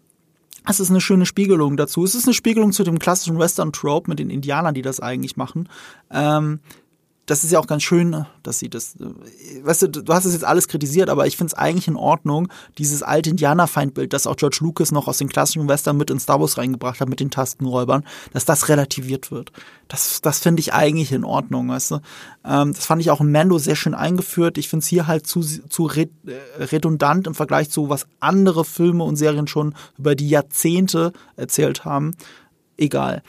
[0.68, 2.04] es ist eine schöne Spiegelung dazu.
[2.04, 5.68] Es ist eine Spiegelung zu dem klassischen Western-Trope mit den Indianern, die das eigentlich machen.
[6.12, 6.60] Ähm,
[7.32, 8.98] das ist ja auch ganz schön, dass sie das,
[9.64, 12.50] weißt du, du hast es jetzt alles kritisiert, aber ich finde es eigentlich in Ordnung,
[12.78, 16.42] dieses alte Indianerfeindbild, das auch George Lucas noch aus den klassischen Western mit in Star
[16.42, 18.04] Wars reingebracht hat, mit den Tastenräubern,
[18.34, 19.54] dass das relativiert wird.
[19.88, 22.00] Das, das finde ich eigentlich in Ordnung, weißt du.
[22.44, 24.58] Ähm, das fand ich auch in Mando sehr schön eingeführt.
[24.58, 26.10] Ich finde es hier halt zu, zu äh,
[26.60, 32.14] redundant im Vergleich zu was andere Filme und Serien schon über die Jahrzehnte erzählt haben.
[32.76, 33.22] Egal.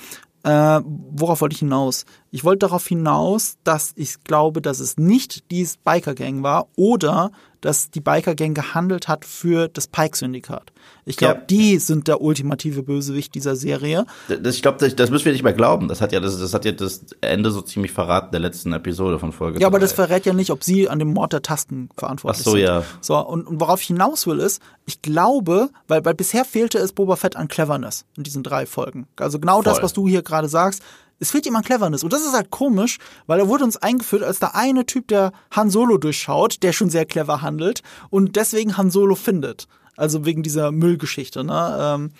[0.44, 2.04] Äh, worauf wollte ich hinaus?
[2.30, 7.30] Ich wollte darauf hinaus, dass ich glaube, dass es nicht die Biker-Gang war oder
[7.62, 10.72] dass die Biker-Gang gehandelt hat für das Pike-Syndikat.
[11.04, 11.46] Ich glaube, ja.
[11.46, 14.04] die sind der ultimative Bösewicht dieser Serie.
[14.28, 15.88] Das, ich glaube, das, das, müssen wir nicht mehr glauben.
[15.88, 19.18] Das hat ja das, das hat ja das Ende so ziemlich verraten der letzten Episode
[19.18, 19.66] von Folge Ja, 3.
[19.68, 22.50] aber das verrät ja nicht, ob sie an dem Mord der Tasten verantwortlich Ach so,
[22.52, 22.60] sind.
[22.60, 22.84] ja.
[23.00, 26.92] So, und, und worauf ich hinaus will ist, ich glaube, weil, weil bisher fehlte es
[26.92, 29.06] Boba Fett an Cleverness in diesen drei Folgen.
[29.16, 29.64] Also genau Voll.
[29.64, 30.82] das, was du hier gerade sagst
[31.22, 32.02] es fehlt ihm an Cleverness.
[32.02, 35.32] Und das ist halt komisch, weil er wurde uns eingeführt als der eine Typ, der
[35.52, 39.68] Han Solo durchschaut, der schon sehr clever handelt und deswegen Han Solo findet.
[39.96, 41.44] Also wegen dieser Müllgeschichte.
[41.44, 41.78] Ne?
[41.80, 42.10] Ähm,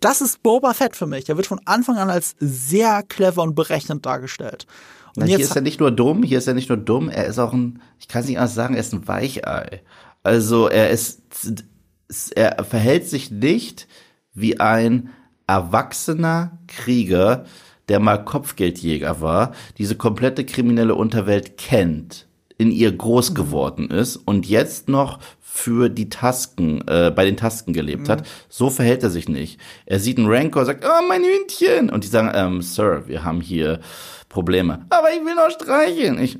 [0.00, 1.24] das ist Boba Fett für mich.
[1.24, 4.66] Der wird von Anfang an als sehr clever und berechnend dargestellt.
[5.14, 7.26] Und Na, hier ist er nicht nur dumm, hier ist er nicht nur dumm, er
[7.26, 9.82] ist auch ein, ich kann es nicht anders sagen, er ist ein Weichei.
[10.24, 11.20] Also er ist,
[12.34, 13.86] er verhält sich nicht
[14.34, 15.10] wie ein
[15.46, 17.44] erwachsener Krieger,
[17.88, 22.26] der mal Kopfgeldjäger war, diese komplette kriminelle Unterwelt kennt,
[22.58, 23.34] in ihr groß mhm.
[23.34, 25.18] geworden ist und jetzt noch
[25.56, 28.12] für die Tasken, äh, bei den Tasken gelebt mhm.
[28.12, 28.26] hat.
[28.48, 29.58] So verhält er sich nicht.
[29.86, 31.88] Er sieht einen Rancor, sagt, oh, mein Hündchen.
[31.88, 33.80] Und die sagen, ähm, Sir, wir haben hier
[34.28, 34.84] Probleme.
[34.90, 36.18] Aber ich will noch streicheln.
[36.18, 36.38] Ich,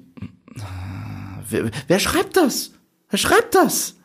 [1.49, 2.73] wer, wer schreibt das?
[3.09, 3.97] Wer schreibt das?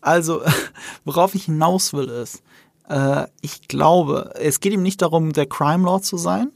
[0.00, 0.42] Also,
[1.04, 2.42] worauf ich hinaus will ist,
[2.88, 6.52] äh, ich glaube, es geht ihm nicht darum, der Crime Lord zu sein,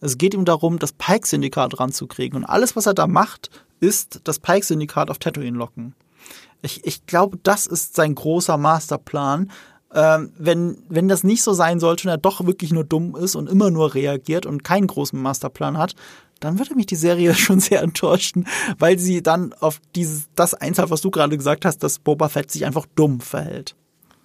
[0.00, 2.38] es geht ihm darum, das Pike-Syndikat ranzukriegen.
[2.38, 3.50] Und alles, was er da macht,
[3.80, 5.94] ist das Pike-Syndikat auf Tatooine locken.
[6.62, 9.50] Ich, ich glaube, das ist sein großer Masterplan.
[9.92, 13.34] Ähm, wenn, wenn das nicht so sein sollte und er doch wirklich nur dumm ist
[13.34, 15.94] und immer nur reagiert und keinen großen Masterplan hat,
[16.38, 18.46] dann würde mich die Serie schon sehr enttäuschen,
[18.78, 22.50] weil sie dann auf dieses, das einzahlt, was du gerade gesagt hast, dass Boba Fett
[22.50, 23.74] sich einfach dumm verhält.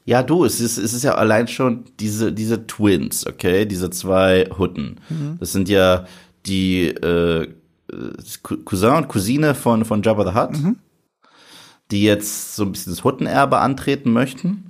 [0.05, 4.47] Ja, du, es ist, es ist ja allein schon diese, diese Twins, okay, diese zwei
[4.57, 5.01] Hutten.
[5.09, 5.37] Mhm.
[5.39, 6.05] Das sind ja
[6.45, 7.47] die äh,
[8.43, 10.75] Cousin und Cousine von, von Jabba the Hutt, mhm.
[11.89, 14.65] die jetzt so ein bisschen das Huttenerbe antreten möchten.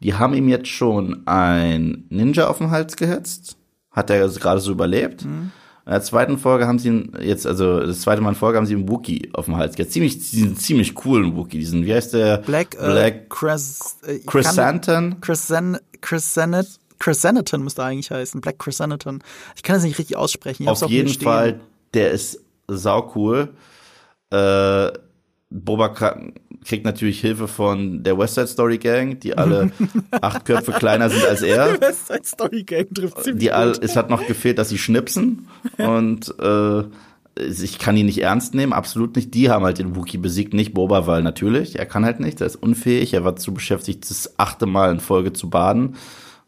[0.00, 3.56] Die haben ihm jetzt schon ein Ninja auf den Hals gehetzt.
[3.90, 5.24] Hat er gerade so überlebt.
[5.24, 5.50] Mhm.
[5.88, 8.66] In der zweiten Folge haben sie ihn jetzt, also das zweite Mal in Folge haben
[8.66, 9.90] sie einen Wookie auf dem Hals gehabt.
[9.90, 11.58] Ziemlich, diesen ziemlich coolen Wookie.
[11.58, 12.36] Diesen, wie heißt der?
[12.36, 15.18] Black, äh, Black äh, Chris, äh, Chrysanthemum.
[15.22, 18.42] Chrysan, Chrysanet, Chrysanthemum müsste eigentlich heißen.
[18.42, 19.20] Black Chrysanthemum.
[19.56, 20.68] Ich kann das nicht richtig aussprechen.
[20.68, 21.58] Auf jeden Fall,
[21.94, 23.54] der ist sau cool.
[24.30, 24.90] Äh,
[25.50, 25.88] Boba
[26.64, 29.72] kriegt natürlich Hilfe von der West Side Story Gang, die alle
[30.20, 31.80] acht Köpfe kleiner sind als er.
[31.80, 35.48] West Side Story Gang trifft ziemlich die all, Es hat noch gefehlt, dass sie schnipsen
[35.78, 36.84] und äh,
[37.38, 39.32] ich kann ihn nicht ernst nehmen, absolut nicht.
[39.32, 42.48] Die haben halt den Wookie besiegt, nicht Boba, weil natürlich, er kann halt nicht, er
[42.48, 45.94] ist unfähig, er war zu beschäftigt, das achte Mal in Folge zu baden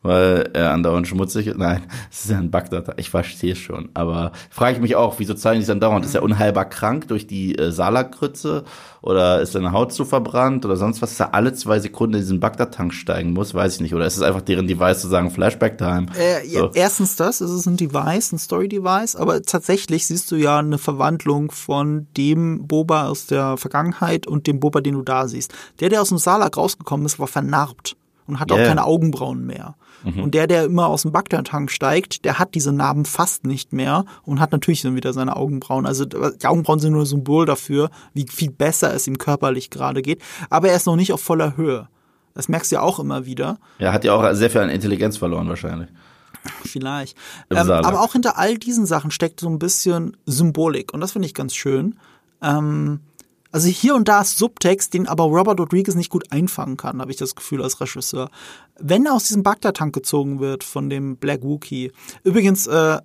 [0.03, 1.59] weil er andauernd schmutzig ist.
[1.59, 2.99] Nein, es ist ja ein Bagdad.
[2.99, 3.91] Ich verstehe es schon.
[3.95, 6.05] Aber frage ich mich auch, wieso zeigen die es andauernd?
[6.05, 8.65] Ist er unheilbar krank durch die äh, Salakgrütze?
[9.03, 10.65] Oder ist seine Haut zu verbrannt?
[10.65, 13.55] Oder sonst was, dass er alle zwei Sekunden in diesen Bagdad-Tank steigen muss?
[13.55, 13.95] Weiß ich nicht.
[13.95, 16.07] Oder ist es einfach deren Device zu sagen, Flashback-Time?
[16.19, 16.59] Äh, so.
[16.59, 19.17] ja, erstens das, es ist ein Device, ein Story-Device.
[19.17, 24.61] Aber tatsächlich siehst du ja eine Verwandlung von dem Boba aus der Vergangenheit und dem
[24.61, 25.53] Boba, den du da siehst.
[25.81, 27.97] Der, der aus dem Salak rausgekommen ist, war vernarbt
[28.27, 28.61] und hat yeah.
[28.61, 29.75] auch keine Augenbrauen mehr.
[30.05, 30.23] Mhm.
[30.23, 34.05] Und der, der immer aus dem Bagdad-Tank steigt, der hat diese Narben fast nicht mehr
[34.23, 35.87] und hat natürlich dann wieder seine Augenbrauen.
[35.87, 40.03] Also die Augenbrauen sind nur ein Symbol dafür, wie viel besser es ihm körperlich gerade
[40.03, 40.23] geht.
[40.49, 41.89] Aber er ist noch nicht auf voller Höhe.
[42.35, 43.59] Das merkst du ja auch immer wieder.
[43.79, 45.89] Er hat ja auch sehr viel an Intelligenz verloren wahrscheinlich.
[46.65, 47.17] Vielleicht.
[47.51, 50.95] Ähm, aber auch hinter all diesen Sachen steckt so ein bisschen Symbolik.
[50.95, 51.99] Und das finde ich ganz schön.
[52.43, 53.01] Ähm,
[53.53, 57.11] also hier und da ist Subtext, den aber Robert Rodriguez nicht gut einfangen kann, habe
[57.11, 58.31] ich das Gefühl als Regisseur.
[58.79, 62.99] Wenn er aus diesem Bagdad-Tank gezogen wird von dem Black Wookie, übrigens, äh,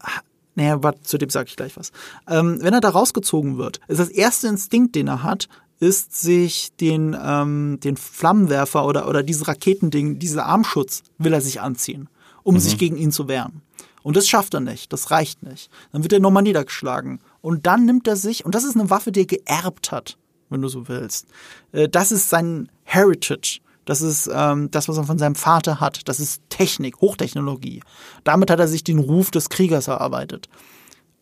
[0.55, 1.91] naja, warte, zu dem sage ich gleich was.
[2.29, 5.49] Ähm, wenn er da rausgezogen wird, ist das erste Instinkt, den er hat,
[5.79, 11.59] ist sich den, ähm, den Flammenwerfer oder, oder dieses Raketending, dieser Armschutz will er sich
[11.59, 12.07] anziehen,
[12.43, 12.59] um mhm.
[12.59, 13.61] sich gegen ihn zu wehren.
[14.03, 15.69] Und das schafft er nicht, das reicht nicht.
[15.91, 17.19] Dann wird er nochmal niedergeschlagen.
[17.41, 20.17] Und dann nimmt er sich, und das ist eine Waffe, die er geerbt hat,
[20.49, 21.27] wenn du so willst.
[21.71, 23.59] Äh, Das ist sein Heritage.
[23.85, 26.07] Das ist ähm, das, was er von seinem Vater hat.
[26.07, 27.81] Das ist Technik, Hochtechnologie.
[28.23, 30.49] Damit hat er sich den Ruf des Kriegers erarbeitet.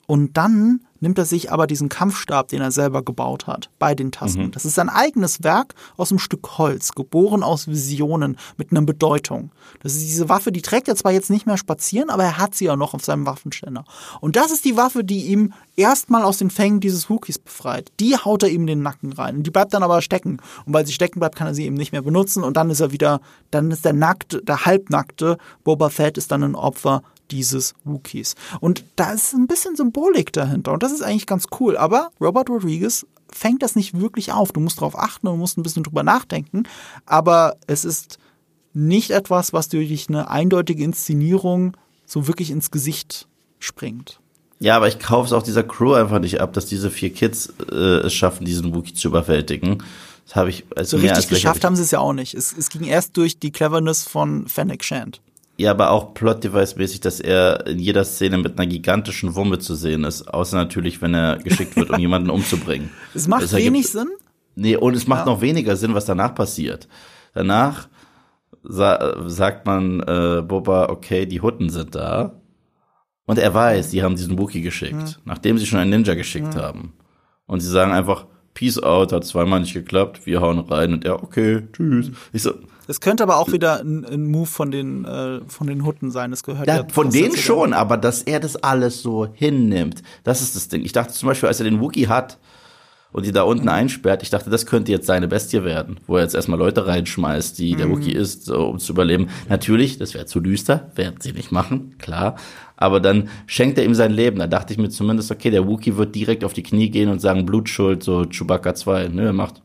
[0.06, 4.12] Und dann nimmt er sich aber diesen Kampfstab, den er selber gebaut hat, bei den
[4.12, 4.52] Tasten.
[4.52, 9.52] Das ist sein eigenes Werk aus einem Stück Holz, geboren aus Visionen mit einer Bedeutung.
[9.82, 12.56] Das ist diese Waffe, die trägt er zwar jetzt nicht mehr spazieren, aber er hat
[12.56, 13.84] sie ja noch auf seinem Waffenständer.
[14.22, 17.92] Und das ist die Waffe, die ihm erstmal aus den Fängen dieses Wookies befreit.
[18.00, 19.38] Die haut er ihm in den Nacken rein.
[19.38, 20.40] Und die bleibt dann aber stecken.
[20.66, 22.44] Und weil sie stecken bleibt, kann er sie eben nicht mehr benutzen.
[22.44, 23.20] Und dann ist er wieder,
[23.52, 28.36] dann ist der nackte, der halbnackte Boba Fett ist dann ein Opfer dieses Wookies.
[28.60, 30.74] Und da ist ein bisschen Symbolik dahinter.
[30.74, 31.78] Und das ist eigentlich ganz cool.
[31.78, 34.52] Aber Robert Rodriguez fängt das nicht wirklich auf.
[34.52, 36.64] Du musst darauf achten und musst ein bisschen drüber nachdenken.
[37.06, 38.20] Aber es ist
[38.74, 41.76] nicht etwas, was durch eine eindeutige Inszenierung
[42.06, 43.28] so wirklich ins Gesicht
[43.60, 44.20] springt.
[44.60, 47.54] Ja, aber ich kaufe es auch dieser Crew einfach nicht ab, dass diese vier Kids
[47.72, 49.84] äh, es schaffen, diesen Wookie zu überwältigen.
[50.26, 52.34] Das habe ich als So richtig als geschafft haben sie es ja auch nicht.
[52.34, 55.22] Es, es ging erst durch die Cleverness von Fennec Shand.
[55.58, 60.04] Ja, aber auch Plot-Device-mäßig, dass er in jeder Szene mit einer gigantischen Wumme zu sehen
[60.04, 60.28] ist.
[60.34, 62.90] Außer natürlich, wenn er geschickt wird, um jemanden umzubringen.
[63.14, 64.10] Es macht Das wenig Sinn.
[64.56, 65.34] Nee, und es macht Ja.
[65.34, 66.88] noch weniger Sinn, was danach passiert.
[67.34, 67.88] Danach
[68.64, 72.40] sa sagt man äh, Boba, okay, die Hutten sind da.
[73.26, 76.94] Und er weiß, die haben diesen Wookie geschickt, nachdem sie schon einen Ninja geschickt haben.
[77.46, 81.24] Und sie sagen einfach, Peace out, hat zweimal nicht geklappt, wir hauen rein und er,
[81.24, 82.12] okay, tschüss.
[82.34, 82.54] Ich so,
[82.88, 86.32] Es könnte aber auch wieder ein, ein Move von den, äh, von den Hutten sein.
[86.32, 90.42] Das gehört Ja, ja von denen schon, aber dass er das alles so hinnimmt, das
[90.42, 90.84] ist das Ding.
[90.84, 92.38] Ich dachte zum Beispiel, als er den Wookie hat
[93.14, 96.24] und die da unten einsperrt, ich dachte, das könnte jetzt seine Bestie werden, wo er
[96.24, 99.30] jetzt erstmal Leute reinschmeißt, die der Wookie ist, so, um zu überleben.
[99.48, 102.36] Natürlich, das wäre zu düster, werden sie nicht machen, klar.
[102.76, 104.40] Aber dann schenkt er ihm sein Leben.
[104.40, 107.20] Da dachte ich mir zumindest, okay, der Wookie wird direkt auf die Knie gehen und
[107.20, 109.62] sagen, Blutschuld, so Chewbacca 2, ne, er macht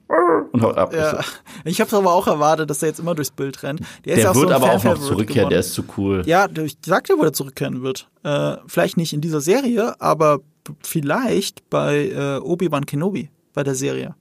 [0.53, 0.95] und haut ab.
[0.95, 1.21] Ja.
[1.65, 3.81] Ich habe aber auch erwartet, dass er jetzt immer durchs Bild rennt.
[4.05, 6.23] Der, Der so wird ein aber auch noch zurückkehren, der ist zu cool.
[6.27, 8.09] Ja, ich sagte, wo er zurückkehren wird.
[8.25, 10.41] Äh, vielleicht nicht in dieser Serie, aber
[10.83, 14.15] vielleicht bei äh, Obi-Wan Kenobi, bei der Serie.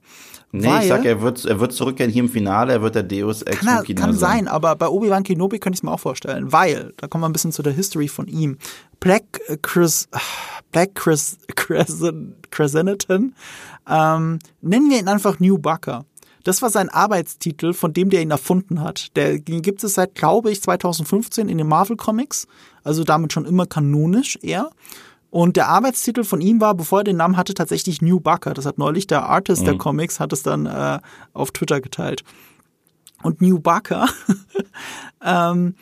[0.50, 3.02] Nee, Weil- ich sag, er wird, er wird zurückkehren hier im Finale, er wird der
[3.02, 6.00] Deus Ex Kann, er, kann sein, aber bei Obi-Wan Kenobi könnte ich es mir auch
[6.00, 8.56] vorstellen, weil, da kommen wir ein bisschen zu der History von ihm.
[8.98, 10.08] Black äh, Chris,
[10.72, 11.36] Black Chris,
[12.50, 13.34] Cresceniton,
[13.88, 16.06] ähm, nennen wir ihn einfach New Bucker.
[16.44, 19.14] Das war sein Arbeitstitel, von dem der ihn erfunden hat.
[19.16, 22.46] Der den gibt es seit, glaube ich, 2015 in den Marvel Comics,
[22.84, 24.70] also damit schon immer kanonisch eher.
[25.30, 28.54] Und der Arbeitstitel von ihm war, bevor er den Namen hatte, tatsächlich New Bucker.
[28.54, 31.00] Das hat neulich der Artist der Comics, hat es dann äh,
[31.34, 32.24] auf Twitter geteilt.
[33.22, 34.08] Und New Bucker,
[35.24, 35.74] ähm,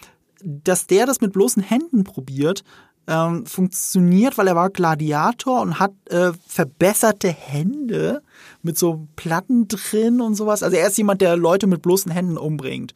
[0.42, 2.64] dass der das mit bloßen Händen probiert,
[3.08, 8.22] ähm, funktioniert, weil er war Gladiator und hat äh, verbesserte Hände
[8.62, 10.64] mit so Platten drin und sowas.
[10.64, 12.94] Also er ist jemand, der Leute mit bloßen Händen umbringt.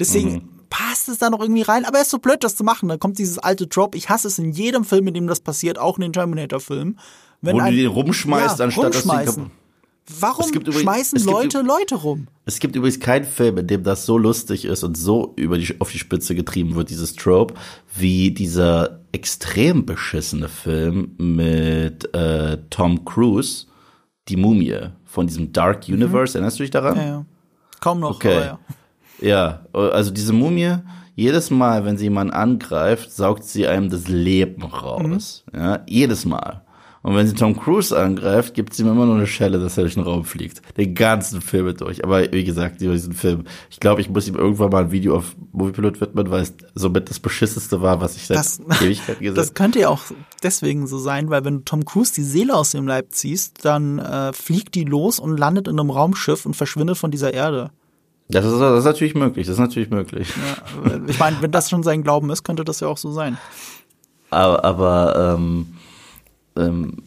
[0.00, 1.84] Deswegen passt es da noch irgendwie rein.
[1.84, 2.88] Aber er ist so blöd, das zu machen.
[2.88, 3.94] Da kommt dieses alte Drop.
[3.94, 6.98] Ich hasse es in jedem Film, in dem das passiert, auch in den Terminator-Filmen.
[7.42, 9.42] Wenn Wo du ein- den rumschmeißt, Ja, anstatt dass du rumschmeißen.
[9.44, 9.58] kaputt-
[10.20, 12.26] Warum Es gibt übrigens- schmeißen gibt Leute Leute rum?
[12.44, 15.76] Es gibt übrigens keinen Film, in dem das so lustig ist und so über die,
[15.80, 17.54] auf die Spitze getrieben wird, dieses Trope,
[17.94, 23.66] wie dieser extrem beschissene Film mit äh, Tom Cruise,
[24.28, 26.36] Die Mumie, von diesem Dark Universe.
[26.36, 26.94] Erinnerst du dich daran?
[26.94, 27.00] Mhm.
[27.00, 27.24] Ja, ja.
[27.80, 28.34] Kaum noch, Okay.
[28.34, 28.58] aber ja.
[29.22, 30.76] Ja, also diese Mumie,
[31.14, 35.44] jedes Mal, wenn sie jemanden angreift, saugt sie einem das Leben raus.
[35.52, 35.58] Mhm.
[35.58, 36.62] Ja, jedes Mal.
[37.04, 39.82] Und wenn sie Tom Cruise angreift, gibt sie ihm immer nur eine Schelle, dass er
[39.82, 40.62] durch den Raum fliegt.
[40.76, 42.04] Den ganzen Film durch.
[42.04, 43.42] Aber wie gesagt, über diesen Film.
[43.70, 47.10] Ich glaube, ich muss ihm irgendwann mal ein Video auf Moviepilot widmen, weil es somit
[47.10, 49.54] das beschisseste war, was ich seit Das, Ewigkeit gesehen das habe.
[49.54, 50.02] könnte ja auch
[50.44, 53.98] deswegen so sein, weil wenn du Tom Cruise die Seele aus dem Leib ziehst, dann
[53.98, 57.72] äh, fliegt die los und landet in einem Raumschiff und verschwindet von dieser Erde.
[58.32, 59.46] Das ist, das ist natürlich möglich.
[59.46, 60.28] Das ist natürlich möglich.
[60.84, 63.38] Ja, ich meine, wenn das schon sein Glauben ist, könnte das ja auch so sein.
[64.30, 65.74] Aber, aber ähm,
[66.56, 67.02] ähm,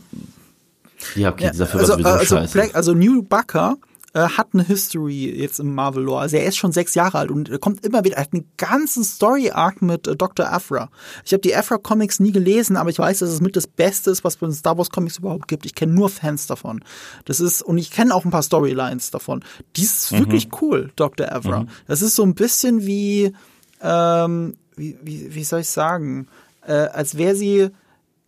[1.16, 2.54] ja, okay, dieser Film also, sowieso also, scheiße.
[2.54, 3.78] Black, also New Bucker
[4.16, 6.22] äh, hat eine History jetzt im Marvel Lore.
[6.22, 8.50] Also er ist schon sechs Jahre alt und er kommt immer wieder, er hat einen
[8.56, 10.52] ganzen Story Arc mit äh, Dr.
[10.52, 10.90] Afra.
[11.26, 14.12] Ich habe die Afra Comics nie gelesen, aber ich weiß, dass es mit das Beste
[14.12, 15.66] ist, was es bei den Star Wars Comics überhaupt gibt.
[15.66, 16.82] Ich kenne nur Fans davon.
[17.26, 19.44] Das ist und ich kenne auch ein paar Storylines davon.
[19.76, 21.30] Die ist wirklich cool, Dr.
[21.32, 21.66] Afra.
[21.88, 23.34] Das ist so ein bisschen wie
[23.82, 26.28] ähm, wie, wie, wie soll ich sagen,
[26.66, 27.70] äh, als wäre sie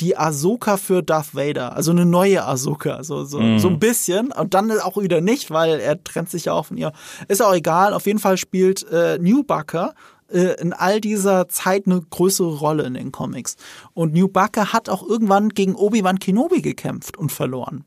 [0.01, 4.53] die Ahsoka für Darth Vader, also eine neue Ahsoka, so, so, so ein bisschen und
[4.53, 6.91] dann auch wieder nicht, weil er trennt sich ja auch von ihr.
[7.27, 9.95] Ist auch egal, auf jeden Fall spielt äh, New Bucker
[10.29, 13.55] äh, in all dieser Zeit eine größere Rolle in den Comics.
[13.93, 17.83] Und New Barker hat auch irgendwann gegen Obi-Wan Kenobi gekämpft und verloren.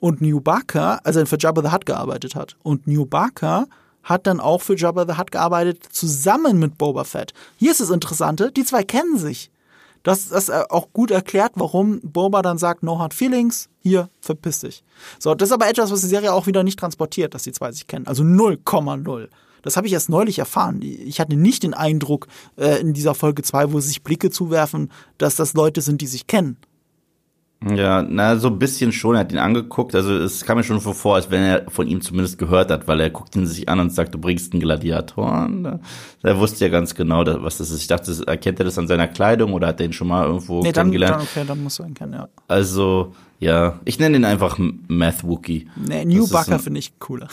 [0.00, 2.56] Und New Barker, also er für Jabba the Hutt gearbeitet hat.
[2.62, 3.66] Und New Barker
[4.02, 7.32] hat dann auch für Jabba the Hutt gearbeitet, zusammen mit Boba Fett.
[7.56, 9.50] Hier ist das Interessante, die zwei kennen sich.
[10.04, 14.84] Das ist auch gut erklärt, warum Boba dann sagt, no hard feelings, hier, verpiss dich.
[15.18, 17.72] So, das ist aber etwas, was die Serie auch wieder nicht transportiert, dass die zwei
[17.72, 18.06] sich kennen.
[18.06, 19.28] Also 0,0.
[19.62, 20.82] Das habe ich erst neulich erfahren.
[20.82, 24.92] Ich hatte nicht den Eindruck äh, in dieser Folge 2, wo sie sich Blicke zuwerfen,
[25.16, 26.58] dass das Leute sind, die sich kennen.
[27.62, 29.14] Ja, na, so ein bisschen schon.
[29.14, 29.94] Er hat ihn angeguckt.
[29.94, 32.86] Also es kam mir schon so vor, als wenn er von ihm zumindest gehört hat,
[32.88, 35.46] weil er guckt ihn sich an und sagt, du bringst einen Gladiator.
[35.46, 35.80] Und
[36.22, 37.80] er wusste ja ganz genau, was das ist.
[37.80, 40.62] Ich dachte, erkennt er das an seiner Kleidung oder hat er ihn schon mal irgendwo
[40.62, 41.16] nee, kennengelernt?
[41.16, 42.28] Dann, okay, dann musst du ihn kennen, ja.
[42.48, 45.68] Also, ja, ich nenne ihn einfach Math Wookie.
[45.76, 47.28] Nee, New Bucker finde ich cooler.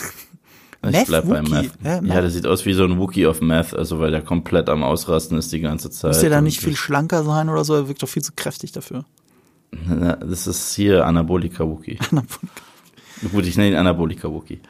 [0.84, 1.74] Ich Meth bleib bei Meth.
[1.84, 4.68] Ja, ja, der sieht aus wie so ein Wookie of Meth, also weil der komplett
[4.68, 6.12] am Ausrasten ist die ganze Zeit.
[6.12, 7.76] Muss der da nicht viel schlanker sein oder so?
[7.76, 9.06] Er wirkt doch viel zu kräftig dafür.
[9.72, 11.98] Das ist hier Anabolika Wookie.
[12.12, 13.32] Anabolika.
[13.32, 14.62] Gut, ich nenne ihn Anabolika Wookie.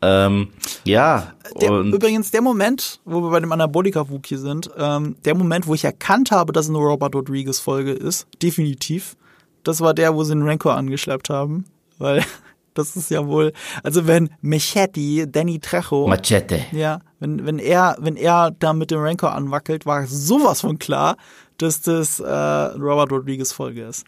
[0.00, 0.48] Ähm,
[0.84, 1.32] ja.
[1.60, 5.74] Der, übrigens, der Moment, wo wir bei dem Anabolika Wookie sind, ähm, der Moment, wo
[5.74, 9.16] ich erkannt habe, dass es eine Robert Rodriguez Folge ist, definitiv.
[9.64, 11.64] Das war der, wo sie den Rancor angeschleppt haben,
[11.98, 12.24] weil
[12.74, 13.52] das ist ja wohl,
[13.82, 19.00] also wenn Mechetti, Danny Trejo, Machete, ja, wenn wenn er wenn er da mit dem
[19.00, 21.16] Rancor anwackelt, war sowas von klar,
[21.58, 24.06] dass das äh, Robert Rodriguez Folge ist.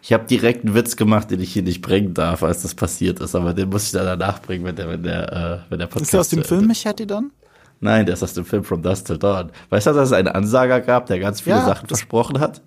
[0.00, 3.20] Ich habe direkt einen Witz gemacht, den ich hier nicht bringen darf, als das passiert
[3.20, 5.86] ist, aber den muss ich dann danach bringen, wenn der, wenn der, äh, wenn der
[5.86, 6.02] Podcast.
[6.02, 7.32] Ist der aus dem Film Machete dann?
[7.80, 9.50] Nein, der ist aus dem Film From Dust Till Dawn.
[9.70, 12.60] Weißt du, dass es einen Ansager gab, der ganz viele ja, Sachen versprochen hat?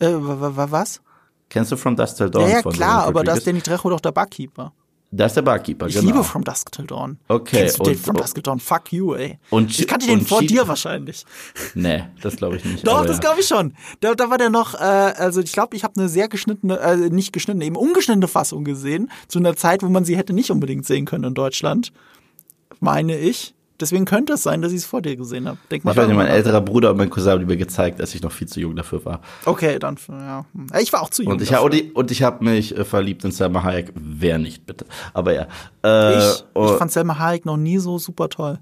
[0.00, 1.00] Äh, was?
[1.48, 2.42] Kennst du From Dusk Till Dawn?
[2.42, 4.72] Ja, ja klar, aber da ist Danny Trejo doch der Barkeeper.
[5.10, 6.06] Da ist der Barkeeper, ich genau.
[6.06, 7.18] Ich liebe From Dusk Till Dawn.
[7.28, 7.60] Okay.
[7.60, 8.60] Kennst du den From Dusk Till Dawn?
[8.60, 9.38] Fuck you, ey.
[9.48, 11.24] Und, ich kannte den vor dir wahrscheinlich.
[11.74, 12.86] Nee, das glaube ich nicht.
[12.86, 13.20] Doch, das ja.
[13.20, 13.74] glaube ich schon.
[14.00, 16.96] Da, da war der noch, äh, also ich glaube, ich habe eine sehr geschnittene, äh,
[17.10, 20.86] nicht geschnittene, eben ungeschnittene Fassung gesehen, zu einer Zeit, wo man sie hätte nicht unbedingt
[20.86, 21.92] sehen können in Deutschland.
[22.80, 23.54] Meine ich.
[23.80, 25.58] Deswegen könnte es sein, dass ich es vor dir gesehen habe.
[25.70, 25.92] Denk mal.
[25.92, 28.32] Ich weiß nicht, mein älterer Bruder und mein Cousin haben mir gezeigt, als ich noch
[28.32, 29.20] viel zu jung dafür war.
[29.44, 30.44] Okay, dann, ja.
[30.80, 31.32] Ich war auch zu jung.
[31.32, 31.82] Und ich, dafür.
[31.94, 33.92] und ich habe mich äh, verliebt in Selma Hayek.
[33.94, 34.84] Wer nicht, bitte.
[35.14, 35.46] Aber ja.
[35.84, 38.58] Äh, ich, ich fand Selma Hayek noch nie so super toll.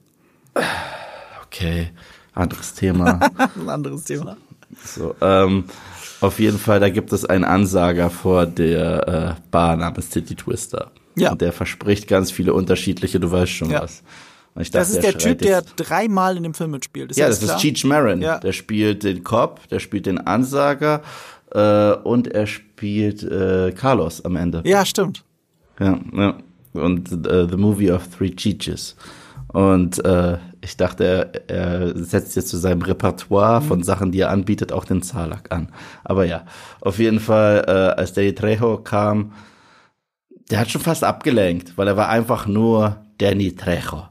[1.46, 1.90] Okay,
[2.34, 3.20] anderes Thema.
[3.60, 4.36] Ein anderes Thema.
[4.84, 5.64] So, ähm,
[6.20, 10.90] auf jeden Fall, da gibt es einen Ansager vor der äh, Bar namens Titty Twister.
[11.16, 11.32] Ja.
[11.32, 13.82] Und der verspricht ganz viele unterschiedliche, du weißt schon ja.
[13.82, 14.02] was.
[14.56, 17.10] Dachte, das ist der, der Typ, der dreimal in dem Film mitspielt.
[17.10, 18.22] Ist ja, das, das ist Cheech Marin.
[18.22, 18.38] Ja.
[18.38, 21.02] Der spielt den Cop, der spielt den Ansager
[21.52, 24.62] äh, und er spielt äh, Carlos am Ende.
[24.64, 25.24] Ja, stimmt.
[25.78, 26.36] Ja, ja.
[26.72, 28.96] Und uh, The Movie of Three Cheeches.
[29.48, 33.66] Und äh, ich dachte, er, er setzt jetzt zu seinem Repertoire mhm.
[33.66, 35.68] von Sachen, die er anbietet, auch den Zalak an.
[36.04, 36.44] Aber ja,
[36.80, 39.32] auf jeden Fall, äh, als Danny Trejo kam,
[40.50, 44.08] der hat schon fast abgelenkt, weil er war einfach nur Danny Trejo.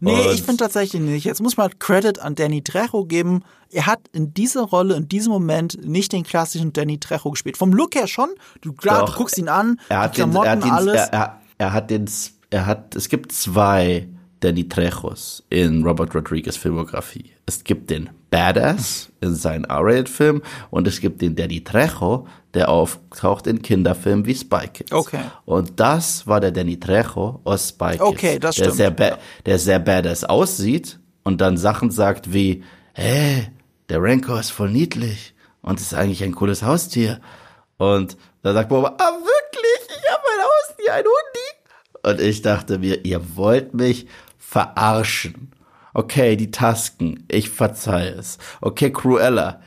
[0.00, 1.24] Nee, und ich finde tatsächlich nicht.
[1.24, 3.42] Jetzt muss man Credit an Danny Trejo geben.
[3.70, 7.56] Er hat in dieser Rolle, in diesem Moment nicht den klassischen Danny Trejo gespielt.
[7.56, 8.30] Vom Look her schon.
[8.60, 10.94] Du, klar, Doch, du guckst ihn an, er hat Klamotten, den, er hat den, alles.
[10.94, 12.10] Er, er, er, hat den,
[12.50, 14.08] er hat, es gibt zwei
[14.40, 17.32] Danny Trejos in Robert Rodriguez Filmografie.
[17.46, 23.46] Es gibt den Badass in seinen R-Rated-Film und es gibt den Danny Trejo, der auftaucht
[23.46, 24.92] in Kinderfilmen wie Spy Kids.
[24.92, 25.22] Okay.
[25.44, 28.02] Und das war der Danny Trejo aus Spy Kids.
[28.02, 28.76] Okay, das der stimmt.
[28.98, 33.48] Sehr der sehr badass aussieht und dann Sachen sagt wie, hey,
[33.88, 37.20] der Rancor ist voll niedlich und ist eigentlich ein cooles Haustier.
[37.76, 42.10] Und da sagt Boba, ah wirklich, ich habe ein Haustier, ein Hundi.
[42.10, 44.06] Und ich dachte mir, ihr wollt mich
[44.38, 45.52] verarschen.
[45.92, 48.38] Okay, die Tasken, ich verzeihe es.
[48.60, 49.60] Okay, Cruella,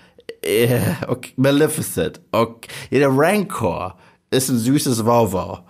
[0.43, 3.97] äh, okay, Maleficent, okay, der Rancor
[4.29, 5.65] ist ein süßes Wauwau.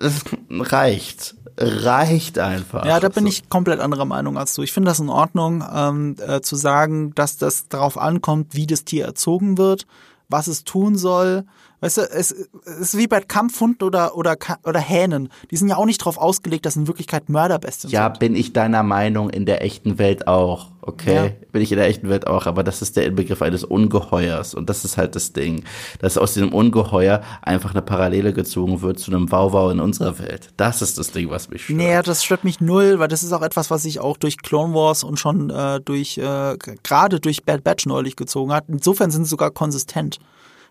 [0.50, 1.34] Reicht.
[1.60, 2.84] Reicht einfach.
[2.84, 4.62] Ja, da bin ich komplett anderer Meinung als du.
[4.62, 8.84] Ich finde das in Ordnung, ähm, äh, zu sagen, dass das darauf ankommt, wie das
[8.84, 9.86] Tier erzogen wird,
[10.28, 11.44] was es tun soll
[11.80, 15.28] Weißt du, es, es ist wie bei Kampfhunden oder, oder, oder Hähnen.
[15.50, 18.14] Die sind ja auch nicht darauf ausgelegt, dass in Wirklichkeit Mörderbestien ja, sind.
[18.14, 20.68] Ja, bin ich deiner Meinung in der echten Welt auch.
[20.88, 21.30] Okay, ja.
[21.52, 24.70] bin ich in der echten Welt auch, aber das ist der Inbegriff eines Ungeheuers und
[24.70, 25.64] das ist halt das Ding,
[25.98, 30.48] dass aus diesem Ungeheuer einfach eine Parallele gezogen wird zu einem Wauwau in unserer Welt.
[30.56, 31.76] Das ist das Ding, was mich stört.
[31.76, 34.72] Nee, das stört mich null, weil das ist auch etwas, was sich auch durch Clone
[34.72, 38.64] Wars und schon äh, durch, äh, gerade durch Bad Batch neulich gezogen hat.
[38.68, 40.18] Insofern sind sie sogar konsistent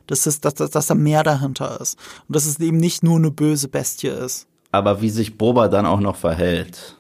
[0.08, 1.98] dass, es, dass, dass, dass da mehr dahinter ist.
[2.28, 4.48] Und dass es eben nicht nur eine böse Bestie ist.
[4.72, 6.96] Aber wie sich Boba dann auch noch verhält.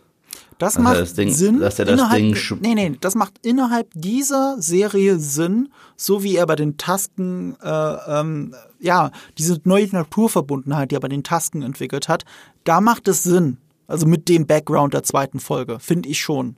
[0.59, 1.59] Das Dass er macht das Ding- Sinn.
[1.59, 6.35] dass er das innerhalb, Ding nee, nee, das macht innerhalb dieser Serie Sinn, so wie
[6.35, 11.61] er bei den Tasken, äh, ähm, ja, diese neue Naturverbundenheit, die er bei den Tasken
[11.61, 12.25] entwickelt hat,
[12.63, 13.57] da macht es Sinn.
[13.85, 16.55] Also mit dem Background der zweiten Folge, finde ich schon.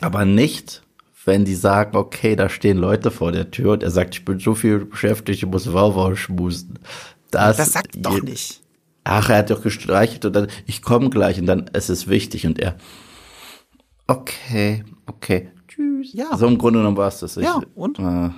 [0.00, 0.82] Aber nicht,
[1.28, 4.40] wenn die sagen, okay, da stehen Leute vor der Tür und er sagt, ich bin
[4.40, 6.80] so viel beschäftigt, ich muss Wauwau schmusen.
[7.30, 8.62] Das, Das sagt er doch nicht.
[9.04, 12.46] Ach, er hat doch gestreichelt und dann, ich komme gleich und dann, es ist wichtig
[12.46, 12.76] und er,
[14.06, 16.12] okay, okay, tschüss.
[16.12, 16.36] Ja.
[16.36, 17.36] So im Grunde genommen war es das.
[17.36, 17.98] Ich, Ja, und?
[17.98, 18.30] Äh,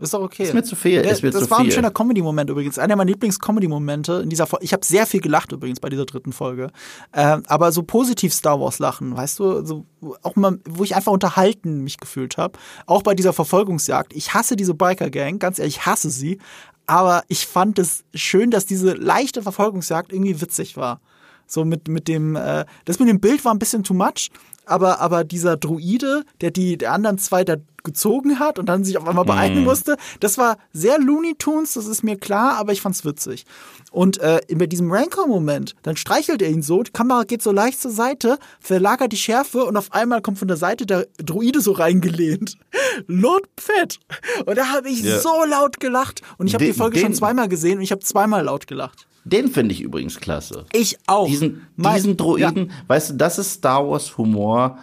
[0.00, 0.42] Ist doch okay.
[0.42, 1.74] Ist mir zu viel, Der, ist mir das zu war ein viel.
[1.74, 2.78] schöner Comedy-Moment übrigens.
[2.78, 4.64] Einer meiner Lieblings-Comedy-Momente in dieser Folge.
[4.64, 6.70] Ich habe sehr viel gelacht übrigens bei dieser dritten Folge.
[7.12, 9.86] Ähm, aber so positiv Star Wars lachen, weißt du, so
[10.22, 12.58] auch mal, wo ich einfach unterhalten mich gefühlt habe.
[12.86, 14.12] Auch bei dieser Verfolgungsjagd.
[14.14, 16.38] Ich hasse diese Biker-Gang, ganz ehrlich, ich hasse sie.
[16.86, 21.00] Aber ich fand es schön, dass diese leichte Verfolgungsjagd irgendwie witzig war.
[21.46, 24.30] So mit, mit dem, äh, das mit dem Bild war ein bisschen too much,
[24.66, 28.98] aber, aber dieser Druide, der die der anderen zwei da gezogen hat und dann sich
[28.98, 32.80] auf einmal beeilen musste, das war sehr Looney Tunes, das ist mir klar, aber ich
[32.80, 33.44] fand's witzig.
[33.92, 37.80] Und äh, bei diesem Rancor-Moment, dann streichelt er ihn so, die Kamera geht so leicht
[37.80, 41.72] zur Seite, verlagert die Schärfe und auf einmal kommt von der Seite der Druide so
[41.72, 42.56] reingelehnt.
[43.06, 44.00] Lord Fett.
[44.46, 45.20] Und da habe ich Ja.
[45.20, 46.22] so laut gelacht.
[46.38, 48.66] Und ich habe die Den- Folge schon den- zweimal gesehen und ich habe zweimal laut
[48.66, 49.06] gelacht.
[49.24, 50.64] den finde ich übrigens klasse.
[50.72, 51.26] Ich auch.
[51.28, 54.78] Diesen, Mein- diesen Droiden, weißt du, das ist Star Wars Humor,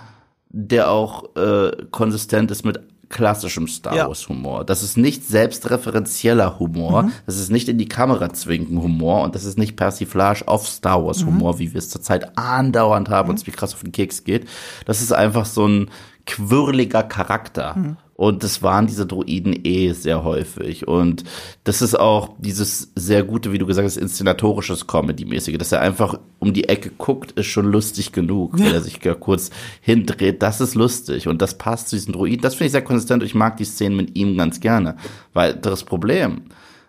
[0.49, 2.79] der auch äh, konsistent ist mit
[3.11, 4.07] klassischem Star Ja.
[4.07, 4.63] Wars Humor.
[4.65, 7.11] Das ist nicht selbstreferenzieller Humor, Mhm.
[7.25, 11.05] das ist nicht in die Kamera zwinken Humor und das ist nicht Persiflage auf Star
[11.05, 11.27] Wars Mhm.
[11.27, 14.47] Humor, wie wir es zurzeit andauernd haben und es wie krass auf den Keks geht.
[14.85, 15.89] Das ist einfach so ein
[16.25, 17.75] quirliger Charakter.
[18.21, 20.87] Und das waren diese Droiden eh sehr häufig.
[20.87, 21.23] Und
[21.63, 26.19] das ist auch dieses sehr gute, wie du gesagt hast, inszenatorisches Comedy-mäßige, dass er einfach
[26.37, 29.49] um die Ecke guckt, ist schon lustig genug, wenn er sich ja kurz
[29.81, 30.43] hindreht.
[30.43, 31.27] Das ist lustig.
[31.27, 32.43] Und das passt zu diesen Droiden.
[32.43, 33.23] Das finde ich sehr konsistent.
[33.23, 34.97] und Ich mag die Szenen mit ihm ganz gerne.
[35.33, 36.43] Weiteres Problem.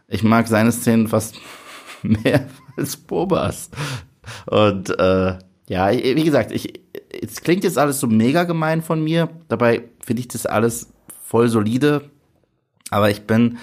[0.09, 1.37] Ich mag seine Szenen fast
[2.03, 2.47] mehr
[2.77, 3.71] als Bobas.
[4.49, 6.75] Und äh, ja, wie gesagt, ich,
[7.23, 9.31] es klingt jetzt alles so mega gemein von mir.
[9.49, 10.93] Dabei finde ich das alles
[11.33, 12.11] voll solide.
[12.91, 13.57] Aber ich bin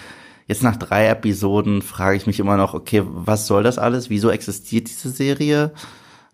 [0.48, 4.10] jetzt nach drei Episoden frage ich mich immer noch, okay, was soll das alles?
[4.10, 5.72] Wieso existiert diese Serie?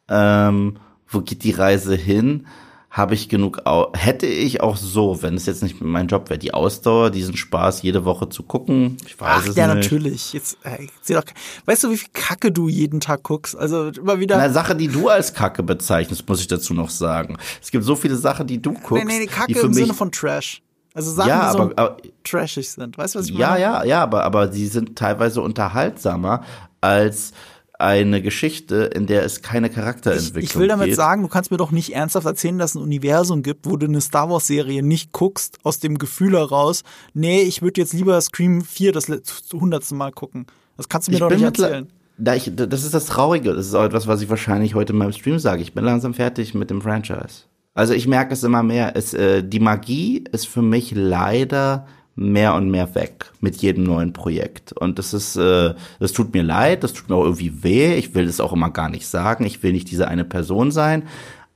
[0.08, 0.78] Ähm,
[1.10, 2.48] wo geht die Reise hin?
[2.90, 3.62] Habe ich genug,
[3.94, 7.82] hätte ich auch so, wenn es jetzt nicht mein Job wäre, die Ausdauer, diesen Spaß
[7.82, 8.96] jede Woche zu gucken?
[9.06, 9.84] Ich weiß Ach es ja, nicht.
[9.84, 10.32] natürlich.
[10.32, 10.58] Jetzt,
[11.02, 11.26] seh doch,
[11.66, 13.58] weißt du, wie viel Kacke du jeden Tag guckst?
[13.58, 14.40] Also immer wieder.
[14.40, 17.36] Eine Sache, die du als Kacke bezeichnest, muss ich dazu noch sagen.
[17.62, 20.10] Es gibt so viele Sachen, die du guckst, nee, nee, die Kacke im Sinne von
[20.10, 20.62] Trash.
[20.96, 22.98] Also Sachen, ja, die so aber, aber trashig sind.
[22.98, 23.62] Weißt du, was ich ja, meine?
[23.62, 26.44] ja, ja, aber aber die sind teilweise unterhaltsamer
[26.80, 27.34] als
[27.78, 30.96] eine Geschichte, in der es keine Ich, Charakterentwicklung ich will damit geht.
[30.96, 33.88] sagen, du kannst mir doch nicht ernsthaft erzählen, dass es ein Universum gibt, wo du
[33.88, 38.20] eine Star Wars Serie nicht guckst, aus dem Gefühl heraus, nee, ich würde jetzt lieber
[38.22, 39.12] Scream 4 das
[39.52, 40.48] hundertste Mal gucken.
[40.78, 41.90] Das kannst du mir ich doch nicht erzählen.
[42.18, 43.54] Da ich, das ist das Traurige.
[43.54, 45.62] Das ist auch etwas, was ich wahrscheinlich heute in meinem Stream sage.
[45.62, 47.44] Ich bin langsam fertig mit dem Franchise.
[47.76, 48.96] Also ich merke es immer mehr.
[48.96, 51.86] Es, äh, die Magie ist für mich leider
[52.16, 54.72] mehr und mehr weg mit jedem neuen Projekt.
[54.72, 57.96] Und das ist, äh, das tut mir leid, das tut mir auch irgendwie weh.
[57.96, 59.46] Ich will das auch immer gar nicht sagen.
[59.46, 61.04] Ich will nicht diese eine Person sein.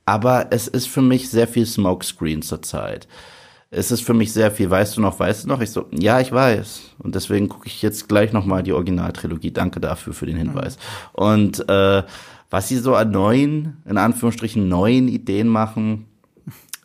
[0.05, 3.07] Aber es ist für mich sehr viel Smokescreen zurzeit.
[3.71, 5.61] Es ist für mich sehr viel, weißt du noch, weißt du noch?
[5.61, 6.95] Ich so, ja, ich weiß.
[6.97, 9.51] Und deswegen gucke ich jetzt gleich nochmal die Originaltrilogie.
[9.51, 10.77] Danke dafür für den Hinweis.
[11.13, 12.03] Und äh,
[12.49, 16.05] was sie so an neuen, in Anführungsstrichen neuen Ideen machen,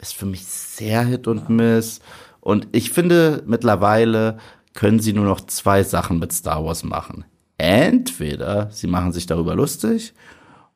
[0.01, 2.01] ist für mich sehr Hit und Miss.
[2.41, 4.39] Und ich finde, mittlerweile
[4.75, 7.25] können sie nur noch zwei Sachen mit Star Wars machen.
[7.57, 10.13] Entweder sie machen sich darüber lustig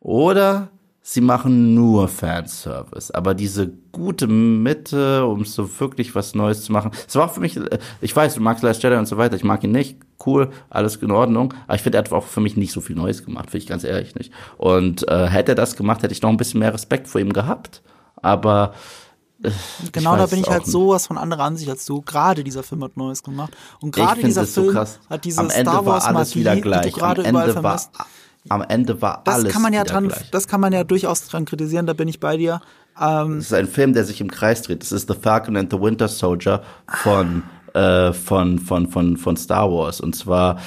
[0.00, 0.70] oder
[1.10, 3.10] sie machen nur Fanservice.
[3.14, 6.90] Aber diese gute Mitte, um so wirklich was Neues zu machen.
[7.06, 9.34] Es war auch für mich, äh, ich weiß, du magst Last Jedi und so weiter,
[9.34, 9.96] ich mag ihn nicht.
[10.24, 11.54] Cool, alles in Ordnung.
[11.66, 13.66] Aber ich finde, er hat auch für mich nicht so viel Neues gemacht, finde ich
[13.66, 14.32] ganz ehrlich nicht.
[14.58, 17.32] Und äh, hätte er das gemacht, hätte ich noch ein bisschen mehr Respekt vor ihm
[17.32, 17.82] gehabt.
[18.16, 18.74] Aber
[19.42, 19.50] äh,
[19.92, 20.72] Genau, da bin ich halt nicht.
[20.72, 22.02] sowas von anderer Ansicht als du.
[22.02, 23.56] Gerade dieser Film hat Neues gemacht.
[23.80, 24.98] Und gerade dieser so Film krass.
[25.08, 26.92] hat diese Am Ende Star war Wars alles Magie, wieder die gleich.
[26.92, 27.90] du gerade überall vermisst.
[28.50, 30.30] Am Ende war Das alles kann man ja dran, gleich.
[30.30, 32.60] das kann man ja durchaus dran kritisieren, da bin ich bei dir.
[33.00, 34.82] Ähm, Es ist ein Film, der sich im Kreis dreht.
[34.82, 36.62] Es ist The Falcon and the Winter Soldier
[37.02, 37.42] von,
[37.74, 40.00] äh, von, von, von, von Star Wars.
[40.00, 40.58] Und zwar,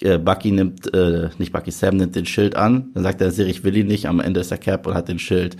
[0.00, 2.90] äh, Bucky nimmt, äh, nicht Bucky, Sam nimmt den Schild an.
[2.94, 4.06] Dann sagt er, Sir, ich will ihn nicht.
[4.08, 5.56] Am Ende ist er Cap und hat den Schild.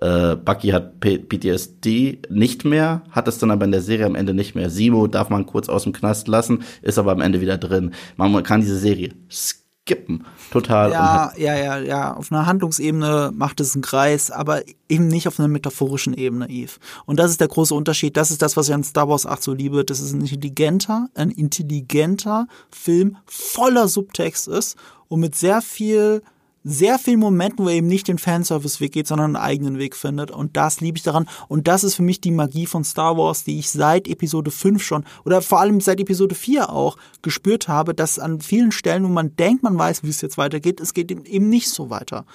[0.00, 4.14] Äh, Bucky hat P PTSD nicht mehr, hat es dann aber in der Serie am
[4.14, 4.70] Ende nicht mehr.
[4.70, 7.92] Simo darf man kurz aus dem Knast lassen, ist aber am Ende wieder drin.
[8.16, 9.12] Man kann diese Serie
[9.90, 10.24] skippen.
[10.50, 10.90] Total.
[10.90, 12.14] Ja, ja, ja, ja.
[12.14, 16.72] Auf einer Handlungsebene macht es einen Kreis, aber eben nicht auf einer metaphorischen Ebene, Eve.
[17.06, 18.16] Und das ist der große Unterschied.
[18.16, 19.84] Das ist das, was ich an Star Wars 8 so liebe.
[19.84, 24.76] Das ist ein intelligenter, ein intelligenter Film voller Subtext ist
[25.08, 26.22] und mit sehr viel
[26.62, 30.30] sehr vielen Momenten, wo er eben nicht den Fanservice-Weg geht, sondern einen eigenen Weg findet.
[30.30, 31.28] Und das liebe ich daran.
[31.48, 34.82] Und das ist für mich die Magie von Star Wars, die ich seit Episode 5
[34.82, 39.08] schon oder vor allem seit Episode 4 auch gespürt habe, dass an vielen Stellen, wo
[39.08, 42.26] man denkt, man weiß, wie es jetzt weitergeht, es geht eben nicht so weiter.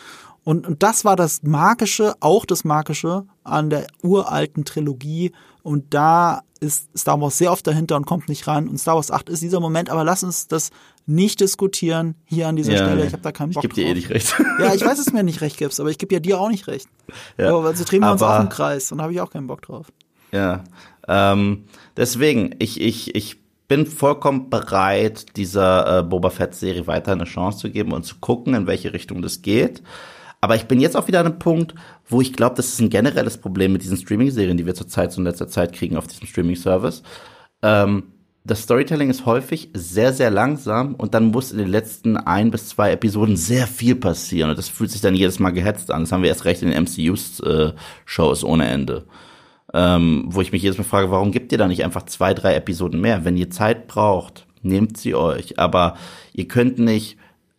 [0.46, 5.34] Und, und das war das Magische, auch das Magische an der uralten Trilogie.
[5.64, 8.68] Und da ist Star Wars sehr oft dahinter und kommt nicht ran.
[8.70, 10.70] Und Star Wars 8 ist dieser Moment, aber lass uns das
[11.08, 13.06] nicht diskutieren hier an dieser Ja, Stelle.
[13.06, 14.36] Ich habe da keinen Bock Ich gebe dir eh nicht recht.
[14.60, 16.50] Ja, ich weiß, dass du mir nicht recht gibst, aber ich gebe ja dir auch
[16.50, 16.88] nicht recht.
[17.38, 19.48] Ja, Aber also drehen wir uns aber- auch im Kreis und habe ich auch keinen
[19.48, 19.88] Bock drauf.
[20.32, 20.64] Ja.
[21.08, 21.66] Ähm,
[21.98, 27.72] deswegen, ich, ich, ich bin vollkommen bereit, dieser äh, Boba Fett-Serie weiter eine Chance zu
[27.72, 29.82] geben und zu gucken, in welche Richtung das geht.
[30.46, 31.74] Aber ich bin jetzt auch wieder an einem Punkt,
[32.08, 35.20] wo ich glaube, das ist ein generelles Problem mit diesen Streaming-Serien, die wir zurzeit so
[35.20, 37.02] in letzter Zeit kriegen auf diesem Streaming-Service.
[37.64, 38.04] Ähm,
[38.44, 42.70] das Storytelling ist häufig sehr, sehr langsam und dann muss in den letzten ein bis
[42.70, 44.52] zwei Episoden sehr viel passieren.
[44.52, 46.02] Und das fühlt sich dann jedes Mal gehetzt an.
[46.02, 49.06] Das haben wir erst recht in den MCU-Shows ohne Ende
[49.74, 52.56] ähm, wo ich mich jedes Mal frage, warum gibt ihr da nicht einfach zwei, drei
[52.56, 53.26] Episoden mehr?
[53.26, 55.60] Wenn ihr Zeit braucht, nehmt sie euch.
[55.60, 55.98] Aber
[56.34, 57.18] ihr könnt nicht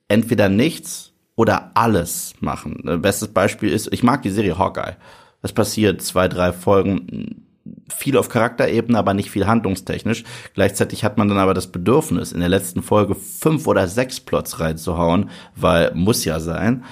[0.08, 2.82] entweder nichts oder alles machen.
[2.88, 4.96] Äh, Bestes Beispiel ist, ich mag die Serie Hawkeye.
[5.42, 7.46] Es passiert zwei, drei Folgen,
[7.88, 10.24] viel auf Charakterebene, aber nicht viel handlungstechnisch.
[10.54, 14.60] Gleichzeitig hat man dann aber das Bedürfnis, in der letzten Folge fünf oder sechs Plots
[14.60, 16.84] reinzuhauen, weil muss ja sein.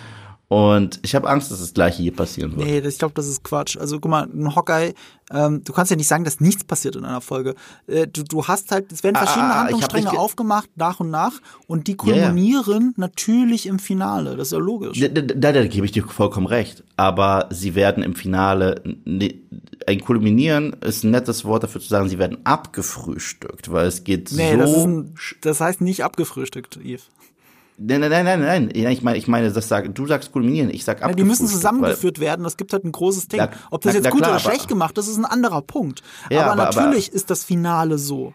[0.49, 2.67] Und ich habe Angst, dass das gleiche hier passieren wird.
[2.67, 3.77] Nee, ich glaube, das ist Quatsch.
[3.79, 4.93] Also guck mal, ein Hawkeye,
[5.33, 7.55] ähm, du kannst ja nicht sagen, dass nichts passiert in einer Folge.
[7.87, 10.69] Äh, du, du hast halt, es werden Ah, verschiedene ah, ah, ich hab Handlungsstränge aufgemacht,
[10.77, 11.33] nach und nach,
[11.67, 14.37] und die kulminieren natürlich im Finale.
[14.37, 15.01] Das ist ja logisch.
[15.01, 16.85] Da, da, da, da gebe ich dir vollkommen recht.
[16.97, 19.35] Aber sie werden im Finale, ne,
[19.87, 24.31] ein Kulminieren ist ein nettes Wort dafür zu sagen, sie werden abgefrühstückt, weil es geht
[24.33, 24.59] Nee, so.
[24.59, 27.03] das, ein, das heißt nicht abgefrühstückt, Eve.
[27.79, 28.71] Nein, nein, nein, nein, nein.
[28.75, 31.19] Ja, Ich meine, ich meine, das sag, du sagst kulminieren, ich sag Ja, abgefrühstückt.
[31.19, 32.43] die müssen zusammengeführt werden.
[32.45, 33.41] Das gibt halt ein großes Ding.
[33.71, 35.63] Ob das na- jetzt na gut klar, oder aber- schlecht gemacht, das ist ein anderer
[35.63, 36.03] Punkt.
[36.31, 38.33] Ja, aber, aber- aber- natürlich ist das Finale so.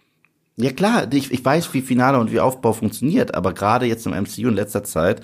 [0.57, 4.11] Ja klar, ich, ich weiß, wie Finale und wie Aufbau funktioniert, aber gerade jetzt im
[4.13, 5.21] MCU in letzter Zeit,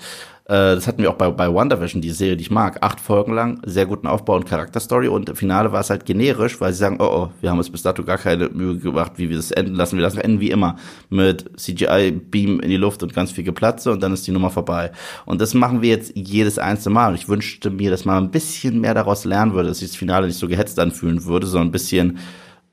[0.48, 3.60] das hatten wir auch bei, bei WandaVision, die Serie, die ich mag, acht Folgen lang,
[3.66, 6.98] sehr guten Aufbau und Charakterstory und im Finale war es halt generisch, weil sie sagen,
[7.00, 9.74] oh oh, wir haben uns bis dato gar keine Mühe gemacht, wie wir das enden
[9.74, 10.76] lassen, wir lassen enden wie immer,
[11.08, 14.92] mit CGI-Beam in die Luft und ganz viel Geplatze und dann ist die Nummer vorbei.
[15.24, 18.30] Und das machen wir jetzt jedes einzelne Mal und ich wünschte mir, dass man ein
[18.30, 21.68] bisschen mehr daraus lernen würde, dass sich das Finale nicht so gehetzt anfühlen würde, sondern
[21.68, 22.18] ein bisschen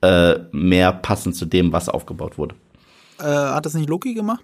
[0.01, 2.55] äh, mehr passend zu dem, was aufgebaut wurde.
[3.19, 4.43] Äh, hat das nicht Loki gemacht?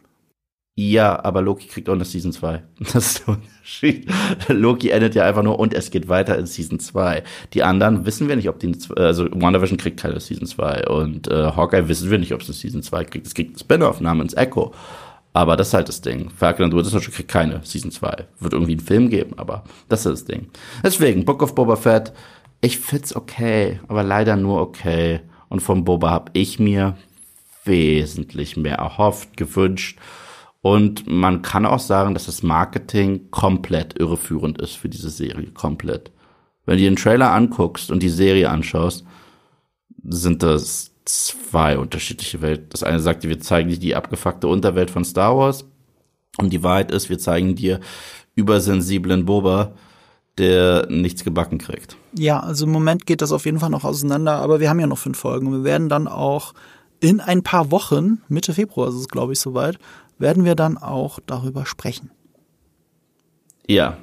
[0.82, 2.64] Ja, aber Loki kriegt auch eine Season 2.
[2.94, 4.10] Das ist der Unterschied.
[4.48, 7.22] Loki endet ja einfach nur und es geht weiter in Season 2.
[7.54, 11.52] Die anderen wissen wir nicht, ob die, also WandaVision kriegt keine Season 2 und äh,
[11.52, 13.28] Hawkeye wissen wir nicht, ob es eine Season 2 kriegt.
[13.28, 14.74] Es kriegt einen Spin-off namens Echo.
[15.34, 16.30] Aber das ist halt das Ding.
[16.30, 18.28] Falcon and Winter Soldier kriegt keine Season 2.
[18.40, 20.48] Wird irgendwie einen Film geben, aber das ist das Ding.
[20.82, 22.14] Deswegen, Book of Boba Fett,
[22.62, 25.20] ich find's okay, aber leider nur okay.
[25.50, 26.96] Und vom Boba hab ich mir
[27.66, 30.00] wesentlich mehr erhofft, gewünscht.
[30.62, 35.52] Und man kann auch sagen, dass das Marketing komplett irreführend ist für diese Serie.
[35.52, 36.12] Komplett.
[36.66, 39.06] Wenn du dir den Trailer anguckst und die Serie anschaust,
[40.04, 42.68] sind das zwei unterschiedliche Welten.
[42.70, 45.66] Das eine sagt dir, wir zeigen dir die abgefuckte Unterwelt von Star Wars.
[46.38, 47.80] Und die Wahrheit ist, wir zeigen dir
[48.36, 49.74] übersensiblen Boba,
[50.38, 51.98] der nichts gebacken kriegt.
[52.14, 54.88] Ja, also im Moment geht das auf jeden Fall noch auseinander, aber wir haben ja
[54.88, 56.54] noch fünf Folgen und wir werden dann auch
[57.02, 59.80] in ein paar Wochen, Mitte Februar ist es, glaube ich, soweit,
[60.20, 62.12] werden wir dann auch darüber sprechen.
[63.68, 63.98] Ja.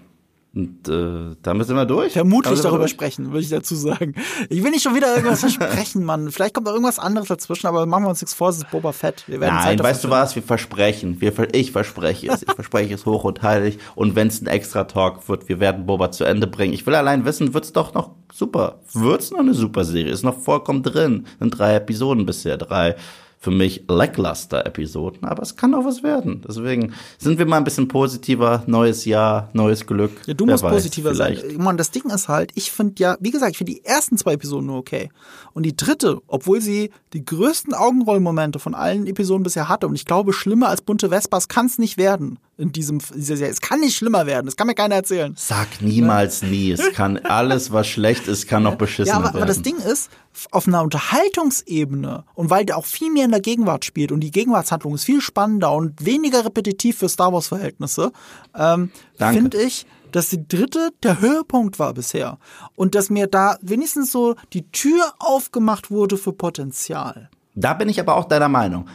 [0.55, 2.15] Und äh, damit sind wir durch.
[2.15, 2.93] Vermutlich wir darüber durch.
[2.93, 4.15] sprechen, würde ich dazu sagen.
[4.49, 6.31] Ich will nicht schon wieder irgendwas versprechen, Mann.
[6.31, 8.93] Vielleicht kommt auch irgendwas anderes dazwischen, aber machen wir uns nichts vor, es ist Boba
[8.93, 9.25] Fett.
[9.27, 10.35] Wir werden Nein, Zeit weißt du was?
[10.35, 11.21] Wir versprechen.
[11.21, 12.43] Wir, ich verspreche es.
[12.43, 13.79] Ich verspreche es hoch und heilig.
[13.95, 16.73] Und wenn es ein extra Talk wird, wir werden Boba zu Ende bringen.
[16.73, 18.81] Ich will allein wissen, wird's doch noch super?
[18.95, 20.11] Wird's noch eine super Serie?
[20.11, 21.27] Ist noch vollkommen drin.
[21.39, 22.97] Sind drei Episoden bisher, drei
[23.39, 26.43] für mich lackluster Episoden, aber es kann auch was werden.
[26.49, 28.63] Deswegen sind wir mal ein bisschen positiver.
[28.67, 30.13] Neues Jahr, neues Glück.
[30.27, 31.43] Ja, du Wer musst weiß, positiver vielleicht.
[31.43, 31.57] sein.
[31.59, 34.33] Mann, das Ding ist halt, ich finde ja, wie gesagt, ich finde die ersten zwei
[34.33, 35.11] Episoden nur okay.
[35.53, 40.07] Und die dritte, obwohl sie die größten Augenrollmomente von allen Episoden bisher hatte, und ich
[40.07, 42.39] glaube, schlimmer als bunte Vespas kann es nicht werden.
[42.59, 43.53] In diesem dieser Serie.
[43.53, 45.35] Es kann nicht schlimmer werden, das kann mir keiner erzählen.
[45.37, 46.71] Sag niemals nie.
[46.71, 49.37] Es kann alles, was schlecht ist, kann noch beschissen Ja, aber, werden.
[49.37, 50.11] aber das Ding ist,
[50.51, 54.31] auf einer Unterhaltungsebene und weil der auch viel mehr in der Gegenwart spielt und die
[54.31, 58.13] Gegenwartshandlung ist viel spannender und weniger repetitiv für Star Wars Verhältnisse,
[58.55, 62.39] ähm, finde ich, dass die dritte der Höhepunkt war bisher
[62.75, 67.29] und dass mir da wenigstens so die Tür aufgemacht wurde für Potenzial.
[67.55, 68.87] Da bin ich aber auch deiner Meinung.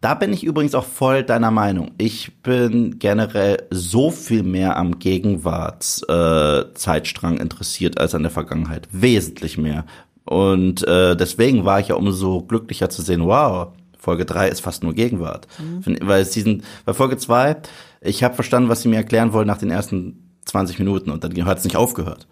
[0.00, 1.90] Da bin ich übrigens auch voll deiner Meinung.
[1.98, 8.86] Ich bin generell so viel mehr am Gegenwartszeitstrang äh, interessiert als an der Vergangenheit.
[8.92, 9.84] Wesentlich mehr.
[10.24, 14.84] Und äh, deswegen war ich ja umso glücklicher zu sehen, wow, Folge 3 ist fast
[14.84, 15.48] nur Gegenwart.
[15.82, 17.56] Find- Weil es diesen, bei Folge 2,
[18.00, 21.44] ich habe verstanden, was sie mir erklären wollen nach den ersten 20 Minuten und dann
[21.44, 22.28] hat es nicht aufgehört.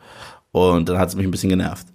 [0.52, 1.88] Und dann hat es mich ein bisschen genervt.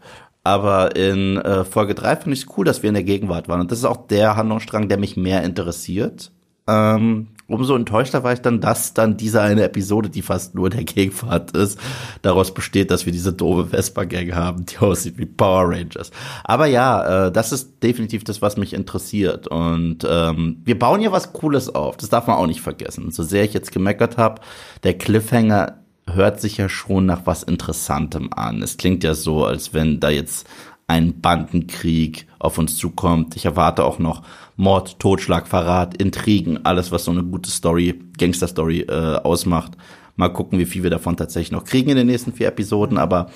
[0.44, 3.62] Aber in äh, Folge 3 finde ich es cool, dass wir in der Gegenwart waren.
[3.62, 6.32] Und das ist auch der Handlungsstrang, der mich mehr interessiert.
[6.68, 10.78] Ähm, umso enttäuschter war ich dann, dass dann diese eine Episode, die fast nur in
[10.78, 11.80] der Gegenwart ist,
[12.22, 16.12] daraus besteht, dass wir diese doofe Vespa-Gang haben, die aussieht wie Power Rangers.
[16.44, 19.48] Aber ja, äh, das ist definitiv das, was mich interessiert.
[19.48, 21.98] Und ähm, wir bauen ja was Cooles auf.
[21.98, 23.12] Das darf man auch nicht vergessen.
[23.12, 24.42] So sehr ich jetzt gemeckert habe,
[24.84, 25.81] der Cliffhanger
[26.14, 28.62] hört sich ja schon nach was Interessantem an.
[28.62, 30.48] Es klingt ja so, als wenn da jetzt
[30.88, 33.36] ein Bandenkrieg auf uns zukommt.
[33.36, 34.24] Ich erwarte auch noch
[34.58, 39.72] Mord, Totschlag, Verrat, Intrigen, alles, was so eine gute Story, Gangster-Story äh, ausmacht.
[40.18, 43.32] Mal gucken, wie viel wir davon tatsächlich noch kriegen in den nächsten vier Episoden, aber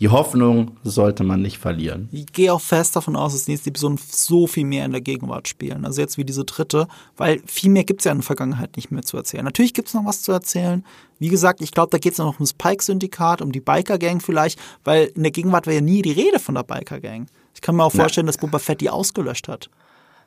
[0.00, 2.08] die Hoffnung sollte man nicht verlieren.
[2.10, 5.46] Ich gehe auch fest davon aus, dass nächste Episoden so viel mehr in der Gegenwart
[5.46, 5.84] spielen.
[5.84, 9.02] Also jetzt wie diese dritte, weil viel mehr gibt's ja in der Vergangenheit nicht mehr
[9.02, 9.44] zu erzählen.
[9.44, 10.84] Natürlich gibt's noch was zu erzählen.
[11.20, 15.22] Wie gesagt, ich glaube, da geht's noch ums Pike-Syndikat, um die Biker-Gang vielleicht, weil in
[15.22, 17.26] der Gegenwart war ja nie die Rede von der Biker-Gang.
[17.54, 18.02] Ich kann mir auch Na.
[18.02, 19.70] vorstellen, dass Boba Fett die ausgelöscht hat.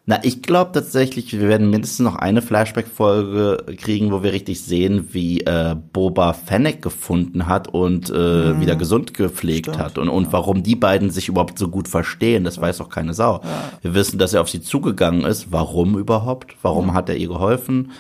[0.09, 5.09] Na, ich glaube tatsächlich, wir werden mindestens noch eine Flashback-Folge kriegen, wo wir richtig sehen,
[5.11, 10.31] wie äh, Boba Fennec gefunden hat und äh, wieder gesund gepflegt Stimmt, hat und, und
[10.31, 13.41] warum die beiden sich überhaupt so gut verstehen, das weiß auch keine Sau.
[13.81, 15.51] Wir wissen, dass er auf sie zugegangen ist.
[15.51, 16.55] Warum überhaupt?
[16.61, 17.91] Warum hat er ihr geholfen?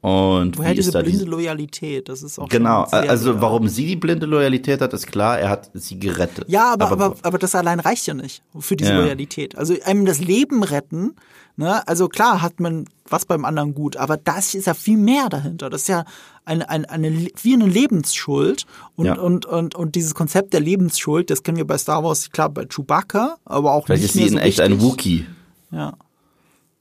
[0.00, 2.08] Und Woher wie diese ist da blinde diese Loyalität?
[2.08, 3.42] Das ist auch Genau, sehr also loyal.
[3.42, 6.46] warum sie die blinde Loyalität hat, ist klar, er hat sie gerettet.
[6.48, 8.98] Ja, aber, aber, aber, das allein reicht ja nicht für diese Ja.
[8.98, 9.56] Loyalität.
[9.56, 11.14] Also einem das Leben retten,
[11.56, 11.86] ne?
[11.86, 15.68] Also klar hat man was beim anderen gut, aber das ist ja viel mehr dahinter.
[15.70, 16.04] Das ist ja
[16.44, 18.64] eine, eine, eine wie eine Lebensschuld
[18.96, 19.14] und, Ja.
[19.18, 22.64] und, und, und dieses Konzept der Lebensschuld, das kennen wir bei Star Wars, klar, bei
[22.66, 24.76] Chewbacca, aber auch Vielleicht nicht ist sie mehr in so echt richtig.
[24.78, 25.26] ein Wookie.
[25.70, 25.94] Ja.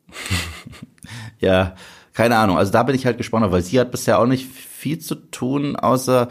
[1.40, 1.76] Ja,
[2.14, 2.58] keine Ahnung.
[2.58, 5.76] Also da bin ich halt gespannt, weil sie hat bisher auch nicht viel zu tun,
[5.76, 6.28] außer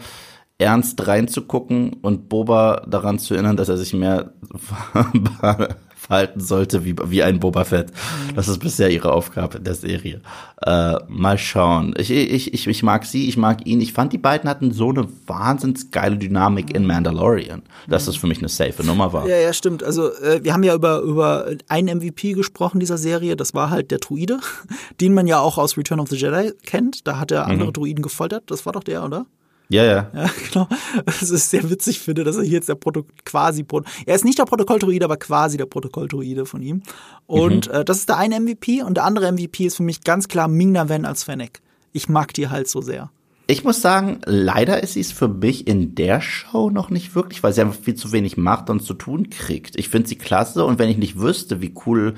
[0.57, 4.33] ernst reinzugucken und Boba daran zu erinnern, dass er sich mehr
[6.01, 7.91] verhalten sollte wie, wie ein Boba Fett.
[8.35, 10.21] Das ist bisher ihre Aufgabe in der Serie.
[10.65, 11.93] Äh, mal schauen.
[11.97, 13.79] Ich, ich, ich, ich mag sie, ich mag ihn.
[13.81, 18.25] Ich fand, die beiden hatten so eine wahnsinns geile Dynamik in Mandalorian, dass das für
[18.25, 19.27] mich eine safe Nummer war.
[19.27, 19.83] Ja, ja, stimmt.
[19.83, 23.35] Also äh, wir haben ja über, über einen MVP gesprochen dieser Serie.
[23.35, 24.39] Das war halt der Druide,
[25.01, 27.05] den man ja auch aus Return of the Jedi kennt.
[27.07, 27.73] Da hat er andere Mhm.
[27.73, 28.45] Druiden gefoltert.
[28.47, 29.27] Das war doch der, oder?
[29.71, 30.11] Ja, ja.
[30.13, 30.67] Ja, genau.
[31.05, 34.25] Das ist sehr witzig finde, dass er hier jetzt der Proto quasi Pro er ist
[34.25, 36.83] nicht der Protokolldruide, aber quasi der Protokolldruide von ihm.
[37.25, 37.73] Und Mhm.
[37.73, 40.47] äh, das ist der eine MVP und der andere MVP ist für mich ganz klar
[40.47, 41.61] Ming-Na Wen als Fennec.
[41.93, 43.11] Ich mag die halt so sehr.
[43.47, 47.43] Ich muss sagen, leider ist sie es für mich in der Show noch nicht wirklich,
[47.43, 49.77] weil sie einfach viel zu wenig macht und zu tun kriegt.
[49.77, 52.13] Ich finde sie klasse und wenn ich nicht wüsste, wie cool,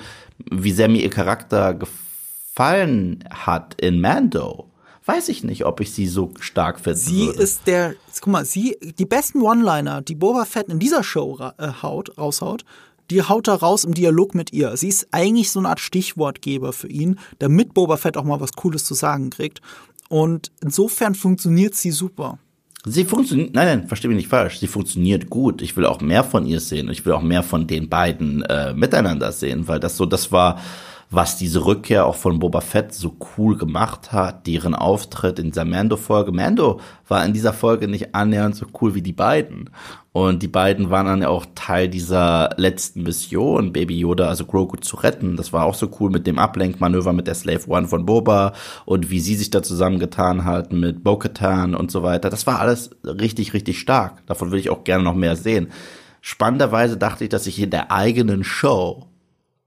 [0.52, 4.70] wie sehr mir ihr Charakter gefallen hat in Mando,
[5.06, 7.42] weiß ich nicht, ob ich sie so stark finden Sie würde.
[7.42, 11.68] ist der, guck mal, sie, die besten One-Liner, die Boba Fett in dieser Show äh,
[11.82, 12.66] haut, raushaut,
[13.10, 14.76] die haut er raus im Dialog mit ihr.
[14.78, 18.54] Sie ist eigentlich so eine Art Stichwortgeber für ihn, damit Boba Fett auch mal was
[18.54, 19.62] Cooles zu sagen kriegt.
[20.10, 22.40] Und insofern funktioniert sie super.
[22.86, 24.60] Sie funktioniert, nein, nein, versteh mich nicht falsch.
[24.60, 25.62] Sie funktioniert gut.
[25.62, 26.90] Ich will auch mehr von ihr sehen.
[26.90, 30.60] Ich will auch mehr von den beiden äh, miteinander sehen, weil das so, das war,
[31.14, 35.64] was diese Rückkehr auch von Boba Fett so cool gemacht hat, deren Auftritt in dieser
[35.64, 36.32] Mando-Folge.
[36.32, 39.70] Mando war in dieser Folge nicht annähernd so cool wie die beiden.
[40.12, 44.78] Und die beiden waren dann ja auch Teil dieser letzten Mission, Baby Yoda, also Grogu
[44.78, 45.38] zu retten.
[45.38, 48.54] Das war auch so cool mit dem Ablenkmanöver mit der Slave One von Boba
[48.86, 52.32] und wie sie sich da zusammengetan hat mit Bo-Katan und so weiter.
[52.32, 54.26] Das war alles richtig, richtig stark.
[54.26, 55.70] Davon will ich auch gerne noch mehr sehen.
[56.22, 59.08] Spannenderweise dachte ich, dass ich in der eigenen Show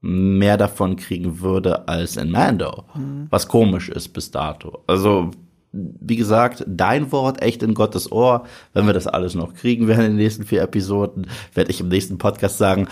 [0.01, 2.85] mehr davon kriegen würde als in Mando.
[3.29, 4.83] Was komisch ist bis dato.
[4.87, 5.31] Also
[5.73, 8.45] wie gesagt, dein Wort echt in Gottes Ohr.
[8.73, 11.89] Wenn wir das alles noch kriegen werden in den nächsten vier Episoden, werde ich im
[11.89, 12.87] nächsten Podcast sagen.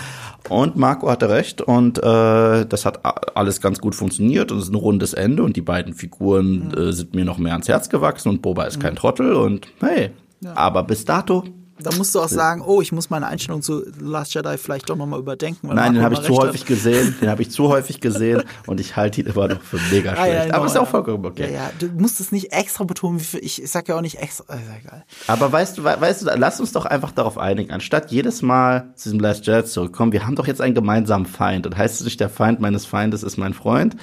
[0.49, 2.99] Und Marco hatte recht und äh, das hat
[3.35, 6.91] alles ganz gut funktioniert und es ist ein rundes Ende und die beiden Figuren äh,
[6.91, 10.11] sind mir noch mehr ans Herz gewachsen und Boba ist kein Trottel und hey,
[10.53, 11.43] aber bis dato
[11.77, 14.95] Da musst du auch sagen, oh, ich muss meine Einstellung zu Last Jedi vielleicht doch
[14.95, 15.67] nochmal überdenken.
[15.73, 17.15] Nein, den habe ich zu häufig gesehen.
[17.19, 20.19] Den habe ich zu häufig gesehen und ich halte ihn immer noch für mega hat.
[20.19, 20.45] Ah, ja, schlecht.
[20.45, 20.89] genau, Aber ist auch ja.
[20.89, 21.51] vollkommen okay.
[21.53, 24.01] Ja, ja, du musst es nicht extra betonen, wie viel, ich, ich sag ja auch
[24.01, 25.03] nicht extra, ist ja egal.
[25.27, 28.93] Aber weißt du, we- weißt du, lass uns doch einfach darauf einigen, anstatt jedes Mal
[28.95, 31.65] zu diesem Last Jedi zurückkommen, wir haben doch jetzt einen gemeinsamen Feind.
[31.67, 33.95] Und heißt es nicht, der Feind meines Feindes ist mein Freund?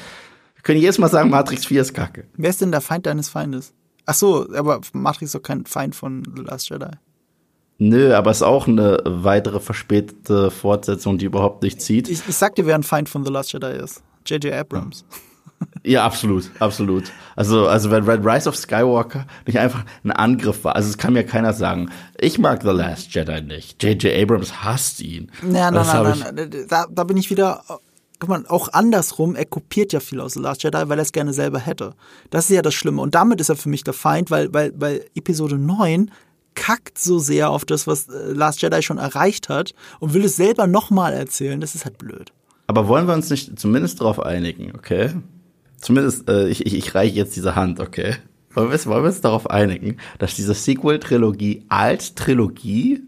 [0.57, 2.27] Wir können jedes Mal sagen, Matrix 4 ist kacke.
[2.37, 3.73] Wer ist denn der Feind deines Feindes?
[4.05, 6.91] Ach so, aber Matrix ist doch kein Feind von The Last Jedi.
[7.85, 12.09] Nö, aber es ist auch eine weitere verspätete Fortsetzung, die überhaupt nicht zieht.
[12.09, 14.05] Ich, ich sag dir, wer ein Feind von The Last Jedi ist.
[14.25, 14.55] J.J.
[14.55, 15.05] Abrams.
[15.85, 17.05] Ja, absolut, absolut.
[17.35, 21.13] Also, also wenn Red Rise of Skywalker nicht einfach ein Angriff war, also es kann
[21.13, 23.83] mir keiner sagen, ich mag The Last Jedi nicht.
[23.83, 24.13] J.J.
[24.23, 25.31] Abrams hasst ihn.
[25.43, 26.67] Nein, nein, nein, nein.
[26.69, 27.65] Da, da bin ich wieder.
[28.21, 31.11] Guck mal, auch andersrum, er kopiert ja viel aus The Last Jedi, weil er es
[31.11, 31.95] gerne selber hätte.
[32.31, 33.03] Das ist ja das Schlimme.
[33.03, 36.11] Und damit ist er für mich der Feind, weil, weil, weil Episode 9
[36.55, 40.37] kackt so sehr auf das, was äh, Last Jedi schon erreicht hat und will es
[40.37, 41.61] selber nochmal erzählen.
[41.61, 42.33] Das ist halt blöd.
[42.67, 45.11] Aber wollen wir uns nicht zumindest darauf einigen, okay?
[45.81, 48.15] Zumindest, äh, ich, ich, ich reiche jetzt diese Hand, okay?
[48.55, 53.03] Wollen wir, uns- wollen wir uns darauf einigen, dass diese Sequel-Trilogie als Trilogie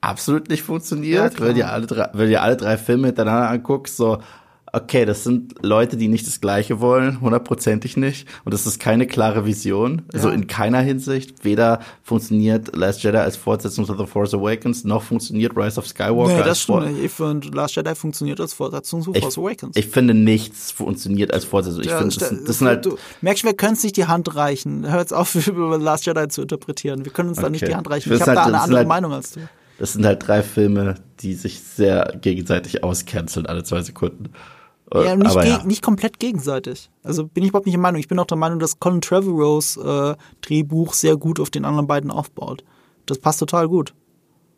[0.00, 1.48] absolut nicht Ja, funktioniert, klar.
[1.48, 4.18] wenn ihr alle drei, wenn ihr alle drei Filme hintereinander anguckst, so,
[4.72, 9.06] okay, das sind Leute, die nicht das Gleiche wollen, hundertprozentig nicht, und das ist keine
[9.06, 10.34] klare Vision, also Ja.
[10.34, 15.56] in keiner Hinsicht, weder funktioniert Last Jedi als Fortsetzung zu The Force Awakens, noch funktioniert
[15.56, 17.04] Rise of Skywalker Nee, das stimmt nicht.
[17.04, 19.76] Ich finde, Last Jedi funktioniert als Fortsetzung zu ich, Force Awakens.
[19.76, 21.80] ich finde, nichts funktioniert als Fortsetzung.
[21.82, 22.84] Ich Ja, finde, das, das sind halt.
[22.86, 24.90] du merkst, wir können es nicht die Hand reichen.
[24.90, 27.04] Hör jetzt auf, über Last Jedi zu interpretieren.
[27.04, 27.72] Wir können uns da nicht Okay.
[27.72, 28.12] die Hand reichen.
[28.12, 29.40] Ich ist habe halt- da eine andere halt- Meinung als du.
[29.78, 34.30] Das sind halt drei Filme, die sich sehr gegenseitig auscanceln alle zwei Sekunden.
[34.94, 35.62] Äh, Ja, nicht, ja.
[35.64, 36.90] nicht komplett gegenseitig.
[37.02, 38.00] Also bin ich überhaupt nicht der Meinung.
[38.00, 41.86] Ich bin auch der Meinung, dass Colin Trevorrows äh, Drehbuch sehr gut auf den anderen
[41.86, 42.64] beiden aufbaut.
[43.06, 43.94] Das passt total gut.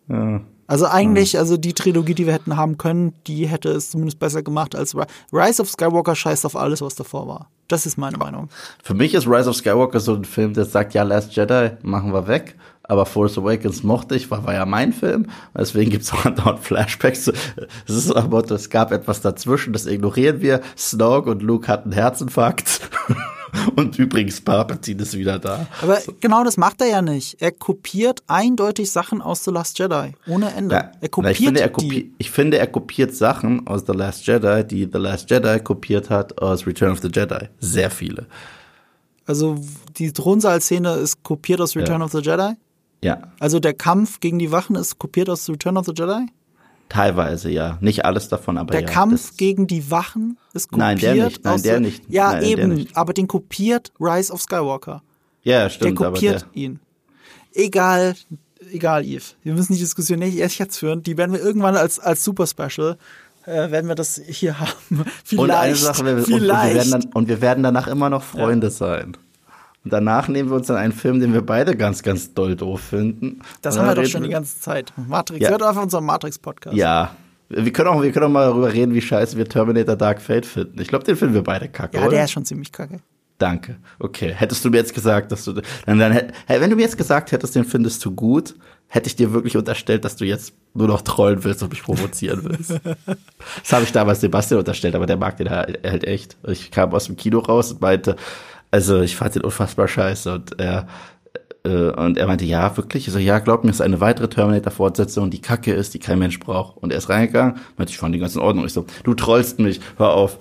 [0.09, 0.40] Ja.
[0.66, 4.43] Also eigentlich, also die Trilogie, die wir hätten haben können, die hätte es zumindest besser
[4.44, 7.51] gemacht als Ri- Rise of Skywalker scheißt auf alles, was davor war.
[7.66, 8.48] Das ist meine Meinung.
[8.82, 12.12] Für mich ist Rise of Skywalker so ein Film, der sagt, ja, Last Jedi machen
[12.12, 12.57] wir weg.
[12.82, 15.27] Aber Force Awakens mochte ich, war, war ja mein Film.
[15.57, 17.28] Deswegen gibt's auch andauernd Flashbacks.
[17.28, 20.61] Es ist am Motto, es gab etwas dazwischen, das ignorieren wir.
[20.77, 22.81] Snoke und Luke hatten Herzinfarkt.
[23.77, 25.66] und übrigens, Palpatine ist wieder da.
[25.82, 27.40] Aber genau das macht er ja nicht.
[27.40, 30.12] Er kopiert eindeutig Sachen aus The Last Jedi.
[30.27, 30.74] Ohne Ende.
[30.74, 33.93] Ja, er na, kopiert ich, finde, er kopi ich finde, er kopiert Sachen aus The
[33.93, 37.48] Last Jedi, die The Last Jedi kopiert hat aus Return of the Jedi.
[37.61, 38.27] Sehr viele.
[39.27, 39.57] Also
[39.97, 42.07] die Thronsaal-Szene ist kopiert aus Return Ja.
[42.07, 42.55] of the Jedi.
[43.02, 46.27] Ja, Also der Kampf gegen die Wachen ist kopiert aus Return of the Jedi.
[46.89, 47.78] teilweise ja.
[47.81, 48.86] Nicht alles davon, aber Der ja.
[48.89, 51.44] Kampf gegen die Wachen ist kopiert Nein, der nicht.
[51.44, 52.02] Nein, der nicht.
[52.10, 52.89] Ja, Nein, der eben.
[52.94, 55.02] Aber den kopiert Rise of Skywalker.
[55.43, 56.81] Ja, Der stimmt, aber kopiert der, ihn.
[57.55, 58.14] Egal,
[58.72, 59.36] egal, Yves.
[59.43, 61.02] Wir müssen die Diskussion nicht erst jetzt führen.
[61.02, 62.97] Die werden wir irgendwann als, als Super Special,
[63.47, 65.05] äh, werden wir das hier haben.
[65.24, 65.39] Vielleicht.
[65.39, 66.74] und eine Sache, wir, und, und, wir vielleicht.
[66.74, 69.16] werden dann, und wir werden danach immer noch Freunde sein.
[69.85, 72.81] Und danach nehmen wir uns dann einen Film, den wir beide ganz, ganz doll doof
[72.81, 73.40] finden.
[73.62, 74.93] das haben wir doch schon die ganze Zeit.
[74.97, 75.51] Matrix, Ja.
[75.51, 76.77] hört auf unseren Matrix-Podcast.
[76.77, 77.15] Ja.
[77.48, 80.47] Wir können, auch, wir können auch mal darüber reden, wie scheiße wir Terminator Dark Fate
[80.47, 80.81] finden.
[80.81, 82.11] Ich glaube, den finden wir beide kacke, Ja, oder?
[82.12, 83.01] der ist schon ziemlich kacke.
[83.39, 83.77] Danke.
[83.98, 84.32] Okay.
[84.36, 85.55] Hättest du mir jetzt gesagt, dass du,
[85.86, 86.12] dann, dann,
[86.47, 88.55] hey, wenn du mir jetzt gesagt hättest, den findest du gut,
[88.86, 92.40] hätte ich dir wirklich unterstellt, dass du jetzt nur noch trollen willst und mich provozieren
[92.44, 92.70] willst.
[93.62, 96.36] das habe ich damals Sebastian unterstellt, aber der mag den halt echt.
[96.47, 98.16] Ich kam aus dem Kino raus und meinte,
[98.70, 100.86] also ich fand den unfassbar scheiße und er,
[101.64, 103.06] äh, und er meinte, ja, wirklich?
[103.06, 106.18] Ich so, ja, glaub mir, es ist eine weitere Terminator-Fortsetzung, die kacke ist, die kein
[106.18, 106.76] Mensch braucht.
[106.78, 108.66] Und er ist reingegangen, meinte, ich fand die ganz in Ordnung.
[108.66, 110.38] Ich so, du trollst mich, hör auf.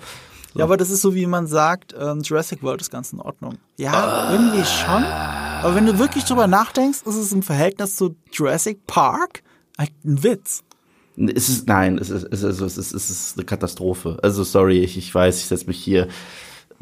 [0.56, 3.58] Ja, aber das ist so, wie man sagt, ähm, Jurassic World ist ganz in Ordnung.
[3.78, 5.04] Ja, irgendwie schon.
[5.04, 9.44] Aber wenn du wirklich drüber nachdenkst, ist es im Verhältnis zu Jurassic Park
[9.78, 10.64] halt ein Witz.
[11.18, 14.18] Es ist, nein, es ist, es ist, es ist, es ist eine Katastrophe.
[14.24, 16.08] Also, sorry, ich, ich weiß, ich setze mich hier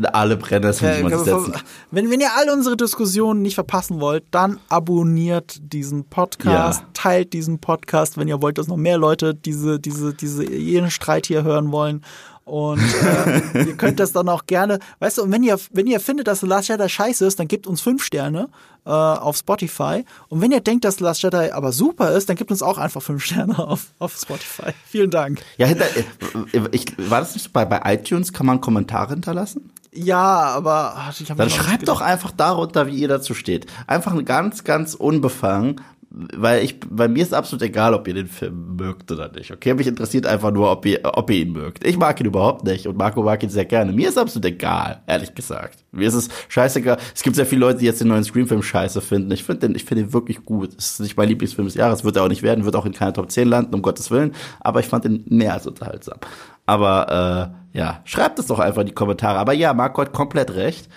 [0.06, 1.54] alle Äh, muss man setzen.
[1.92, 6.88] wenn, wenn ihr all unsere Diskussionen nicht verpassen wollt, dann abonniert diesen Podcast, Ja.
[6.94, 11.26] teilt diesen Podcast, wenn ihr wollt, dass noch mehr Leute diese, diese, diese, jeden Streit
[11.28, 12.04] hier hören wollen.
[12.46, 16.00] Und äh, ihr könnt das dann auch gerne, weißt du, und wenn ihr, wenn ihr
[16.00, 18.48] findet, dass The Last Jedi scheiße ist, dann gebt uns fünf Sterne
[18.86, 20.06] äh, auf Spotify.
[20.30, 22.78] Und wenn ihr denkt, dass The Last Jedi aber super ist, dann gebt uns auch
[22.78, 24.72] einfach fünf Sterne auf, auf Spotify.
[24.88, 25.42] Vielen Dank.
[25.58, 29.70] Ja, hinter, äh, ich, war das nicht so bei, bei iTunes, kann man Kommentare hinterlassen?
[29.98, 33.66] Ja, aber ach, ich Dann schreibt doch einfach darunter, wie ihr dazu steht.
[33.88, 38.28] Einfach ein ganz, ganz unbefangen, weil ich, bei mir ist absolut egal, ob ihr den
[38.28, 39.52] Film mögt oder nicht.
[39.52, 41.86] Okay, mich interessiert einfach nur, ob ihr, ob ihr ihn mögt.
[41.86, 43.92] Ich mag ihn überhaupt nicht und Marco mag ihn sehr gerne.
[43.92, 45.80] Mir ist absolut egal, ehrlich gesagt.
[45.92, 46.98] Mir ist es scheißegal.
[47.16, 49.32] Es gibt sehr viele Leute, die jetzt den neuen Scream-Film scheiße finden.
[49.32, 50.76] Ich finde den, ich finde ihn wirklich gut.
[50.78, 52.94] Es ist nicht mein Lieblingsfilm des Jahres, wird er auch nicht werden, wird auch in
[52.94, 54.34] keiner Top 10 landen, um Gottes Willen.
[54.60, 56.20] Aber ich fand ihn mehr als unterhaltsam.
[56.68, 59.40] Aber äh, ja, schreibt es doch einfach in die Kommentare.
[59.40, 60.88] Aber ja, Marco hat komplett recht.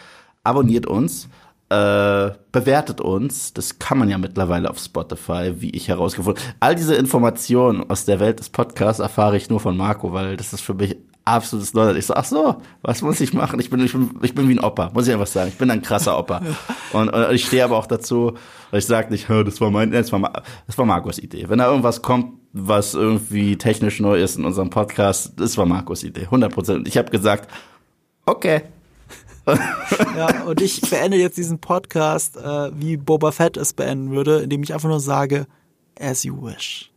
[0.44, 1.28] Abonniert uns
[1.70, 3.54] äh, bewertet uns.
[3.54, 6.42] Das kann man ja mittlerweile auf Spotify, wie ich herausgefunden.
[6.58, 10.52] All diese Informationen aus der Welt des Podcasts erfahre ich nur von Marco, weil das
[10.52, 11.96] ist für mich absolutes Neuland.
[11.96, 13.60] Ich so, ach so, was muss ich machen?
[13.60, 15.48] Ich bin, ich bin, ich bin wie ein Opa, muss ich einfach sagen.
[15.48, 16.42] Ich bin ein krasser Opa.
[16.92, 18.32] Und, und ich stehe aber auch dazu,
[18.72, 21.48] ich sage nicht, "Hä, das war mein, das war, das war Marcos Idee.
[21.48, 26.02] Wenn da irgendwas kommt, was irgendwie technisch neu ist in unserem Podcast, das war Marcos
[26.02, 26.88] Idee, 100 Prozent.
[26.88, 27.48] Ich habe gesagt,
[28.26, 28.62] okay,
[30.16, 34.62] Ja, und ich beende jetzt diesen Podcast, äh, wie Boba Fett es beenden würde, indem
[34.62, 35.46] ich einfach nur sage,
[35.98, 36.90] as you wish.